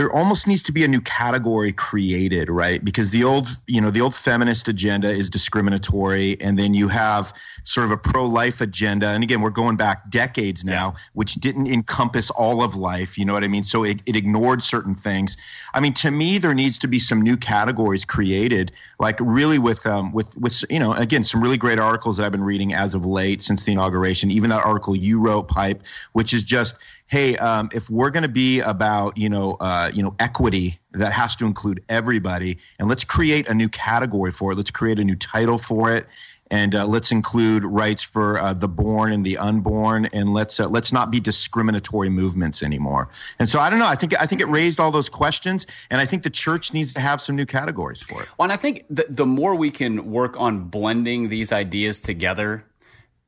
there 0.00 0.10
almost 0.10 0.46
needs 0.46 0.62
to 0.62 0.72
be 0.72 0.82
a 0.82 0.88
new 0.88 1.02
category 1.02 1.72
created, 1.72 2.48
right? 2.48 2.82
Because 2.82 3.10
the 3.10 3.24
old, 3.24 3.46
you 3.66 3.82
know, 3.82 3.90
the 3.90 4.00
old 4.00 4.14
feminist 4.14 4.66
agenda 4.66 5.10
is 5.10 5.28
discriminatory, 5.28 6.40
and 6.40 6.58
then 6.58 6.72
you 6.72 6.88
have 6.88 7.34
sort 7.64 7.84
of 7.84 7.90
a 7.90 7.98
pro-life 7.98 8.62
agenda. 8.62 9.08
And 9.08 9.22
again, 9.22 9.42
we're 9.42 9.50
going 9.50 9.76
back 9.76 10.08
decades 10.08 10.64
now, 10.64 10.94
yeah. 10.94 11.00
which 11.12 11.34
didn't 11.34 11.66
encompass 11.66 12.30
all 12.30 12.62
of 12.62 12.76
life. 12.76 13.18
You 13.18 13.26
know 13.26 13.34
what 13.34 13.44
I 13.44 13.48
mean? 13.48 13.62
So 13.62 13.84
it, 13.84 14.00
it 14.06 14.16
ignored 14.16 14.62
certain 14.62 14.94
things. 14.94 15.36
I 15.74 15.80
mean, 15.80 15.92
to 15.92 16.10
me, 16.10 16.38
there 16.38 16.54
needs 16.54 16.78
to 16.78 16.88
be 16.88 16.98
some 16.98 17.20
new 17.20 17.36
categories 17.36 18.06
created, 18.06 18.72
like 18.98 19.18
really 19.20 19.58
with 19.58 19.86
um, 19.86 20.12
with 20.12 20.34
with 20.34 20.64
you 20.70 20.78
know, 20.78 20.94
again, 20.94 21.24
some 21.24 21.42
really 21.42 21.58
great 21.58 21.78
articles 21.78 22.16
that 22.16 22.24
I've 22.24 22.32
been 22.32 22.42
reading 22.42 22.72
as 22.72 22.94
of 22.94 23.04
late 23.04 23.42
since 23.42 23.64
the 23.64 23.72
inauguration. 23.72 24.30
Even 24.30 24.48
that 24.48 24.64
article 24.64 24.96
you 24.96 25.20
wrote, 25.20 25.48
Pipe, 25.48 25.82
which 26.12 26.32
is 26.32 26.42
just 26.42 26.74
hey, 27.10 27.36
um, 27.36 27.70
if 27.74 27.90
we're 27.90 28.10
going 28.10 28.22
to 28.22 28.28
be 28.28 28.60
about 28.60 29.18
you 29.18 29.28
know 29.28 29.54
uh, 29.54 29.90
you 29.92 30.02
know 30.02 30.14
equity, 30.18 30.80
that 30.92 31.12
has 31.12 31.36
to 31.36 31.46
include 31.46 31.84
everybody, 31.88 32.58
and 32.78 32.88
let's 32.88 33.04
create 33.04 33.48
a 33.48 33.54
new 33.54 33.68
category 33.68 34.30
for 34.30 34.52
it. 34.52 34.56
Let's 34.56 34.70
create 34.70 34.98
a 34.98 35.04
new 35.04 35.16
title 35.16 35.58
for 35.58 35.94
it, 35.94 36.06
and 36.50 36.74
uh, 36.74 36.86
let's 36.86 37.12
include 37.12 37.64
rights 37.64 38.02
for 38.02 38.38
uh, 38.38 38.54
the 38.54 38.68
born 38.68 39.12
and 39.12 39.24
the 39.24 39.38
unborn, 39.38 40.06
and 40.06 40.32
let's 40.32 40.58
uh, 40.58 40.68
let's 40.68 40.92
not 40.92 41.10
be 41.10 41.20
discriminatory 41.20 42.08
movements 42.08 42.62
anymore. 42.62 43.10
And 43.38 43.48
so 43.48 43.60
I 43.60 43.70
don't 43.70 43.80
know. 43.80 43.86
I 43.86 43.96
think 43.96 44.18
I 44.20 44.26
think 44.26 44.40
it 44.40 44.48
raised 44.48 44.80
all 44.80 44.92
those 44.92 45.08
questions, 45.08 45.66
and 45.90 46.00
I 46.00 46.06
think 46.06 46.22
the 46.22 46.30
church 46.30 46.72
needs 46.72 46.94
to 46.94 47.00
have 47.00 47.20
some 47.20 47.36
new 47.36 47.46
categories 47.46 48.02
for 48.02 48.22
it. 48.22 48.28
Well, 48.38 48.44
and 48.44 48.52
I 48.52 48.56
think 48.56 48.84
the, 48.88 49.06
the 49.08 49.26
more 49.26 49.54
we 49.54 49.70
can 49.70 50.10
work 50.10 50.40
on 50.40 50.64
blending 50.64 51.28
these 51.28 51.52
ideas 51.52 52.00
together 52.00 52.64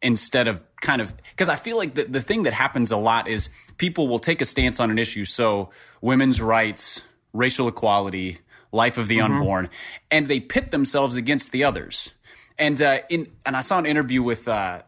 instead 0.02 0.48
of 0.48 0.62
kind 0.80 1.00
of 1.00 1.14
because 1.30 1.48
I 1.48 1.56
feel 1.56 1.76
like 1.76 1.94
the, 1.94 2.04
the 2.04 2.20
thing 2.20 2.42
that 2.42 2.52
happens 2.52 2.90
a 2.90 2.96
lot 2.96 3.28
is 3.28 3.48
people 3.78 4.08
will 4.08 4.18
take 4.18 4.40
a 4.40 4.44
stance 4.44 4.80
on 4.80 4.90
an 4.90 4.98
issue. 4.98 5.24
So 5.24 5.70
women's 6.00 6.40
rights, 6.40 7.02
racial 7.32 7.68
equality, 7.68 8.38
life 8.72 8.98
of 8.98 9.08
the 9.08 9.18
mm-hmm. 9.18 9.32
unborn, 9.32 9.70
and 10.10 10.28
they 10.28 10.40
pit 10.40 10.70
themselves 10.70 11.16
against 11.16 11.52
the 11.52 11.64
others. 11.64 12.10
And 12.58 12.80
uh, 12.82 13.00
in 13.08 13.28
and 13.46 13.56
I 13.56 13.62
saw 13.62 13.78
an 13.78 13.86
interview 13.86 14.22
with 14.22 14.46
uh, 14.46 14.82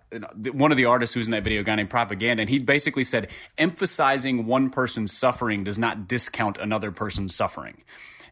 one 0.52 0.70
of 0.70 0.76
the 0.76 0.84
artists 0.84 1.14
who's 1.14 1.26
in 1.26 1.32
that 1.32 1.44
video, 1.44 1.60
a 1.60 1.64
guy 1.64 1.74
named 1.76 1.90
Propaganda, 1.90 2.42
and 2.42 2.50
he 2.50 2.58
basically 2.58 3.04
said 3.04 3.30
emphasizing 3.56 4.46
one 4.46 4.70
person's 4.70 5.12
suffering 5.12 5.64
does 5.64 5.78
not 5.78 6.06
discount 6.06 6.58
another 6.58 6.90
person's 6.90 7.34
suffering. 7.34 7.82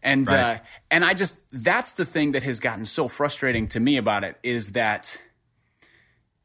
And 0.02 0.28
right. 0.28 0.56
uh, 0.56 0.58
and 0.90 1.04
I 1.04 1.14
just 1.14 1.40
that's 1.50 1.92
the 1.92 2.04
thing 2.04 2.32
that 2.32 2.42
has 2.42 2.60
gotten 2.60 2.84
so 2.84 3.08
frustrating 3.08 3.68
to 3.68 3.80
me 3.80 3.96
about 3.96 4.24
it 4.24 4.36
is 4.42 4.72
that 4.72 5.18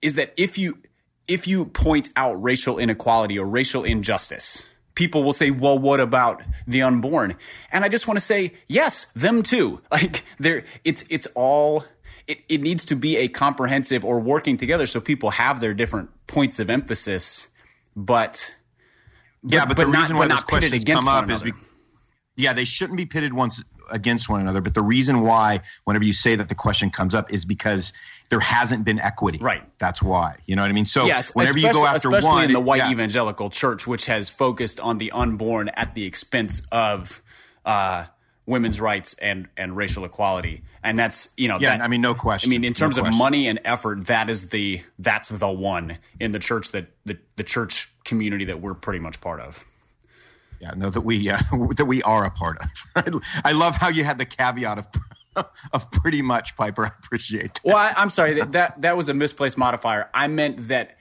is 0.01 0.15
that 0.15 0.33
if 0.38 0.57
you 0.57 0.79
if 1.27 1.47
you 1.47 1.65
point 1.65 2.10
out 2.15 2.41
racial 2.41 2.79
inequality 2.79 3.38
or 3.38 3.45
racial 3.45 3.83
injustice, 3.83 4.63
people 4.95 5.23
will 5.23 5.33
say, 5.33 5.51
"Well, 5.51 5.77
what 5.77 5.99
about 5.99 6.41
the 6.65 6.81
unborn?" 6.81 7.36
And 7.71 7.83
I 7.83 7.89
just 7.89 8.07
want 8.07 8.19
to 8.19 8.25
say, 8.25 8.53
"Yes, 8.67 9.07
them 9.15 9.43
too." 9.43 9.81
Like 9.91 10.23
there 10.39 10.63
it's 10.83 11.03
it's 11.10 11.27
all 11.36 11.86
it, 12.27 12.41
it 12.49 12.62
needs 12.62 12.86
to 12.86 12.95
be 12.95 13.17
a 13.17 13.27
comprehensive 13.27 14.03
or 14.03 14.19
working 14.19 14.57
together 14.57 14.86
so 14.86 14.99
people 14.99 15.31
have 15.31 15.62
their 15.62 15.73
different 15.73 16.10
points 16.27 16.60
of 16.60 16.69
emphasis, 16.69 17.47
but, 17.95 18.55
but 19.41 19.53
yeah, 19.53 19.65
but, 19.65 19.77
but 19.77 19.86
the 19.86 19.91
not, 19.91 19.99
reason 20.01 20.17
why 20.17 20.27
those 20.27 20.43
questions 20.43 20.83
come 20.83 21.07
up 21.07 21.29
is 21.29 21.41
because 21.41 21.60
yeah, 22.36 22.53
they 22.53 22.65
shouldn't 22.65 22.97
be 22.97 23.05
pitted 23.05 23.33
once 23.33 23.63
against 23.89 24.30
one 24.30 24.41
another. 24.41 24.62
But 24.62 24.73
the 24.73 24.82
reason 24.82 25.21
why, 25.21 25.62
whenever 25.84 26.06
you 26.06 26.13
say 26.13 26.36
that 26.36 26.50
the 26.50 26.56
question 26.56 26.89
comes 26.89 27.13
up, 27.13 27.32
is 27.32 27.45
because 27.45 27.93
there 28.30 28.39
hasn't 28.39 28.84
been 28.84 29.00
equity. 29.00 29.39
Right. 29.39 29.63
That's 29.80 30.02
why. 30.02 30.38
You 30.45 30.56
know 30.56 30.62
what 30.62 30.69
I 30.69 30.73
mean? 30.73 30.86
So 30.86 31.06
yes, 31.06 31.34
whenever 31.34 31.58
you 31.58 31.71
go 31.71 31.86
after 31.86 32.10
especially 32.10 32.28
one, 32.28 32.43
in 32.45 32.54
the 32.54 32.60
white 32.60 32.80
yeah. 32.80 32.91
evangelical 32.91 33.50
church, 33.50 33.88
which 33.88 34.06
has 34.08 34.30
focused 34.30 34.80
on 34.80 34.97
the 34.97 35.12
unborn 35.12 35.69
at 35.69 35.95
the 35.95 36.06
expense 36.06 36.62
of 36.71 37.21
uh, 37.65 38.06
women's 38.45 38.82
rights 38.82 39.15
and 39.21 39.47
and 39.56 39.78
racial 39.78 40.06
equality, 40.06 40.63
and 40.84 40.97
that's 40.97 41.30
you 41.38 41.47
know. 41.47 41.58
Yeah, 41.60 41.78
that, 41.78 41.84
I 41.84 41.88
mean, 41.88 42.02
no 42.02 42.15
question. 42.15 42.50
I 42.50 42.52
mean, 42.52 42.63
in 42.63 42.73
terms 42.73 42.97
no 42.97 43.06
of 43.06 43.13
money 43.13 43.47
and 43.47 43.60
effort, 43.63 44.08
that 44.08 44.30
is 44.30 44.50
the 44.50 44.82
that's 45.00 45.30
the 45.30 45.50
one 45.50 46.00
in 46.19 46.32
the 46.32 46.39
church 46.39 46.71
that 46.71 46.88
the 47.06 47.17
the 47.36 47.43
church 47.43 47.91
community 48.04 48.45
that 48.45 48.62
we're 48.62 48.73
pretty 48.73 49.00
much 49.00 49.21
part 49.21 49.39
of. 49.39 49.63
Yeah, 50.60 50.72
no, 50.76 50.89
that 50.89 51.02
we 51.02 51.30
uh, 51.30 51.38
that 51.76 51.86
we 51.86 52.02
are 52.04 52.26
a 52.26 52.32
part 52.32 52.58
of. 52.96 53.22
I 53.43 53.52
love 53.52 53.76
how 53.76 53.89
you 53.89 54.04
had 54.04 54.17
the 54.17 54.26
caveat 54.26 54.78
of 54.78 54.88
of 55.74 55.91
pretty 55.91 56.22
much 56.22 56.56
Piper. 56.56 56.86
I 56.86 56.91
appreciate. 57.00 57.56
That. 57.56 57.65
Well, 57.65 57.78
I, 57.78 57.93
am 57.96 58.10
sorry 58.10 58.36
that, 58.36 58.54
that 58.54 58.82
that 58.82 58.98
was 58.98 59.10
a 59.10 59.13
misplaced 59.13 59.58
modifier. 59.58 60.10
I 60.13 60.28
meant 60.28 60.67
that. 60.70 60.93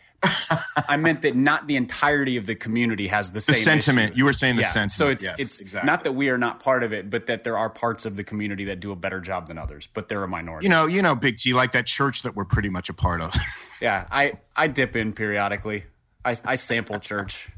I 0.89 0.97
meant 0.97 1.23
that 1.23 1.37
not 1.37 1.69
the 1.69 1.77
entirety 1.77 2.37
of 2.37 2.47
the 2.47 2.57
community 2.57 3.07
has 3.09 3.31
the, 3.31 3.35
the 3.35 3.53
same 3.53 3.63
sentiment. 3.63 4.13
Issue. 4.13 4.19
You 4.19 4.25
were 4.25 4.33
saying 4.33 4.57
the 4.57 4.63
yeah. 4.63 4.69
sentiment. 4.69 4.93
So 4.93 5.09
it's 5.09 5.23
yes, 5.23 5.37
it's 5.39 5.61
exactly. 5.61 5.87
not 5.87 6.05
that 6.05 6.13
we 6.13 6.31
are 6.31 6.39
not 6.39 6.59
part 6.59 6.83
of 6.83 6.93
it, 6.93 7.11
but 7.11 7.27
that 7.27 7.45
there 7.45 7.57
are 7.57 7.69
parts 7.69 8.07
of 8.07 8.17
the 8.17 8.25
community 8.25 8.65
that 8.65 8.81
do 8.81 8.93
a 8.93 8.97
better 8.97 9.21
job 9.21 9.47
than 9.47 9.59
others, 9.59 9.89
but 9.93 10.09
they're 10.09 10.25
a 10.25 10.29
minority. 10.29 10.65
You 10.65 10.71
know, 10.71 10.87
you 10.87 11.03
know, 11.03 11.15
Big 11.15 11.37
T, 11.37 11.53
like 11.53 11.73
that 11.73 11.87
church 11.87 12.23
that 12.23 12.35
we're 12.35 12.47
pretty 12.47 12.71
much 12.71 12.89
a 12.89 12.95
part 12.95 13.21
of. 13.21 13.35
yeah, 13.81 14.07
I 14.11 14.33
I 14.57 14.67
dip 14.67 14.97
in 14.97 15.13
periodically. 15.13 15.85
I 16.25 16.35
I 16.45 16.57
sample 16.57 16.99
church. 16.99 17.51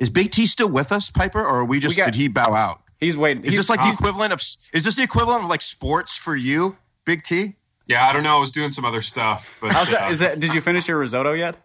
Is 0.00 0.10
Big 0.10 0.30
T 0.30 0.46
still 0.46 0.68
with 0.68 0.92
us, 0.92 1.10
Piper, 1.10 1.40
or 1.40 1.60
are 1.60 1.64
we 1.64 1.80
just 1.80 1.92
we 1.92 1.96
got, 1.96 2.06
did 2.06 2.14
he 2.16 2.28
bow 2.28 2.54
out? 2.54 2.80
He's 2.98 3.16
waiting. 3.16 3.44
Is 3.44 3.50
he's, 3.50 3.60
this 3.60 3.68
like 3.68 3.80
the 3.80 3.92
equivalent 3.92 4.32
of? 4.32 4.40
Is 4.72 4.84
this 4.84 4.96
the 4.96 5.02
equivalent 5.02 5.44
of 5.44 5.50
like 5.50 5.62
sports 5.62 6.16
for 6.16 6.34
you, 6.34 6.76
Big 7.04 7.22
T? 7.22 7.54
Yeah, 7.86 8.08
I 8.08 8.12
don't 8.12 8.22
know. 8.22 8.36
I 8.36 8.40
was 8.40 8.52
doing 8.52 8.70
some 8.70 8.84
other 8.84 9.02
stuff. 9.02 9.58
But 9.60 9.72
How's 9.72 9.90
that, 9.90 10.08
uh, 10.08 10.10
is 10.10 10.18
that? 10.20 10.40
Did 10.40 10.54
you 10.54 10.60
finish 10.60 10.88
your 10.88 10.98
risotto 10.98 11.32
yet? 11.34 11.56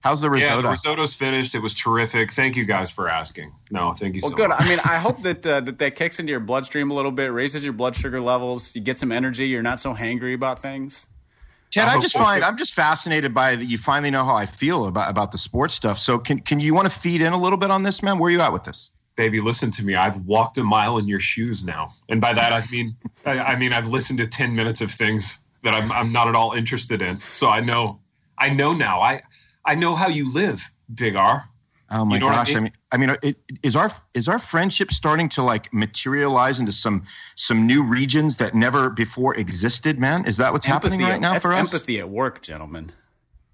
How's 0.00 0.20
the 0.20 0.28
risotto? 0.28 0.56
Yeah, 0.56 0.62
the 0.62 0.68
risotto's 0.68 1.14
finished. 1.14 1.54
It 1.54 1.60
was 1.60 1.74
terrific. 1.74 2.32
Thank 2.32 2.56
you 2.56 2.64
guys 2.64 2.90
for 2.90 3.08
asking. 3.08 3.52
No, 3.70 3.92
thank 3.92 4.16
you 4.16 4.20
well, 4.22 4.30
so 4.30 4.36
good. 4.36 4.48
much. 4.48 4.60
I 4.60 4.68
mean, 4.68 4.80
I 4.80 4.98
hope 4.98 5.22
that, 5.22 5.46
uh, 5.46 5.60
that 5.60 5.78
that 5.78 5.94
kicks 5.94 6.18
into 6.18 6.30
your 6.30 6.40
bloodstream 6.40 6.90
a 6.90 6.94
little 6.94 7.12
bit, 7.12 7.32
raises 7.32 7.62
your 7.62 7.72
blood 7.72 7.94
sugar 7.94 8.20
levels. 8.20 8.74
You 8.74 8.80
get 8.80 8.98
some 8.98 9.12
energy. 9.12 9.46
You're 9.46 9.62
not 9.62 9.78
so 9.78 9.94
hangry 9.94 10.34
about 10.34 10.60
things. 10.60 11.06
Ted, 11.72 11.88
I, 11.88 11.96
I 11.96 12.00
just 12.00 12.16
find 12.16 12.44
I'm 12.44 12.56
just 12.56 12.74
fascinated 12.74 13.34
by 13.34 13.56
that. 13.56 13.64
You 13.64 13.78
finally 13.78 14.10
know 14.10 14.24
how 14.24 14.34
I 14.34 14.46
feel 14.46 14.86
about 14.86 15.10
about 15.10 15.32
the 15.32 15.38
sports 15.38 15.74
stuff. 15.74 15.98
So 15.98 16.18
can 16.18 16.40
can 16.40 16.60
you 16.60 16.74
want 16.74 16.88
to 16.88 16.94
feed 16.94 17.22
in 17.22 17.32
a 17.32 17.38
little 17.38 17.58
bit 17.58 17.70
on 17.70 17.82
this, 17.82 18.02
man? 18.02 18.18
Where 18.18 18.28
are 18.28 18.30
you 18.30 18.40
at 18.40 18.52
with 18.52 18.64
this? 18.64 18.90
baby, 19.16 19.40
listen 19.40 19.70
to 19.70 19.84
me. 19.84 19.94
I've 19.94 20.16
walked 20.24 20.58
a 20.58 20.64
mile 20.64 20.98
in 20.98 21.06
your 21.06 21.20
shoes 21.20 21.64
now, 21.64 21.88
and 22.08 22.20
by 22.20 22.32
that 22.32 22.52
I 22.52 22.66
mean 22.70 22.96
I, 23.24 23.38
I 23.38 23.56
mean 23.56 23.72
I've 23.72 23.88
listened 23.88 24.18
to 24.18 24.26
ten 24.26 24.54
minutes 24.54 24.80
of 24.80 24.90
things 24.90 25.38
that 25.62 25.74
I'm 25.74 25.90
I'm 25.92 26.12
not 26.12 26.28
at 26.28 26.34
all 26.34 26.52
interested 26.52 27.02
in. 27.02 27.18
So 27.30 27.48
I 27.48 27.60
know 27.60 28.00
I 28.38 28.50
know 28.50 28.72
now. 28.72 29.00
I 29.00 29.22
I 29.64 29.74
know 29.74 29.94
how 29.94 30.08
you 30.08 30.32
live, 30.32 30.70
Big 30.92 31.16
R. 31.16 31.44
Oh 31.92 32.06
my 32.06 32.14
you 32.14 32.20
know 32.20 32.28
gosh! 32.30 32.56
I 32.56 32.60
mean, 32.60 32.72
I 32.90 32.96
mean, 32.96 33.10
uh, 33.10 33.16
it, 33.22 33.36
is 33.62 33.76
our 33.76 33.90
is 34.14 34.26
our 34.28 34.38
friendship 34.38 34.90
starting 34.90 35.28
to 35.30 35.42
like 35.42 35.72
materialize 35.74 36.58
into 36.58 36.72
some 36.72 37.04
some 37.36 37.66
new 37.66 37.82
regions 37.82 38.38
that 38.38 38.54
never 38.54 38.88
before 38.88 39.34
existed? 39.36 39.98
Man, 39.98 40.24
is 40.24 40.38
that 40.38 40.52
what's 40.52 40.66
empathy, 40.66 40.96
happening 40.96 41.06
right 41.06 41.20
now 41.20 41.38
for 41.38 41.52
us? 41.52 41.72
Empathy 41.72 41.98
at 41.98 42.08
work, 42.08 42.40
gentlemen. 42.42 42.92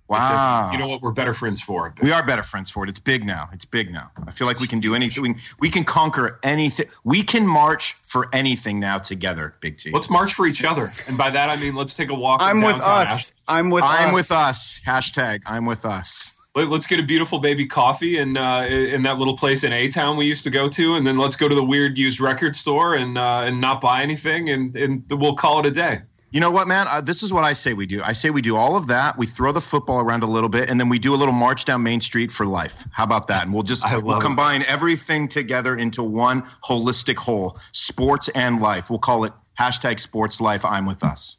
Wow. 0.09 0.71
You 0.73 0.79
know 0.79 0.89
what? 0.89 1.03
We're 1.03 1.11
better 1.11 1.35
friends 1.35 1.61
for 1.61 1.87
it. 1.89 2.03
We 2.03 2.13
are 2.13 2.25
better 2.25 2.43
friends 2.43 2.71
for 2.71 2.83
it. 2.83 2.89
It's 2.89 2.99
big 2.99 3.27
now. 3.27 3.51
It's 3.53 3.67
big 3.67 3.93
now. 3.93 4.11
I 4.27 4.31
feel 4.31 4.47
like 4.47 4.59
we 4.59 4.67
can 4.67 4.81
do 4.81 4.95
anything. 4.95 5.23
We, 5.23 5.35
we 5.61 5.71
can 5.71 5.85
conquer 5.85 6.39
anything. 6.43 6.87
We 7.05 7.23
can 7.23 7.47
march 7.47 7.95
for 8.05 8.27
anything 8.33 8.81
now 8.81 8.99
together, 8.99 9.55
Big 9.61 9.77
T. 9.77 9.91
Let's 9.91 10.09
march 10.09 10.33
for 10.33 10.47
each 10.47 10.65
other. 10.65 10.95
And 11.09 11.19
by 11.19 11.29
that, 11.31 11.51
I 11.51 11.57
mean, 11.57 11.75
let's 11.75 11.93
take 11.93 12.09
a 12.09 12.15
walk. 12.15 12.41
I'm 12.41 12.63
with 12.63 12.77
us. 12.77 12.87
Ashland. 12.87 13.33
I'm 13.47 13.71
with 13.71 13.85
us. 13.85 13.91
I'm 13.91 14.09
us. 14.09 14.15
with 14.15 14.33
us. 14.33 14.81
Hashtag 14.87 15.41
I'm 15.45 15.67
with 15.67 15.85
us. 15.85 16.33
Let- 16.59 16.69
Let's 16.71 16.87
get 16.87 16.99
a 16.99 17.05
beautiful 17.05 17.39
baby 17.39 17.67
coffee 17.67 18.19
in 18.19 18.37
uh, 18.37 18.63
in 18.63 19.03
that 19.05 19.19
little 19.19 19.37
place 19.37 19.63
in 19.65 19.73
A 19.73 19.89
Town 19.89 20.17
we 20.17 20.27
used 20.27 20.45
to 20.45 20.51
go 20.51 20.69
to, 20.69 20.97
and 20.97 21.07
then 21.07 21.17
let's 21.17 21.37
go 21.37 21.49
to 21.49 21.55
the 21.55 21.65
weird 21.65 21.97
used 21.97 22.21
record 22.21 22.57
store 22.57 22.95
and 22.95 23.17
uh, 23.17 23.43
and 23.45 23.61
not 23.61 23.81
buy 23.81 24.03
anything, 24.03 24.51
and 24.51 24.75
and 24.77 25.05
we'll 25.11 25.35
call 25.37 25.61
it 25.61 25.67
a 25.67 25.71
day. 25.71 26.01
You 26.31 26.41
know 26.41 26.51
what, 26.51 26.69
man? 26.69 26.87
Uh, 26.89 27.01
this 27.01 27.23
is 27.23 27.33
what 27.33 27.45
I 27.45 27.55
say 27.55 27.73
we 27.73 27.87
do. 27.87 28.03
I 28.03 28.13
say 28.13 28.29
we 28.29 28.43
do 28.43 28.57
all 28.57 28.77
of 28.77 28.89
that. 28.89 29.17
We 29.17 29.27
throw 29.27 29.51
the 29.53 29.63
football 29.63 30.01
around 30.01 30.25
a 30.25 30.27
little 30.27 30.51
bit, 30.51 30.69
and 30.69 30.79
then 30.79 30.89
we 30.91 30.99
do 30.99 31.15
a 31.15 31.17
little 31.17 31.33
march 31.33 31.65
down 31.65 31.83
Main 31.83 32.01
Street 32.01 32.31
for 32.31 32.45
life. 32.45 32.87
How 32.93 33.05
about 33.05 33.29
that? 33.29 33.45
And 33.45 33.55
we'll 33.55 33.63
just 33.63 33.83
we'll 33.91 34.03
love 34.03 34.19
it. 34.19 34.27
combine 34.27 34.63
everything 34.65 35.29
together 35.29 35.75
into 35.77 36.03
one 36.03 36.43
holistic 36.63 37.17
whole: 37.17 37.59
sports 37.73 38.29
and 38.29 38.61
life. 38.61 38.91
We'll 38.91 38.99
call 38.99 39.25
it 39.25 39.33
hashtag 39.59 40.01
Sports 40.01 40.41
Life. 40.41 40.65
I'm 40.65 40.87
with 40.87 41.03
us. 41.05 41.39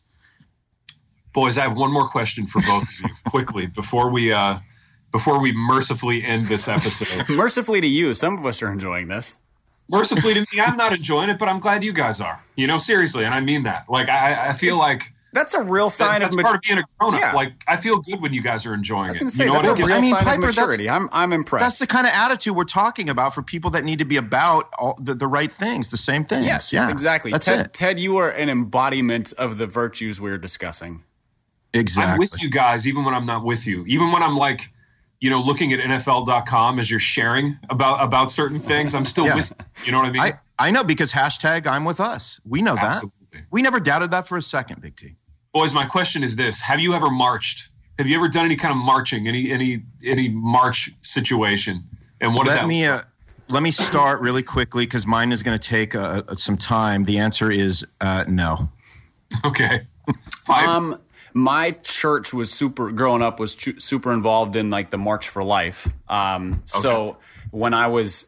Boys, 1.34 1.58
I 1.58 1.64
have 1.64 1.78
one 1.78 1.92
more 1.92 2.08
question 2.08 2.48
for 2.48 2.62
both 2.62 2.84
of 2.84 3.00
you 3.00 3.10
quickly 3.28 3.68
before 3.68 4.10
we 4.10 4.32
uh, 4.32 4.58
before 5.12 5.40
we 5.40 5.52
mercifully 5.52 6.24
end 6.24 6.48
this 6.48 6.68
episode. 6.68 7.28
Mercifully 7.36 7.82
to 7.82 7.88
you, 7.88 8.14
some 8.14 8.38
of 8.38 8.46
us 8.46 8.62
are 8.62 8.72
enjoying 8.72 9.08
this. 9.08 9.34
mercifully 9.90 10.34
to 10.36 10.42
me, 10.42 10.62
I'm 10.62 10.78
not 10.78 10.94
enjoying 10.94 11.30
it, 11.30 11.40
but 11.40 11.50
I'm 11.50 11.60
glad 11.60 11.84
you 11.84 11.94
guys 11.94 12.22
are. 12.22 12.44
You 12.56 12.68
know, 12.68 12.78
seriously, 12.78 13.26
and 13.26 13.34
I 13.34 13.40
mean 13.40 13.64
that. 13.64 13.86
Like, 13.90 14.08
I, 14.10 14.50
I 14.50 14.54
feel 14.54 14.76
It's- 14.76 14.88
like 14.90 15.14
That's 15.34 15.54
a 15.56 15.62
real 15.64 15.90
that, 15.90 15.96
sign 15.96 16.22
that's 16.22 16.36
of 16.36 16.42
part 16.42 16.56
of 16.56 16.62
being 16.62 16.80
a 16.80 16.84
grown 17.00 17.16
up. 17.16 17.22
Yeah. 17.22 17.34
Like, 17.34 17.54
I 17.68 17.78
feel 17.78 17.98
good 17.98 18.22
when 18.22 18.34
you 18.34 18.42
guys 18.42 18.66
are 18.68 18.74
enjoying 18.74 19.06
I 19.06 19.08
was 19.10 19.16
it. 19.16 19.20
going 19.20 19.30
to 19.32 19.36
say 19.36 19.46
you 19.46 19.54
know 19.54 19.62
that's 19.62 19.68
what? 19.70 19.80
a 19.80 19.86
real 19.86 19.96
I 19.98 20.02
mean, 20.02 20.14
sign 20.14 20.24
Piper, 20.26 20.36
of 20.36 20.42
that's- 20.42 20.56
maturity. 20.58 20.90
I'm 20.90 21.10
I'm 21.12 21.34
impressed. 21.34 21.64
That's 21.64 21.80
the 21.80 21.88
kind 21.88 22.06
of 22.08 22.14
attitude 22.14 22.56
we're 22.56 22.64
talking 22.66 23.10
about 23.10 23.34
for 23.36 23.42
people 23.42 23.72
that 23.72 23.84
need 23.84 24.00
to 24.00 24.06
be 24.06 24.18
about 24.18 24.70
all 24.78 24.96
the, 25.02 25.14
the 25.16 25.28
right 25.28 25.52
things, 25.52 25.90
the 25.90 25.98
same 25.98 26.26
things. 26.26 26.46
yes, 26.46 26.72
yeah, 26.74 26.90
exactly. 26.92 27.32
That's 27.32 27.46
Ted, 27.46 27.66
it. 27.68 27.74
Ted, 27.74 28.00
you 28.00 28.18
are 28.18 28.30
an 28.30 28.50
embodiment 28.50 29.34
of 29.34 29.58
the 29.58 29.66
virtues 29.68 30.20
we're 30.22 30.38
discussing. 30.38 31.04
Exactly. 31.74 32.12
I'm 32.14 32.18
with 32.20 32.42
you 32.42 32.50
guys, 32.50 32.88
even 32.88 33.06
when 33.06 33.14
I'm 33.14 33.26
not 33.28 33.44
with 33.44 33.68
you. 33.68 33.86
Even 33.88 34.12
when 34.12 34.24
I'm 34.24 34.36
like, 34.36 34.72
you 35.20 35.30
know, 35.30 35.42
looking 35.42 35.74
at 35.74 35.80
NFL.com 35.80 36.80
as 36.80 36.90
you're 36.90 37.00
sharing 37.00 37.58
about 37.70 38.02
about 38.04 38.32
certain 38.32 38.60
things, 38.60 38.96
I'm 38.96 39.06
still 39.06 39.26
Yeah. 39.26 39.36
with 39.36 39.54
you. 39.80 39.86
You 39.88 39.92
know 39.92 40.00
what 40.00 40.08
I 40.08 40.12
mean? 40.12 40.22
I, 40.22 40.34
I 40.58 40.72
know 40.72 40.84
because 40.84 41.12
hashtag 41.12 41.68
I'm 41.68 41.86
with 41.86 42.00
us. 42.00 42.40
We 42.46 42.62
know 42.62 42.76
that. 42.76 43.04
We 43.52 43.62
never 43.62 43.80
doubted 43.80 44.12
that 44.12 44.28
for 44.28 44.38
a 44.38 44.42
second, 44.42 44.82
Big 44.82 44.96
T. 44.96 45.16
Boys, 45.54 45.74
my 45.74 45.86
question 45.86 46.24
is 46.24 46.36
this: 46.36 46.62
Have 46.62 46.80
you 46.80 46.94
ever 46.94 47.10
marched? 47.10 47.70
Have 47.98 48.08
you 48.08 48.16
ever 48.18 48.30
done 48.30 48.46
any 48.46 48.56
kind 48.56 48.72
of 48.72 48.78
marching, 48.78 49.28
any 49.28 49.52
any 49.52 49.84
any 50.04 50.30
march 50.30 50.90
situation? 51.02 51.84
And 52.22 52.34
what 52.34 52.48
Let 52.48 52.56
that 52.56 52.68
me 52.68 52.86
uh, 52.86 53.02
let 53.50 53.62
me 53.64 53.72
start 53.72 54.22
really 54.22 54.44
quickly 54.44 54.86
because 54.86 55.06
mine 55.08 55.32
is 55.32 55.44
going 55.44 55.58
to 55.58 55.68
take 55.68 55.96
uh, 55.96 56.24
uh, 56.28 56.36
some 56.36 56.56
time. 56.58 57.04
The 57.04 57.20
answer 57.20 57.52
is 57.52 57.86
uh, 58.02 58.26
no. 58.28 58.70
Okay. 59.46 59.86
Five. 60.46 60.68
Um, 60.68 61.00
my 61.34 61.72
church 61.84 62.34
was 62.34 62.52
super 62.52 62.92
growing 62.92 63.22
up 63.22 63.40
was 63.40 63.56
chu- 63.56 63.80
super 63.80 64.14
involved 64.14 64.56
in 64.56 64.70
like 64.70 64.90
the 64.90 64.98
March 64.98 65.30
for 65.30 65.44
Life. 65.44 65.88
Um, 66.08 66.64
so 66.66 67.18
when 67.52 67.74
I 67.74 67.88
was 67.88 68.26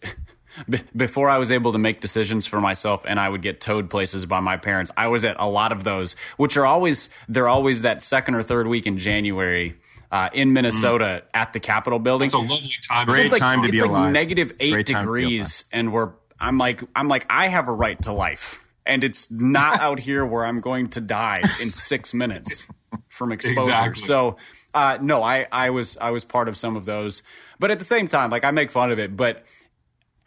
b- 0.70 0.82
before 0.96 1.30
I 1.30 1.38
was 1.38 1.52
able 1.52 1.72
to 1.72 1.78
make 1.78 2.02
decisions 2.02 2.46
for 2.46 2.62
myself 2.62 3.04
and 3.08 3.20
I 3.20 3.30
would 3.30 3.42
get 3.42 3.62
towed 3.62 3.90
places 3.90 4.26
by 4.26 4.40
my 4.40 4.58
parents, 4.58 4.92
I 4.98 5.08
was 5.08 5.26
at 5.26 5.38
a 5.40 5.48
lot 5.48 5.72
of 5.72 5.84
those, 5.84 6.16
which 6.38 6.58
are 6.58 6.66
always 6.66 7.10
they're 7.28 7.48
always 7.48 7.82
that 7.82 8.02
second 8.02 8.36
or 8.36 8.44
third 8.44 8.68
week 8.68 8.88
in 8.88 8.98
January. 8.98 9.78
Uh, 10.12 10.30
in 10.34 10.52
Minnesota 10.52 11.24
at 11.34 11.54
the 11.54 11.60
Capitol 11.62 11.98
building, 11.98 12.26
it's 12.26 12.34
a 12.34 12.38
lovely 12.38 12.76
time. 12.86 13.06
Great 13.06 13.28
it's 13.28 13.32
like, 13.32 13.40
time 13.40 13.62
to 13.62 13.70
be 13.70 13.80
like 13.80 13.90
alive. 13.90 14.12
negative 14.12 14.52
eight 14.60 14.72
Great 14.72 14.88
time 14.88 15.06
to 15.06 15.14
be 15.14 15.22
degrees, 15.22 15.64
and 15.72 15.94
we're 15.94 16.10
I'm 16.38 16.58
like 16.58 16.84
I'm 16.94 17.08
like 17.08 17.26
I 17.30 17.48
have 17.48 17.70
a 17.70 17.72
right 17.72 18.02
to 18.02 18.12
life, 18.12 18.62
and 18.86 19.06
it's 19.06 19.32
not 19.32 19.80
out 19.80 20.02
here 20.02 20.26
where 20.26 20.44
I'm 20.44 20.60
going 20.60 20.90
to 20.90 21.00
die 21.00 21.44
in 21.62 21.72
six 21.72 22.14
minutes 22.14 22.66
from 23.10 23.32
exposure. 23.32 23.60
Exactly. 23.62 24.04
So 24.04 24.38
uh, 24.74 24.98
no, 25.02 25.24
I 25.24 25.48
I 25.52 25.70
was 25.70 25.98
I 25.98 26.12
was 26.12 26.24
part 26.24 26.48
of 26.48 26.58
some 26.58 26.76
of 26.76 26.86
those, 26.86 27.24
but 27.60 27.72
at 27.72 27.80
the 27.80 27.86
same 27.86 28.08
time, 28.08 28.30
like 28.30 28.44
I 28.46 28.52
make 28.52 28.72
fun 28.72 28.92
of 28.92 29.00
it, 29.00 29.16
but 29.18 29.44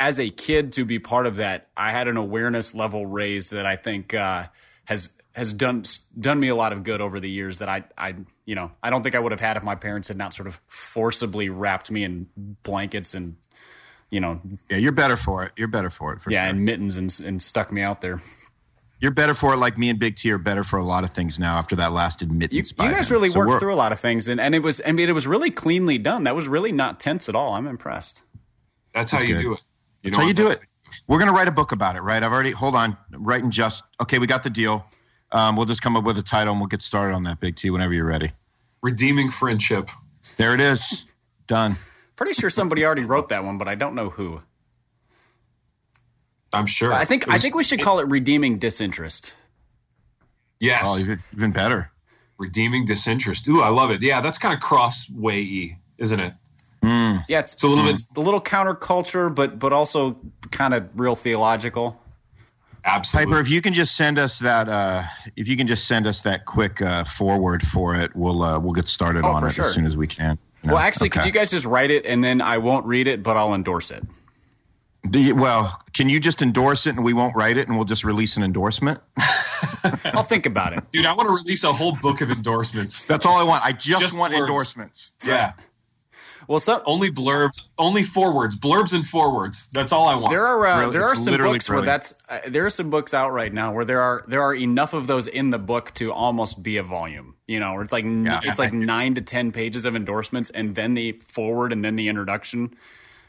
as 0.00 0.18
a 0.18 0.29
kid 0.29 0.72
to 0.72 0.85
be 0.85 0.98
part 0.98 1.27
of 1.27 1.37
that, 1.37 1.68
I 1.77 1.90
had 1.92 2.09
an 2.09 2.16
awareness 2.16 2.74
level 2.74 3.07
raised 3.07 3.53
that 3.53 3.64
I 3.66 3.77
think 3.77 4.12
uh, 4.12 4.46
has 4.87 5.09
has 5.35 5.53
done 5.53 5.85
done 6.18 6.38
me 6.38 6.48
a 6.48 6.55
lot 6.55 6.72
of 6.72 6.85
good 6.85 7.00
over 7.00 7.20
the 7.20 7.31
years 7.31 7.59
that 7.59 7.68
I 7.68 7.85
I 7.96 8.14
you 8.44 8.55
know 8.55 8.70
I 8.83 8.90
don't 8.90 9.03
think 9.03 9.14
I 9.14 9.18
would 9.18 9.33
have 9.33 9.40
had 9.40 9.57
if 9.57 9.62
my 9.62 9.74
parents 9.74 10.09
had 10.09 10.16
not 10.16 10.35
sort 10.35 10.46
of 10.46 10.61
forcibly 10.66 11.48
wrapped 11.48 11.90
me 11.90 12.05
in 12.05 12.29
blankets 12.62 13.14
and 13.14 13.37
you 14.11 14.20
know 14.20 14.40
Yeah, 14.68 14.77
you're 14.77 14.92
better 14.92 15.16
for 15.16 15.44
it. 15.44 15.53
You're 15.57 15.68
better 15.68 15.90
for 15.90 16.12
it 16.12 16.20
for 16.20 16.31
yeah 16.31 16.42
sure. 16.42 16.50
and 16.50 16.64
mittens 16.64 16.96
and 16.96 17.18
and 17.24 17.42
stuck 17.42 17.72
me 17.72 17.83
out 17.83 18.00
there. 18.00 18.22
You're 19.04 19.10
better 19.10 19.34
for 19.34 19.52
it. 19.52 19.58
Like 19.58 19.76
me 19.76 19.90
and 19.90 19.98
Big 19.98 20.16
T 20.16 20.30
are 20.30 20.38
better 20.38 20.64
for 20.64 20.78
a 20.78 20.82
lot 20.82 21.04
of 21.04 21.10
things 21.10 21.38
now 21.38 21.58
after 21.58 21.76
that 21.76 21.92
last 21.92 22.22
You, 22.22 22.26
admittance. 22.26 22.70
you 22.70 22.76
by 22.78 22.90
guys 22.90 23.10
him. 23.10 23.12
really 23.12 23.28
So 23.28 23.40
worked 23.40 23.60
through 23.60 23.74
a 23.74 23.76
lot 23.76 23.92
of 23.92 24.00
things 24.00 24.28
and 24.28 24.40
and 24.40 24.54
it 24.54 24.60
was 24.60 24.80
I 24.86 24.92
mean 24.92 25.10
it 25.10 25.12
was 25.12 25.26
really 25.26 25.50
cleanly 25.50 25.98
done. 25.98 26.24
That 26.24 26.34
was 26.34 26.48
really 26.48 26.72
not 26.72 27.00
tense 27.00 27.28
at 27.28 27.34
all. 27.36 27.52
I'm 27.52 27.66
impressed. 27.66 28.22
That's 28.94 29.10
how 29.10 29.18
That's 29.18 29.28
you 29.28 29.36
do 29.36 29.52
it. 29.52 29.60
You 30.02 30.10
That's 30.10 30.16
how 30.22 30.26
you 30.26 30.32
do 30.32 30.48
it. 30.48 30.60
We're 31.06 31.18
gonna 31.18 31.34
write 31.34 31.48
a 31.48 31.52
book 31.52 31.72
about 31.72 31.96
it, 31.96 32.00
right? 32.00 32.22
I've 32.22 32.32
already 32.32 32.52
hold 32.52 32.74
on, 32.74 32.96
writing 33.10 33.50
just 33.50 33.82
okay. 34.00 34.18
We 34.18 34.26
got 34.26 34.42
the 34.42 34.48
deal. 34.48 34.86
Um, 35.32 35.54
we'll 35.54 35.66
just 35.66 35.82
come 35.82 35.98
up 35.98 36.04
with 36.04 36.16
a 36.16 36.22
title 36.22 36.52
and 36.52 36.60
we'll 36.62 36.68
get 36.68 36.80
started 36.80 37.14
on 37.14 37.24
that, 37.24 37.40
Big 37.40 37.56
T, 37.56 37.68
whenever 37.68 37.92
you're 37.92 38.06
ready. 38.06 38.32
Redeeming 38.82 39.28
friendship. 39.28 39.90
There 40.38 40.54
it 40.54 40.60
is. 40.60 41.04
Done. 41.46 41.76
Pretty 42.16 42.32
sure 42.32 42.48
somebody 42.48 42.86
already 42.86 43.04
wrote 43.04 43.28
that 43.28 43.44
one, 43.44 43.58
but 43.58 43.68
I 43.68 43.74
don't 43.74 43.94
know 43.94 44.08
who. 44.08 44.40
I'm 46.54 46.66
sure. 46.66 46.92
I 46.92 47.04
think 47.04 47.24
It 47.24 47.30
I 47.30 47.38
think 47.38 47.54
we 47.54 47.64
should 47.64 47.82
call 47.82 47.98
it 47.98 48.06
redeeming 48.08 48.58
disinterest. 48.58 49.32
yes. 50.60 50.84
Oh, 50.86 50.98
even, 50.98 51.22
even 51.34 51.50
better. 51.52 51.90
Redeeming 52.38 52.84
disinterest. 52.84 53.46
Ooh, 53.48 53.60
I 53.62 53.68
love 53.68 53.90
it. 53.90 54.02
Yeah, 54.02 54.20
that's 54.20 54.38
kind 54.38 54.54
of 54.54 54.60
Crossway 54.60 55.44
y, 55.44 55.78
isn't 55.98 56.20
it? 56.20 56.34
Yeah, 57.28 57.38
it's, 57.40 57.54
It's 57.54 57.62
a 57.62 57.68
little 57.68 57.84
bit 57.84 58.00
a 58.16 58.20
little 58.20 58.40
counterculture, 58.40 59.34
but 59.34 59.58
but 59.58 59.72
also 59.72 60.18
kind 60.50 60.74
of 60.74 60.88
real 60.94 61.14
theological. 61.16 61.98
absolutely. 62.84 63.32
Piper, 63.32 63.40
if 63.40 63.48
you 63.50 63.62
can 63.62 63.72
just 63.72 63.96
send 63.96 64.18
us 64.18 64.40
that, 64.40 64.68
uh, 64.68 65.04
if 65.34 65.48
you 65.48 65.56
can 65.56 65.66
just 65.66 65.86
send 65.86 66.06
us 66.06 66.22
that 66.22 66.44
quick 66.44 66.82
uh, 66.82 67.04
forward 67.04 67.62
for 67.66 67.94
it, 67.94 68.14
we'll 68.14 68.42
uh, 68.42 68.58
we'll 68.58 68.74
get 68.74 68.86
started 68.86 69.24
Oh, 69.24 69.30
on 69.30 69.46
it 69.46 69.50
sure. 69.52 69.64
as 69.64 69.72
soon 69.74 69.86
as 69.86 69.96
we 69.96 70.06
can. 70.06 70.36
You 70.62 70.68
Well, 70.72 70.76
know? 70.76 70.82
actually, 70.82 71.08
could 71.08 71.24
you 71.24 71.30
guys 71.32 71.50
just 71.50 71.64
write 71.64 71.90
it 71.90 72.04
and 72.04 72.22
then 72.22 72.42
I 72.42 72.58
won't 72.58 72.84
read 72.84 73.08
it, 73.08 73.22
but 73.22 73.36
I'll 73.38 73.54
endorse 73.54 73.90
it. 73.90 74.04
Do 75.08 75.20
you- 75.20 75.34
well, 75.34 75.82
can 75.92 76.08
you 76.08 76.18
just 76.20 76.40
endorse 76.42 76.86
it 76.86 76.96
and 76.96 77.04
we 77.04 77.12
won't 77.12 77.36
write 77.36 77.58
it 77.58 77.68
and 77.68 77.76
we'll 77.76 77.84
just 77.84 78.04
release 78.04 78.36
an 78.36 78.42
endorsement? 78.42 79.00
I'll 80.04 80.22
think 80.22 80.46
about 80.46 80.72
it. 80.72 80.90
Dude, 80.90 81.06
I 81.06 81.12
want 81.12 81.28
to 81.28 81.34
release 81.34 81.64
a 81.64 81.72
whole 81.72 81.92
book 81.92 82.20
of 82.20 82.30
endorsements. 82.30 83.04
That's 83.04 83.26
all 83.26 83.36
I 83.36 83.42
want. 83.42 83.64
I 83.64 83.72
just, 83.72 84.00
Just 84.00 84.16
want 84.18 84.32
blurbs. 84.32 84.40
endorsements. 84.40 85.12
Yeah. 85.24 85.52
Well, 86.48 86.60
some 86.60 86.82
Only 86.84 87.10
blurbs, 87.10 87.62
only 87.78 88.02
forwards, 88.02 88.54
blurbs 88.54 88.92
and 88.92 89.06
forwards. 89.06 89.68
That's 89.72 89.92
all 89.92 90.06
I 90.08 90.14
want. 90.14 90.30
there 90.30 90.46
are 90.46 90.66
uh, 90.66 90.80
Really, 90.80 90.92
there 90.92 91.04
are 91.04 91.14
some 91.16 91.24
literally 91.32 91.54
books 91.54 91.70
where 91.70 91.80
that's 91.82 92.12
uh, 92.28 92.40
there 92.46 92.66
are 92.66 92.70
some 92.70 92.90
books 92.90 93.14
out 93.14 93.32
right 93.32 93.50
now 93.52 93.72
where 93.72 93.86
there 93.86 94.02
are 94.02 94.24
there 94.28 94.42
are 94.42 94.54
enough 94.54 94.92
of 94.92 95.06
those 95.06 95.26
in 95.26 95.48
the 95.50 95.58
book 95.58 95.94
to 95.94 96.12
almost 96.12 96.62
be 96.62 96.76
a 96.76 96.82
volume. 96.82 97.36
You 97.46 97.60
know, 97.60 97.72
where 97.72 97.82
it's 97.82 97.92
like 97.92 98.04
Yeah. 98.04 98.40
it's 98.44 98.58
like 98.58 98.74
nine 98.74 99.14
to 99.14 99.22
ten 99.22 99.52
pages 99.52 99.86
of 99.86 99.96
endorsements 99.96 100.50
and 100.50 100.74
then 100.74 100.92
the 100.92 101.12
forward 101.12 101.72
and 101.72 101.82
then 101.82 101.96
the 101.96 102.08
introduction. 102.08 102.74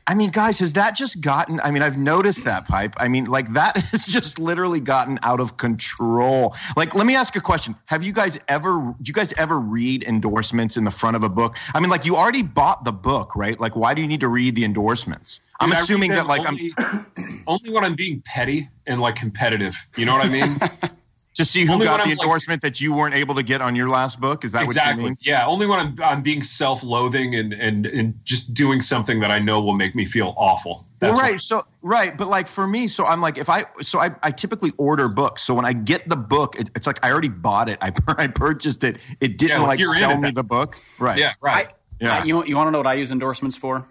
I 0.07 0.13
mean, 0.13 0.29
guys, 0.29 0.59
has 0.59 0.73
that 0.73 0.95
just 0.95 1.19
gotten? 1.19 1.59
I 1.59 1.71
mean, 1.71 1.81
I've 1.81 1.97
noticed 1.97 2.43
that 2.43 2.67
pipe. 2.67 2.95
I 2.97 3.07
mean, 3.07 3.25
like 3.25 3.53
that 3.53 3.77
has 3.91 4.05
just 4.05 4.37
literally 4.37 4.79
gotten 4.79 5.17
out 5.23 5.39
of 5.39 5.57
control. 5.57 6.55
Like, 6.77 6.93
let 6.93 7.07
me 7.07 7.15
ask 7.15 7.35
a 7.35 7.41
question: 7.41 7.75
Have 7.85 8.03
you 8.03 8.13
guys 8.13 8.37
ever? 8.47 8.95
Do 9.01 9.09
you 9.09 9.13
guys 9.13 9.33
ever 9.33 9.57
read 9.59 10.03
endorsements 10.03 10.77
in 10.77 10.83
the 10.83 10.91
front 10.91 11.15
of 11.15 11.23
a 11.23 11.29
book? 11.29 11.57
I 11.73 11.79
mean, 11.79 11.89
like 11.89 12.05
you 12.05 12.15
already 12.15 12.43
bought 12.43 12.83
the 12.83 12.91
book, 12.91 13.35
right? 13.35 13.59
Like, 13.59 13.75
why 13.75 13.93
do 13.95 14.01
you 14.01 14.07
need 14.07 14.19
to 14.19 14.27
read 14.27 14.55
the 14.55 14.63
endorsements? 14.63 15.41
I'm 15.59 15.71
assuming 15.71 16.11
that, 16.11 16.27
like, 16.27 16.45
I'm 16.45 16.57
only, 16.77 17.43
only 17.47 17.69
when 17.71 17.83
I'm 17.85 17.95
being 17.95 18.21
petty 18.25 18.69
and 18.85 18.99
like 19.01 19.15
competitive. 19.15 19.75
You 19.95 20.05
know 20.05 20.13
what 20.13 20.25
I 20.25 20.29
mean? 20.29 20.59
to 21.35 21.45
see 21.45 21.65
who 21.65 21.73
only 21.73 21.85
got 21.85 21.97
the 21.97 22.03
I'm, 22.03 22.09
like- 22.09 22.19
endorsement 22.19 22.61
that 22.63 22.81
you 22.81 22.93
weren't 22.93 23.15
able 23.15 23.35
to 23.35 23.43
get 23.43 23.61
on 23.61 23.75
your 23.75 23.89
last 23.89 24.19
book. 24.19 24.43
Is 24.43 24.53
that 24.53 24.59
what 24.59 24.75
you 24.75 24.81
exactly. 24.81 25.03
mean? 25.05 25.17
Yeah. 25.21 25.45
Only 25.45 25.67
when 25.67 25.79
I'm 25.79 25.95
I'm 26.03 26.21
being 26.21 26.41
self-loathing 26.41 27.35
and 27.35 27.53
and 27.53 27.85
and 27.85 28.19
just 28.25 28.53
doing 28.53 28.81
something 28.81 29.19
that 29.19 29.31
I 29.31 29.39
know 29.39 29.61
will 29.61 29.73
make 29.75 29.95
me 29.95 30.05
feel 30.05 30.33
awful. 30.37 30.85
Well, 31.01 31.13
right. 31.13 31.33
what- 31.33 31.41
So 31.41 31.61
right, 31.81 32.17
but 32.17 32.27
like 32.27 32.47
for 32.47 32.65
me, 32.65 32.87
so 32.87 33.05
I'm 33.05 33.21
like, 33.21 33.37
if 33.37 33.49
I 33.49 33.65
so 33.81 33.99
I, 33.99 34.11
I 34.23 34.31
typically 34.31 34.71
order 34.77 35.07
books. 35.09 35.43
So 35.43 35.53
when 35.53 35.65
I 35.65 35.73
get 35.73 36.07
the 36.09 36.15
book, 36.15 36.55
it, 36.59 36.69
it's 36.75 36.87
like 36.87 36.99
I 37.03 37.11
already 37.11 37.29
bought 37.29 37.69
it. 37.69 37.79
I 37.81 37.91
I 38.07 38.27
purchased 38.27 38.83
it. 38.83 38.97
It 39.19 39.37
didn't 39.37 39.49
Yeah, 39.57 39.59
like 39.59 39.67
like 39.67 39.79
you're 39.79 39.93
in 39.93 39.99
sell 39.99 40.17
me 40.17 40.31
the 40.31 40.43
book. 40.43 40.79
Right. 40.99 41.17
yeah. 41.19 41.33
Right. 41.41 41.67
I, 41.67 41.73
Yeah. 41.99 42.19
I- 42.19 42.23
you 42.23 42.43
you 42.45 42.55
want 42.55 42.67
to 42.67 42.71
know 42.71 42.79
what 42.79 42.87
I 42.87 42.93
use 42.93 43.11
endorsements 43.11 43.55
for? 43.57 43.87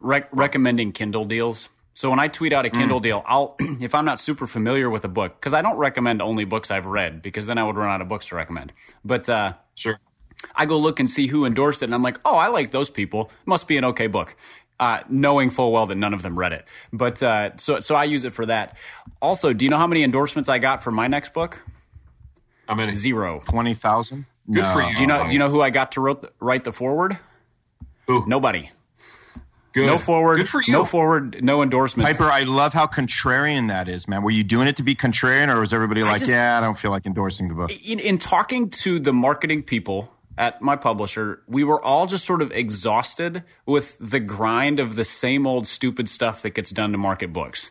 Rec- 0.00 0.28
recommending 0.32 0.92
Kindle 0.92 1.24
deals. 1.24 1.68
So 1.96 2.10
when 2.10 2.20
I 2.20 2.28
tweet 2.28 2.52
out 2.52 2.66
a 2.66 2.68
Mm. 2.68 2.78
Kindle 2.78 3.00
deal, 3.00 3.24
I'll 3.26 3.56
if 3.80 3.94
I'm 3.94 4.04
not 4.04 4.20
super 4.20 4.46
familiar 4.46 4.88
with 4.88 5.04
a 5.04 5.08
book 5.08 5.40
because 5.40 5.54
I 5.54 5.62
don't 5.62 5.78
recommend 5.78 6.20
only 6.20 6.44
books 6.44 6.70
I've 6.70 6.84
read 6.86 7.22
because 7.22 7.46
then 7.46 7.56
I 7.58 7.64
would 7.64 7.74
run 7.74 7.90
out 7.90 8.02
of 8.02 8.08
books 8.08 8.26
to 8.26 8.36
recommend. 8.36 8.72
But 9.04 9.28
uh, 9.28 9.54
sure. 9.74 9.98
I 10.54 10.66
go 10.66 10.78
look 10.78 11.00
and 11.00 11.10
see 11.10 11.26
who 11.28 11.46
endorsed 11.46 11.82
it, 11.82 11.86
and 11.86 11.94
I'm 11.94 12.02
like, 12.02 12.20
oh, 12.24 12.36
I 12.36 12.48
like 12.48 12.70
those 12.70 12.90
people. 12.90 13.30
Must 13.46 13.66
be 13.66 13.78
an 13.78 13.84
okay 13.86 14.06
book. 14.06 14.36
Uh, 14.78 15.00
knowing 15.08 15.48
full 15.48 15.72
well 15.72 15.86
that 15.86 15.94
none 15.94 16.12
of 16.12 16.20
them 16.20 16.38
read 16.38 16.52
it, 16.52 16.68
but 16.92 17.22
uh, 17.22 17.56
so 17.56 17.80
so 17.80 17.94
I 17.94 18.04
use 18.04 18.24
it 18.24 18.34
for 18.34 18.44
that. 18.44 18.76
Also, 19.22 19.54
do 19.54 19.64
you 19.64 19.70
know 19.70 19.78
how 19.78 19.86
many 19.86 20.02
endorsements 20.02 20.50
I 20.50 20.58
got 20.58 20.84
for 20.84 20.90
my 20.90 21.06
next 21.06 21.32
book? 21.32 21.62
How 22.68 22.74
many? 22.74 22.94
Zero. 22.94 23.40
Twenty 23.48 23.72
thousand. 23.72 24.26
Good 24.52 24.66
for 24.66 24.82
you. 24.82 24.94
Do 24.94 25.00
you 25.00 25.06
know? 25.06 25.24
Do 25.24 25.32
you 25.32 25.38
know 25.38 25.48
who 25.48 25.62
I 25.62 25.70
got 25.70 25.92
to 25.92 26.02
wrote 26.02 26.20
the, 26.20 26.30
write 26.40 26.64
the 26.64 26.74
forward? 26.74 27.18
Who? 28.06 28.26
Nobody. 28.26 28.68
Good. 29.76 29.86
No 29.86 29.98
forward. 29.98 30.38
Good 30.38 30.48
for 30.48 30.62
you. 30.62 30.72
No 30.72 30.84
forward. 30.86 31.44
No 31.44 31.62
endorsements. 31.62 32.10
Piper, 32.10 32.30
I 32.30 32.44
love 32.44 32.72
how 32.72 32.86
contrarian 32.86 33.68
that 33.68 33.88
is, 33.90 34.08
man. 34.08 34.22
Were 34.22 34.30
you 34.30 34.42
doing 34.42 34.68
it 34.68 34.76
to 34.76 34.82
be 34.82 34.94
contrarian, 34.94 35.54
or 35.54 35.60
was 35.60 35.74
everybody 35.74 36.02
like, 36.02 36.20
just- 36.20 36.30
"Yeah, 36.30 36.56
I 36.56 36.62
don't 36.62 36.78
feel 36.78 36.90
like 36.90 37.04
endorsing 37.04 37.46
the 37.48 37.54
book"? 37.54 37.70
in, 37.86 37.98
in 38.00 38.16
talking 38.16 38.70
to 38.70 38.98
the 38.98 39.12
marketing 39.12 39.62
people 39.62 40.10
at 40.38 40.62
my 40.62 40.76
publisher, 40.76 41.42
we 41.46 41.62
were 41.62 41.82
all 41.84 42.06
just 42.06 42.24
sort 42.24 42.40
of 42.40 42.50
exhausted 42.52 43.42
with 43.66 43.96
the 44.00 44.18
grind 44.20 44.80
of 44.80 44.94
the 44.94 45.04
same 45.04 45.46
old 45.46 45.66
stupid 45.66 46.08
stuff 46.08 46.40
that 46.42 46.50
gets 46.54 46.70
done 46.70 46.92
to 46.92 46.98
market 46.98 47.32
books. 47.34 47.70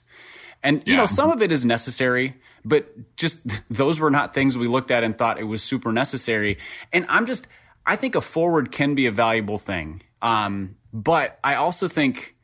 And 0.64 0.84
you 0.86 0.94
Yeah. 0.94 1.02
know, 1.02 1.06
some 1.08 1.32
of 1.32 1.42
it 1.42 1.52
is 1.52 1.66
necessary, 1.66 2.36
but 2.64 3.16
just 3.18 3.40
those 3.70 4.00
were 4.00 4.12
not 4.12 4.34
things 4.36 4.58
we 4.58 4.68
looked 4.68 4.92
at 4.92 5.04
and 5.04 5.18
thought 5.18 5.40
it 5.40 5.44
was 5.46 5.64
super 5.64 5.92
necessary. 5.92 6.58
And 6.94 7.06
I'm 7.10 7.26
just, 7.26 7.48
I 7.86 7.96
think 7.96 8.14
a 8.16 8.22
forward 8.22 8.72
can 8.72 8.94
be 8.96 9.06
a 9.08 9.12
valuable 9.12 9.58
thing. 9.58 10.02
Um, 10.22 10.76
but 10.96 11.38
I 11.44 11.56
also 11.56 11.90
think 11.90 12.36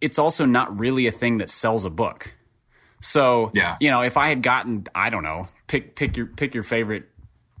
it's 0.00 0.18
also 0.18 0.46
not 0.46 0.78
really 0.78 1.06
a 1.06 1.12
thing 1.12 1.38
that 1.38 1.50
sells 1.50 1.84
a 1.84 1.90
book. 1.90 2.32
So 3.00 3.50
Yeah. 3.54 3.76
you 3.80 3.90
know, 3.90 4.00
if 4.02 4.16
I 4.16 4.28
had 4.28 4.42
gotten, 4.42 4.86
I 4.94 5.10
don't 5.10 5.22
know, 5.22 5.48
pick 5.66 5.94
pick 5.94 6.16
your 6.16 6.26
pick 6.26 6.54
your 6.54 6.64
favorite 6.64 7.08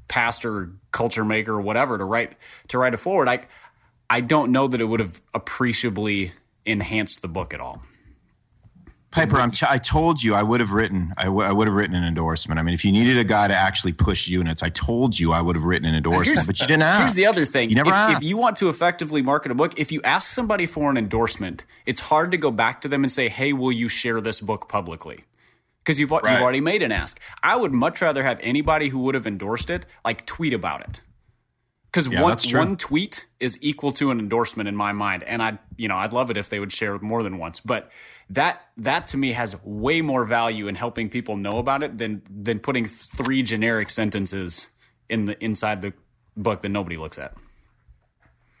pastor, 0.08 0.56
or 0.56 0.70
culture 0.90 1.24
maker, 1.24 1.52
or 1.52 1.60
whatever 1.60 1.98
to 1.98 2.04
write 2.04 2.32
to 2.68 2.78
write 2.78 2.94
a 2.94 2.96
forward, 2.96 3.28
I 3.28 3.40
I 4.08 4.22
don't 4.22 4.50
know 4.50 4.66
that 4.68 4.80
it 4.80 4.86
would 4.86 5.00
have 5.00 5.20
appreciably 5.34 6.32
enhanced 6.64 7.20
the 7.20 7.28
book 7.28 7.52
at 7.52 7.60
all. 7.60 7.82
Piper, 9.10 9.40
I'm 9.40 9.50
t- 9.50 9.66
I 9.68 9.78
told 9.78 10.22
you 10.22 10.34
I 10.34 10.42
would 10.42 10.60
have 10.60 10.72
written. 10.72 11.14
I, 11.16 11.24
w- 11.24 11.46
I 11.46 11.50
would 11.50 11.66
have 11.66 11.74
written 11.74 11.96
an 11.96 12.04
endorsement. 12.04 12.58
I 12.58 12.62
mean, 12.62 12.74
if 12.74 12.84
you 12.84 12.92
needed 12.92 13.16
a 13.16 13.24
guy 13.24 13.48
to 13.48 13.54
actually 13.54 13.94
push 13.94 14.28
units, 14.28 14.62
I 14.62 14.68
told 14.68 15.18
you 15.18 15.32
I 15.32 15.40
would 15.40 15.56
have 15.56 15.64
written 15.64 15.88
an 15.88 15.94
endorsement, 15.94 16.46
but 16.46 16.60
you 16.60 16.66
didn't 16.66 16.82
ask. 16.82 17.00
Here's 17.00 17.14
the 17.14 17.24
other 17.24 17.46
thing: 17.46 17.70
You 17.70 17.76
never 17.76 17.90
if, 17.90 18.18
if 18.18 18.22
you 18.22 18.36
want 18.36 18.58
to 18.58 18.68
effectively 18.68 19.22
market 19.22 19.50
a 19.50 19.54
book, 19.54 19.78
if 19.78 19.90
you 19.90 20.02
ask 20.02 20.32
somebody 20.32 20.66
for 20.66 20.90
an 20.90 20.98
endorsement, 20.98 21.64
it's 21.86 22.02
hard 22.02 22.30
to 22.32 22.36
go 22.36 22.50
back 22.50 22.82
to 22.82 22.88
them 22.88 23.02
and 23.02 23.10
say, 23.10 23.30
"Hey, 23.30 23.54
will 23.54 23.72
you 23.72 23.88
share 23.88 24.20
this 24.20 24.40
book 24.40 24.68
publicly?" 24.68 25.24
Because 25.82 25.98
you've 25.98 26.10
Right. 26.10 26.32
you've 26.32 26.42
already 26.42 26.60
made 26.60 26.82
an 26.82 26.92
ask. 26.92 27.18
I 27.42 27.56
would 27.56 27.72
much 27.72 28.02
rather 28.02 28.24
have 28.24 28.38
anybody 28.42 28.90
who 28.90 28.98
would 28.98 29.14
have 29.14 29.26
endorsed 29.26 29.70
it 29.70 29.86
like 30.04 30.26
tweet 30.26 30.52
about 30.52 30.82
it. 30.82 31.00
Because 31.90 32.08
Yeah, 32.08 32.22
one 32.22 32.36
one 32.52 32.76
tweet 32.76 33.24
is 33.40 33.56
equal 33.62 33.92
to 33.92 34.10
an 34.10 34.18
endorsement 34.18 34.68
in 34.68 34.76
my 34.76 34.92
mind, 34.92 35.22
and 35.22 35.42
I 35.42 35.58
you 35.78 35.88
know 35.88 35.96
I'd 35.96 36.12
love 36.12 36.30
it 36.30 36.36
if 36.36 36.50
they 36.50 36.60
would 36.60 36.72
share 36.72 36.98
more 36.98 37.22
than 37.22 37.38
once. 37.38 37.60
But 37.60 37.90
that 38.30 38.60
that 38.76 39.06
to 39.08 39.16
me 39.16 39.32
has 39.32 39.56
way 39.64 40.00
more 40.02 40.24
value 40.24 40.68
in 40.68 40.74
helping 40.74 41.08
people 41.08 41.36
know 41.36 41.58
about 41.58 41.82
it 41.82 41.98
than 41.98 42.22
than 42.30 42.58
putting 42.58 42.86
three 42.86 43.42
generic 43.42 43.90
sentences 43.90 44.68
in 45.08 45.24
the 45.24 45.42
inside 45.42 45.80
the 45.82 45.92
book 46.36 46.60
that 46.62 46.68
nobody 46.68 46.96
looks 46.96 47.18
at. 47.18 47.34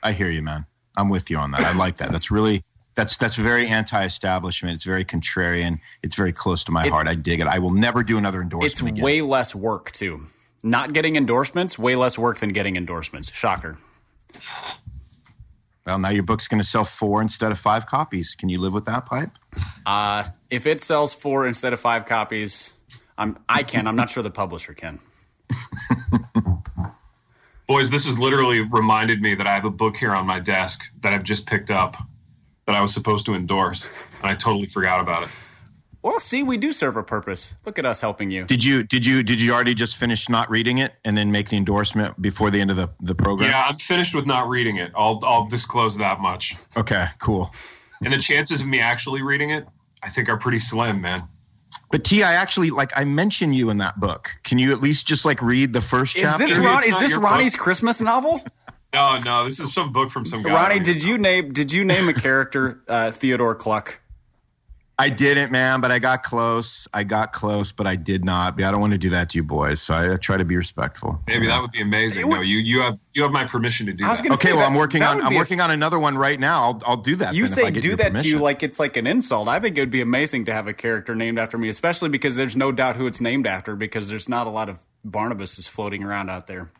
I 0.02 0.12
hear 0.12 0.30
you, 0.30 0.42
man. 0.42 0.66
I'm 0.96 1.08
with 1.10 1.30
you 1.30 1.36
on 1.38 1.50
that. 1.52 1.60
I 1.60 1.72
like 1.72 1.96
that. 1.98 2.10
That's 2.12 2.30
really 2.30 2.64
that's 2.94 3.16
that's 3.16 3.36
very 3.36 3.68
anti-establishment. 3.68 4.74
It's 4.74 4.84
very 4.84 5.04
contrarian. 5.04 5.78
It's 6.02 6.16
very 6.16 6.32
close 6.32 6.64
to 6.64 6.72
my 6.72 6.82
It's- 6.82 6.92
heart. 6.94 7.06
I 7.06 7.14
dig 7.14 7.40
it. 7.40 7.46
I 7.46 7.58
will 7.58 7.70
never 7.72 8.02
do 8.02 8.18
another 8.18 8.40
endorsement 8.42 8.72
It's 8.72 8.80
again. 8.80 9.04
way 9.04 9.20
less 9.20 9.54
work 9.54 9.92
too. 9.92 10.26
Not 10.64 10.92
getting 10.92 11.14
endorsements, 11.14 11.78
way 11.78 11.94
less 11.94 12.18
work 12.18 12.38
than 12.40 12.50
getting 12.52 12.74
endorsements. 12.76 13.30
Shocker. 13.32 13.78
Well, 15.88 15.98
now 15.98 16.10
your 16.10 16.22
book's 16.22 16.48
going 16.48 16.60
to 16.60 16.66
sell 16.66 16.84
four 16.84 17.22
instead 17.22 17.50
of 17.50 17.58
five 17.58 17.86
copies. 17.86 18.34
Can 18.34 18.50
you 18.50 18.60
live 18.60 18.74
with 18.74 18.84
that, 18.84 19.06
pipe? 19.06 19.30
Uh, 19.86 20.24
if 20.50 20.66
it 20.66 20.82
sells 20.82 21.14
four 21.14 21.46
instead 21.46 21.72
of 21.72 21.80
five 21.80 22.04
copies, 22.04 22.74
I'm 23.16 23.38
I 23.48 23.62
can. 23.62 23.86
I'm 23.86 23.96
not 23.96 24.10
sure 24.10 24.22
the 24.22 24.30
publisher 24.30 24.74
can. 24.74 25.00
Boys, 27.66 27.90
this 27.90 28.04
has 28.04 28.18
literally 28.18 28.60
reminded 28.60 29.22
me 29.22 29.34
that 29.36 29.46
I 29.46 29.54
have 29.54 29.64
a 29.64 29.70
book 29.70 29.96
here 29.96 30.12
on 30.12 30.26
my 30.26 30.40
desk 30.40 30.84
that 31.00 31.14
I've 31.14 31.24
just 31.24 31.46
picked 31.46 31.70
up 31.70 31.96
that 32.66 32.74
I 32.74 32.82
was 32.82 32.92
supposed 32.92 33.24
to 33.26 33.34
endorse, 33.34 33.88
and 34.20 34.30
I 34.30 34.34
totally 34.34 34.66
forgot 34.66 35.00
about 35.00 35.22
it. 35.22 35.30
Well, 36.08 36.20
see, 36.20 36.42
we 36.42 36.56
do 36.56 36.72
serve 36.72 36.96
a 36.96 37.02
purpose. 37.02 37.52
Look 37.66 37.78
at 37.78 37.84
us 37.84 38.00
helping 38.00 38.30
you. 38.30 38.46
Did 38.46 38.64
you 38.64 38.82
did 38.82 39.04
you 39.04 39.22
did 39.22 39.42
you 39.42 39.52
already 39.52 39.74
just 39.74 39.98
finish 39.98 40.30
not 40.30 40.48
reading 40.48 40.78
it 40.78 40.94
and 41.04 41.18
then 41.18 41.32
make 41.32 41.50
the 41.50 41.58
endorsement 41.58 42.20
before 42.20 42.50
the 42.50 42.62
end 42.62 42.70
of 42.70 42.78
the 42.78 42.88
the 42.98 43.14
program? 43.14 43.50
Yeah, 43.50 43.66
I'm 43.68 43.76
finished 43.76 44.14
with 44.14 44.24
not 44.24 44.48
reading 44.48 44.76
it. 44.76 44.90
I'll 44.96 45.20
I'll 45.22 45.46
disclose 45.48 45.98
that 45.98 46.18
much. 46.18 46.56
Okay, 46.74 47.08
cool. 47.18 47.52
And 48.02 48.10
the 48.10 48.16
chances 48.16 48.62
of 48.62 48.66
me 48.66 48.80
actually 48.80 49.20
reading 49.20 49.50
it, 49.50 49.68
I 50.02 50.08
think, 50.08 50.30
are 50.30 50.38
pretty 50.38 50.60
slim, 50.60 51.02
man. 51.02 51.24
But 51.90 52.04
T, 52.04 52.22
I 52.22 52.36
actually 52.36 52.70
like 52.70 52.92
I 52.96 53.04
mention 53.04 53.52
you 53.52 53.68
in 53.68 53.76
that 53.76 54.00
book. 54.00 54.30
Can 54.44 54.58
you 54.58 54.72
at 54.72 54.80
least 54.80 55.06
just 55.06 55.26
like 55.26 55.42
read 55.42 55.74
the 55.74 55.82
first 55.82 56.16
Is 56.16 56.22
chapter? 56.22 56.46
this 56.46 56.56
Ron, 56.56 56.84
is 56.84 56.98
this 57.00 57.12
Ronnie's 57.12 57.52
book. 57.52 57.60
Christmas 57.60 58.00
novel? 58.00 58.42
No, 58.94 59.18
no, 59.18 59.44
this 59.44 59.60
is 59.60 59.74
some 59.74 59.92
book 59.92 60.08
from 60.08 60.24
some 60.24 60.42
guy. 60.42 60.54
Ronnie, 60.54 60.80
did 60.80 61.02
you 61.02 61.18
name 61.18 61.52
did 61.52 61.70
you 61.70 61.84
name 61.84 62.08
a 62.08 62.14
character 62.14 62.80
uh, 62.88 63.10
Theodore 63.10 63.54
Kluck? 63.54 64.00
I 65.00 65.10
didn't, 65.10 65.52
man, 65.52 65.80
but 65.80 65.92
I 65.92 66.00
got 66.00 66.24
close. 66.24 66.88
I 66.92 67.04
got 67.04 67.32
close, 67.32 67.70
but 67.70 67.86
I 67.86 67.94
did 67.94 68.24
not. 68.24 68.56
But 68.56 68.64
I 68.64 68.72
don't 68.72 68.80
want 68.80 68.94
to 68.94 68.98
do 68.98 69.10
that 69.10 69.30
to 69.30 69.38
you 69.38 69.44
boys, 69.44 69.80
so 69.80 69.94
I 69.94 70.16
try 70.16 70.36
to 70.36 70.44
be 70.44 70.56
respectful. 70.56 71.20
Maybe 71.28 71.46
that 71.46 71.60
would 71.62 71.70
be 71.70 71.80
amazing. 71.80 72.28
No, 72.28 72.40
you 72.40 72.58
you 72.58 72.80
have 72.82 72.98
you 73.14 73.22
have 73.22 73.30
my 73.30 73.44
permission 73.44 73.86
to 73.86 73.92
do 73.92 74.04
I 74.04 74.10
was 74.10 74.18
that. 74.18 74.24
gonna 74.24 74.34
Okay, 74.34 74.52
well, 74.52 74.62
that- 74.62 74.66
I'm 74.66 74.74
working 74.74 75.02
on 75.04 75.22
I'm 75.22 75.28
be 75.28 75.36
a- 75.36 75.38
working 75.38 75.60
on 75.60 75.70
another 75.70 76.00
one 76.00 76.18
right 76.18 76.40
now. 76.40 76.62
I'll 76.64 76.82
I'll 76.84 76.96
do 76.96 77.14
that. 77.16 77.32
You 77.32 77.44
then 77.46 77.52
if 77.52 77.58
I 77.58 77.62
say 77.62 77.70
get 77.70 77.82
do 77.82 77.88
your 77.88 77.96
that 77.98 78.16
to 78.16 78.28
you 78.28 78.38
like 78.40 78.64
it's 78.64 78.80
like 78.80 78.96
an 78.96 79.06
insult. 79.06 79.46
I 79.46 79.60
think 79.60 79.76
it 79.78 79.80
would 79.80 79.90
be 79.90 80.00
amazing 80.00 80.46
to 80.46 80.52
have 80.52 80.66
a 80.66 80.72
character 80.72 81.14
named 81.14 81.38
after 81.38 81.56
me, 81.58 81.68
especially 81.68 82.08
because 82.08 82.34
there's 82.34 82.56
no 82.56 82.72
doubt 82.72 82.96
who 82.96 83.06
it's 83.06 83.20
named 83.20 83.46
after 83.46 83.76
because 83.76 84.08
there's 84.08 84.28
not 84.28 84.48
a 84.48 84.50
lot 84.50 84.68
of 84.68 84.80
Barnabases 85.06 85.68
floating 85.68 86.02
around 86.02 86.28
out 86.28 86.48
there. 86.48 86.72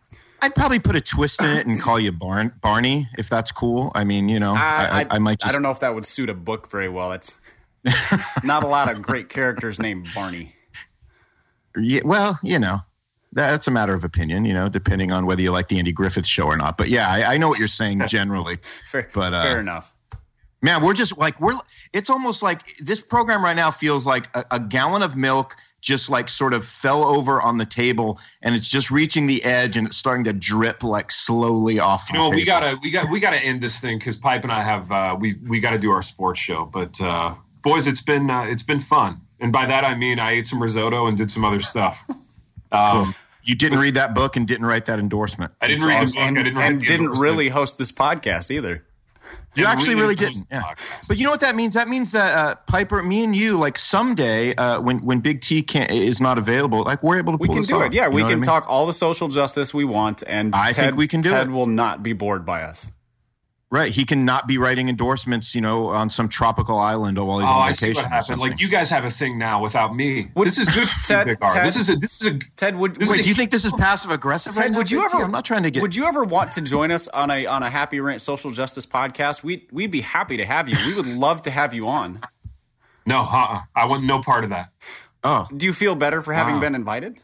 I'd 0.43 0.57
probably 0.57 0.81
put 0.81 0.97
a 0.97 1.01
twist 1.01 1.41
in 1.41 1.51
it 1.51 1.67
and 1.67 1.81
call 1.81 1.99
you 2.01 2.11
Barn, 2.13 2.53
Barney 2.63 3.09
if 3.17 3.29
that's 3.29 3.53
cool. 3.53 3.93
I 3.95 4.03
mean, 4.03 4.29
you 4.29 4.39
know, 4.41 4.55
uh, 4.55 4.59
I, 4.59 5.01
I, 5.03 5.07
I 5.13 5.19
might 5.21 5.39
just 5.39 5.49
I 5.49 5.53
don't 5.53 5.63
know 5.63 5.71
if 5.71 5.81
that 5.81 5.95
would 5.95 6.07
suit 6.07 6.29
a 6.31 6.35
book 6.35 6.69
very 6.71 6.89
well. 6.89 7.13
It's 7.13 7.35
not 8.43 8.65
a 8.65 8.67
lot 8.67 8.91
of 8.91 9.03
great 9.03 9.29
characters 9.29 9.79
named 9.79 10.09
Barney. 10.15 10.55
Yeah, 11.77 12.01
well, 12.05 12.39
you 12.43 12.59
know, 12.59 12.79
that's 13.33 13.67
a 13.67 13.71
matter 13.71 13.95
of 13.95 14.05
opinion, 14.05 14.45
you 14.45 14.55
know, 14.55 14.69
depending 14.69 15.13
on 15.13 15.27
whether 15.27 15.43
you 15.43 15.53
like 15.53 15.69
the 15.69 15.79
Andy 15.79 15.93
Griffith 15.93 16.27
show 16.27 16.47
or 16.47 16.57
not. 16.57 16.77
But 16.77 16.89
yeah, 16.89 17.09
I, 17.09 17.35
I 17.35 17.37
know 17.37 17.49
what 17.49 17.59
you're 17.59 17.69
saying 17.69 18.03
generally. 18.09 18.59
Fair, 18.91 19.09
But, 19.13 19.35
uh, 19.35 19.43
fair 19.43 19.61
enough. 19.61 19.95
Man, 20.61 20.83
we're 20.83 20.95
just 20.95 21.17
like 21.17 21.41
we're. 21.41 21.57
It's 21.93 22.11
almost 22.11 22.43
like 22.43 22.77
this 22.79 23.01
program 23.01 23.45
right 23.45 23.55
now 23.55 23.71
feels 23.71 24.05
like 24.05 24.29
a, 24.35 24.45
a 24.53 24.59
gallon 24.59 25.03
of 25.03 25.15
milk 25.15 25.55
just 25.81 26.11
like 26.11 26.29
sort 26.29 26.53
of 26.53 26.65
fell 26.65 27.05
over 27.05 27.41
on 27.41 27.59
the 27.59 27.65
table, 27.65 28.19
and 28.43 28.55
it's 28.55 28.67
just 28.67 28.91
reaching 28.91 29.29
the 29.29 29.45
edge, 29.45 29.77
and 29.77 29.87
it's 29.87 29.97
starting 29.97 30.25
to 30.25 30.33
drip 30.33 30.83
like 30.83 31.13
slowly 31.13 31.79
off. 31.79 32.09
You 32.11 32.19
the 32.19 32.25
know, 32.25 32.31
we 32.31 32.45
gotta 32.45 32.77
we 32.83 32.91
got 32.91 33.09
we 33.09 33.21
gotta 33.21 33.39
end 33.39 33.61
this 33.61 33.79
thing 33.79 33.99
because 33.99 34.17
Pipe 34.17 34.43
and 34.43 34.53
I 34.53 34.63
have 34.63 34.91
uh, 34.91 35.17
we 35.19 35.35
we 35.49 35.61
got 35.61 35.71
to 35.71 35.79
do 35.79 35.93
our 35.93 36.03
sports 36.03 36.41
show. 36.41 36.65
But 36.65 37.01
uh, 37.01 37.35
boys, 37.63 37.87
it's 37.87 38.03
been 38.03 38.31
uh, 38.31 38.43
it's 38.43 38.63
been 38.63 38.81
fun, 38.81 39.21
and 39.41 39.53
by 39.53 39.67
that 39.67 39.85
I 39.85 39.95
mean 39.95 40.19
I 40.19 40.33
ate 40.33 40.47
some 40.47 40.63
risotto 40.63 41.07
and 41.07 41.17
did 41.17 41.31
some 41.31 41.45
other 41.45 41.61
stuff. 41.61 42.05
Um, 42.73 43.15
You 43.43 43.55
didn't 43.55 43.79
read 43.79 43.95
that 43.95 44.15
book 44.15 44.37
and 44.37 44.47
didn't 44.47 44.67
write 44.67 44.87
that 44.87 44.99
endorsement. 44.99 45.53
I 45.61 45.69
didn't 45.69 45.87
read 45.87 46.03
the 46.09 46.13
book. 46.13 46.17
And, 46.19 46.39
I 46.39 46.43
didn't, 46.43 46.59
and 46.61 46.81
the 46.83 46.87
didn't 46.87 47.11
really 47.13 47.49
host 47.49 47.79
this 47.79 47.91
podcast 47.91 48.51
either. 48.51 48.85
You 49.55 49.65
Didn't 49.65 49.69
actually 49.71 49.95
really 49.95 50.15
didn't. 50.15 50.47
Yeah. 50.51 50.75
But 51.09 51.17
you 51.17 51.25
know 51.25 51.31
what 51.31 51.41
that 51.41 51.57
means? 51.57 51.75
That 51.75 51.89
means 51.89 52.13
that 52.13 52.37
uh, 52.39 52.55
Piper, 52.67 53.03
me 53.03 53.25
and 53.25 53.35
you, 53.35 53.57
like 53.59 53.79
someday 53.79 54.55
uh, 54.55 54.81
when 54.83 54.99
when 54.99 55.21
Big 55.21 55.41
T 55.41 55.63
can't, 55.63 55.91
is 55.91 56.21
not 56.21 56.37
available, 56.39 56.85
like 56.85 57.03
we're 57.03 57.19
able 57.19 57.33
to. 57.33 57.39
We 57.39 57.49
can 57.49 57.59
this 57.59 57.69
do 57.69 57.77
off. 57.77 57.87
it. 57.87 57.95
Yeah, 57.95 58.09
You 58.09 58.15
we 58.15 58.23
can 58.23 58.33
I 58.33 58.35
mean? 58.35 58.43
talk 58.45 58.67
all 58.69 58.87
the 58.87 58.93
social 58.93 59.29
justice 59.29 59.73
we 59.73 59.85
want, 59.85 60.23
and 60.27 60.55
I 60.55 60.73
Ted, 60.73 60.85
think 60.85 60.97
we 60.97 61.09
can 61.09 61.23
do 61.23 61.31
Ted 61.31 61.47
it. 61.49 61.51
will 61.51 61.67
not 61.67 62.03
be 62.03 62.13
bored 62.13 62.45
by 62.45 62.63
us. 62.63 62.87
Right, 63.71 63.93
he 63.93 64.07
cannot 64.07 64.49
be 64.49 64.57
writing 64.57 64.89
endorsements, 64.89 65.55
you 65.55 65.61
know, 65.61 65.89
on 65.89 66.09
some 66.09 66.31
tropical 66.31 66.79
island 66.79 67.19
while 67.19 67.41
he's 67.41 67.49
Oh, 67.51 67.53
on 67.53 67.69
I 67.69 67.73
see 67.73 67.89
what 67.93 68.05
happened. 68.07 68.25
something. 68.25 68.49
Like 68.51 68.61
you 68.63 68.69
guys 68.71 68.89
have 68.89 69.05
a 69.05 69.11
thing 69.11 69.37
now 69.37 69.61
without 69.63 69.95
me. 69.95 70.31
Would- 70.37 70.47
this 70.47 70.57
is 70.57 70.71
good 70.71 70.89
Ted- 71.05 71.27
you, 71.27 71.35
Big 71.35 71.43
R. 71.45 71.53
Ted- 71.53 71.67
This 71.67 71.77
is 71.77 71.91
a 71.91 71.97
this 71.97 72.23
is 72.23 72.27
a 72.29 72.39
Ted, 72.57 72.77
would 72.77 72.97
Wait, 72.97 73.21
a- 73.21 73.23
do 73.23 73.29
you 73.29 73.35
think 73.35 73.51
this 73.51 73.67
is 73.67 73.75
passive 73.75 74.11
aggressive 74.11 74.57
right 74.57 74.63
Ted, 74.63 74.73
now? 74.73 74.79
would 74.79 74.91
you 74.91 75.03
Big 75.03 75.11
ever? 75.13 75.23
I'm 75.23 75.31
not 75.31 75.45
trying 75.45 75.65
to 75.65 75.71
get. 75.71 75.83
Would 75.83 75.95
you 75.95 76.07
ever 76.07 76.25
want 76.25 76.53
to 76.53 76.63
join 76.63 76.91
us 76.91 77.09
on 77.09 77.31
a 77.31 77.45
on 77.45 77.63
a 77.63 77.69
Happy 77.69 78.01
Rant 78.01 78.23
social 78.23 78.51
justice 78.51 78.87
podcast? 78.87 79.43
We 79.43 79.57
would 79.57 79.73
we'd 79.73 79.91
be 79.91 80.01
happy 80.01 80.39
to 80.39 80.47
have 80.47 80.67
you. 80.71 80.77
We 80.87 80.95
would 80.95 81.07
love 81.07 81.43
to 81.43 81.51
have 81.51 81.75
you 81.75 81.89
on. 81.89 82.21
no. 83.07 83.21
Uh-uh. 83.21 83.61
I 83.77 83.85
want 83.85 84.03
no 84.03 84.21
part 84.23 84.45
of 84.45 84.51
that. 84.51 84.71
oh, 85.25 85.47
Do 85.55 85.67
you 85.67 85.75
feel 85.75 85.95
better 85.95 86.23
for 86.23 86.33
having 86.33 86.55
Wow. 86.55 86.61
been 86.61 86.75
invited? 86.75 87.21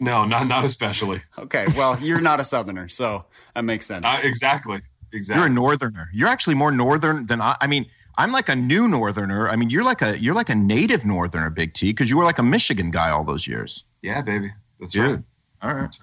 No, 0.00 0.26
not 0.26 0.48
not 0.48 0.64
especially. 0.66 1.22
Okay, 1.38 1.64
well, 1.74 1.98
you're 1.98 2.20
not 2.20 2.40
a 2.40 2.44
Southerner, 2.44 2.88
so 2.88 3.24
that 3.54 3.64
makes 3.64 3.86
sense. 3.86 4.04
Uh, 4.06 4.18
exactly. 4.22 4.82
You're 5.14 5.46
a 5.46 5.48
northerner. 5.48 6.08
You're 6.12 6.28
actually 6.28 6.54
more 6.54 6.72
northern 6.72 7.26
than 7.26 7.40
I. 7.40 7.56
I 7.60 7.66
mean, 7.66 7.86
I'm 8.16 8.32
like 8.32 8.48
a 8.48 8.56
new 8.56 8.88
northerner. 8.88 9.48
I 9.48 9.56
mean, 9.56 9.70
you're 9.70 9.84
like 9.84 10.02
a 10.02 10.18
you're 10.18 10.34
like 10.34 10.48
a 10.48 10.54
native 10.54 11.04
northerner, 11.04 11.50
Big 11.50 11.72
T, 11.74 11.90
because 11.90 12.10
you 12.10 12.16
were 12.16 12.24
like 12.24 12.38
a 12.38 12.42
Michigan 12.42 12.90
guy 12.90 13.10
all 13.10 13.24
those 13.24 13.46
years. 13.46 13.84
yeah, 14.02 14.20
baby. 14.22 14.52
That's 14.80 14.92
Dude. 14.92 15.24
right. 15.62 15.70
All 15.70 15.74
right. 15.74 15.96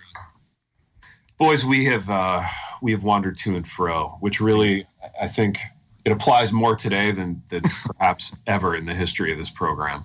boys, 1.37 1.63
we 1.63 1.85
have 1.85 2.09
uh, 2.09 2.43
we 2.81 2.91
have 2.91 3.03
wandered 3.03 3.35
to 3.37 3.55
and 3.55 3.67
fro, 3.67 4.17
which 4.19 4.41
really 4.41 4.85
I 5.21 5.27
think 5.27 5.59
it 6.03 6.11
applies 6.11 6.51
more 6.51 6.75
today 6.75 7.11
than 7.11 7.41
than 7.49 7.61
perhaps 7.97 8.35
ever 8.47 8.75
in 8.75 8.85
the 8.85 8.93
history 8.93 9.31
of 9.31 9.37
this 9.37 9.49
program. 9.49 10.03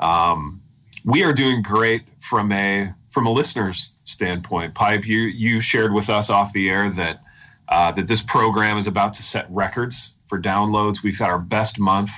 Um, 0.00 0.62
we 1.04 1.22
are 1.24 1.32
doing 1.32 1.62
great 1.62 2.02
from 2.20 2.52
a 2.52 2.94
from 3.10 3.26
a 3.26 3.30
listener's 3.30 3.94
standpoint. 4.04 4.74
Pipe, 4.74 5.06
you 5.06 5.20
you 5.20 5.60
shared 5.60 5.92
with 5.92 6.10
us 6.10 6.30
off 6.30 6.52
the 6.52 6.68
air 6.68 6.90
that 6.90 7.22
uh, 7.70 7.92
that 7.92 8.08
this 8.08 8.22
program 8.22 8.76
is 8.76 8.86
about 8.86 9.14
to 9.14 9.22
set 9.22 9.46
records 9.50 10.14
for 10.26 10.40
downloads. 10.40 11.02
We've 11.02 11.18
had 11.18 11.30
our 11.30 11.38
best 11.38 11.78
month. 11.78 12.10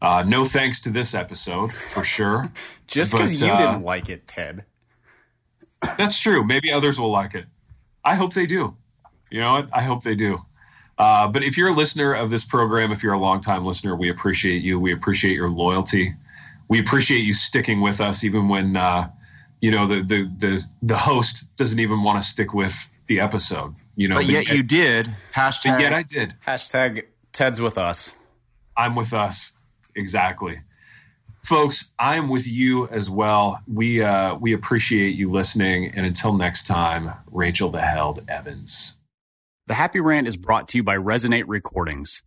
Uh, 0.00 0.24
no 0.26 0.44
thanks 0.44 0.80
to 0.82 0.90
this 0.90 1.14
episode 1.14 1.72
for 1.72 2.04
sure. 2.04 2.50
Just 2.86 3.12
because 3.12 3.40
you 3.42 3.50
uh, 3.50 3.72
didn't 3.72 3.84
like 3.84 4.08
it, 4.08 4.26
Ted. 4.26 4.64
That's 5.96 6.18
true. 6.18 6.44
Maybe 6.44 6.70
others 6.70 7.00
will 7.00 7.10
like 7.10 7.34
it. 7.34 7.46
I 8.04 8.14
hope 8.14 8.34
they 8.34 8.46
do. 8.46 8.76
You 9.30 9.40
know 9.40 9.52
what? 9.52 9.68
I 9.72 9.82
hope 9.82 10.02
they 10.02 10.14
do. 10.14 10.38
Uh, 10.98 11.28
but 11.28 11.42
if 11.42 11.56
you're 11.56 11.68
a 11.68 11.72
listener 11.72 12.12
of 12.12 12.28
this 12.28 12.44
program, 12.44 12.92
if 12.92 13.02
you're 13.02 13.14
a 13.14 13.18
longtime 13.18 13.64
listener, 13.64 13.96
we 13.96 14.10
appreciate 14.10 14.62
you. 14.62 14.78
We 14.78 14.92
appreciate 14.92 15.34
your 15.34 15.48
loyalty. 15.48 16.14
We 16.68 16.78
appreciate 16.78 17.20
you 17.20 17.32
sticking 17.32 17.80
with 17.80 18.00
us, 18.00 18.22
even 18.22 18.48
when 18.48 18.76
uh, 18.76 19.10
you 19.60 19.70
know 19.70 19.86
the, 19.86 20.02
the 20.02 20.30
the 20.38 20.66
the 20.82 20.96
host 20.96 21.56
doesn't 21.56 21.78
even 21.78 22.02
want 22.02 22.22
to 22.22 22.28
stick 22.28 22.52
with 22.52 22.88
the 23.06 23.20
episode. 23.20 23.74
You 23.96 24.08
know, 24.08 24.16
but 24.16 24.26
yet 24.26 24.48
you 24.48 24.62
did. 24.62 25.14
Hashtag. 25.34 25.72
But 25.72 25.80
yet 25.80 25.92
I 25.92 26.02
did. 26.02 26.34
Hashtag 26.46 27.04
Ted's 27.32 27.60
with 27.60 27.78
us. 27.78 28.14
I'm 28.76 28.94
with 28.94 29.12
us. 29.12 29.52
Exactly. 29.94 30.60
Folks, 31.42 31.92
I'm 31.98 32.28
with 32.28 32.46
you 32.46 32.86
as 32.88 33.08
well. 33.08 33.60
We 33.66 34.02
uh, 34.02 34.34
we 34.36 34.52
appreciate 34.52 35.16
you 35.16 35.30
listening, 35.30 35.92
and 35.94 36.06
until 36.06 36.34
next 36.34 36.66
time, 36.66 37.12
Rachel 37.30 37.70
the 37.70 37.80
Held 37.80 38.24
Evans. 38.28 38.94
The 39.66 39.74
Happy 39.74 40.00
Rant 40.00 40.26
is 40.26 40.36
brought 40.36 40.68
to 40.68 40.78
you 40.78 40.82
by 40.82 40.96
Resonate 40.96 41.44
Recordings. 41.46 42.22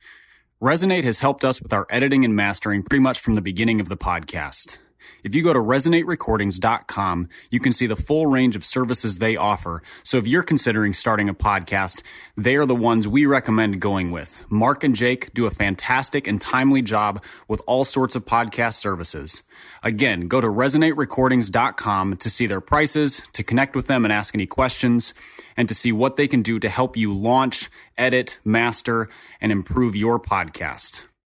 Resonate 0.61 1.03
has 1.03 1.19
helped 1.19 1.43
us 1.43 1.61
with 1.61 1.73
our 1.73 1.85
editing 1.89 2.23
and 2.23 2.35
mastering 2.35 2.83
pretty 2.83 3.01
much 3.01 3.19
from 3.19 3.35
the 3.35 3.41
beginning 3.41 3.81
of 3.81 3.89
the 3.89 3.97
podcast. 3.97 4.77
If 5.23 5.35
you 5.35 5.43
go 5.43 5.53
to 5.53 5.59
resonaterecordings.com, 5.59 7.29
you 7.49 7.59
can 7.59 7.73
see 7.73 7.87
the 7.87 7.95
full 7.95 8.27
range 8.27 8.55
of 8.55 8.65
services 8.65 9.17
they 9.17 9.35
offer. 9.35 9.81
So 10.03 10.17
if 10.17 10.27
you're 10.27 10.43
considering 10.43 10.93
starting 10.93 11.29
a 11.29 11.33
podcast, 11.33 12.01
they 12.35 12.55
are 12.55 12.65
the 12.65 12.75
ones 12.75 13.07
we 13.07 13.25
recommend 13.25 13.79
going 13.79 14.11
with. 14.11 14.43
Mark 14.49 14.83
and 14.83 14.95
Jake 14.95 15.33
do 15.33 15.45
a 15.45 15.51
fantastic 15.51 16.27
and 16.27 16.41
timely 16.41 16.81
job 16.81 17.23
with 17.47 17.61
all 17.67 17.85
sorts 17.85 18.15
of 18.15 18.25
podcast 18.25 18.75
services. 18.75 19.43
Again, 19.81 20.27
go 20.27 20.41
to 20.41 20.47
resonaterecordings.com 20.47 22.17
to 22.17 22.29
see 22.29 22.47
their 22.47 22.61
prices, 22.61 23.21
to 23.33 23.43
connect 23.43 23.75
with 23.75 23.87
them 23.87 24.05
and 24.05 24.13
ask 24.13 24.33
any 24.33 24.45
questions, 24.45 25.13
and 25.55 25.67
to 25.67 25.75
see 25.75 25.91
what 25.91 26.15
they 26.15 26.27
can 26.27 26.41
do 26.41 26.59
to 26.59 26.69
help 26.69 26.97
you 26.97 27.13
launch, 27.13 27.69
edit, 27.97 28.39
master, 28.43 29.09
and 29.39 29.51
improve 29.51 29.95
your 29.95 30.19
podcast. 30.19 31.03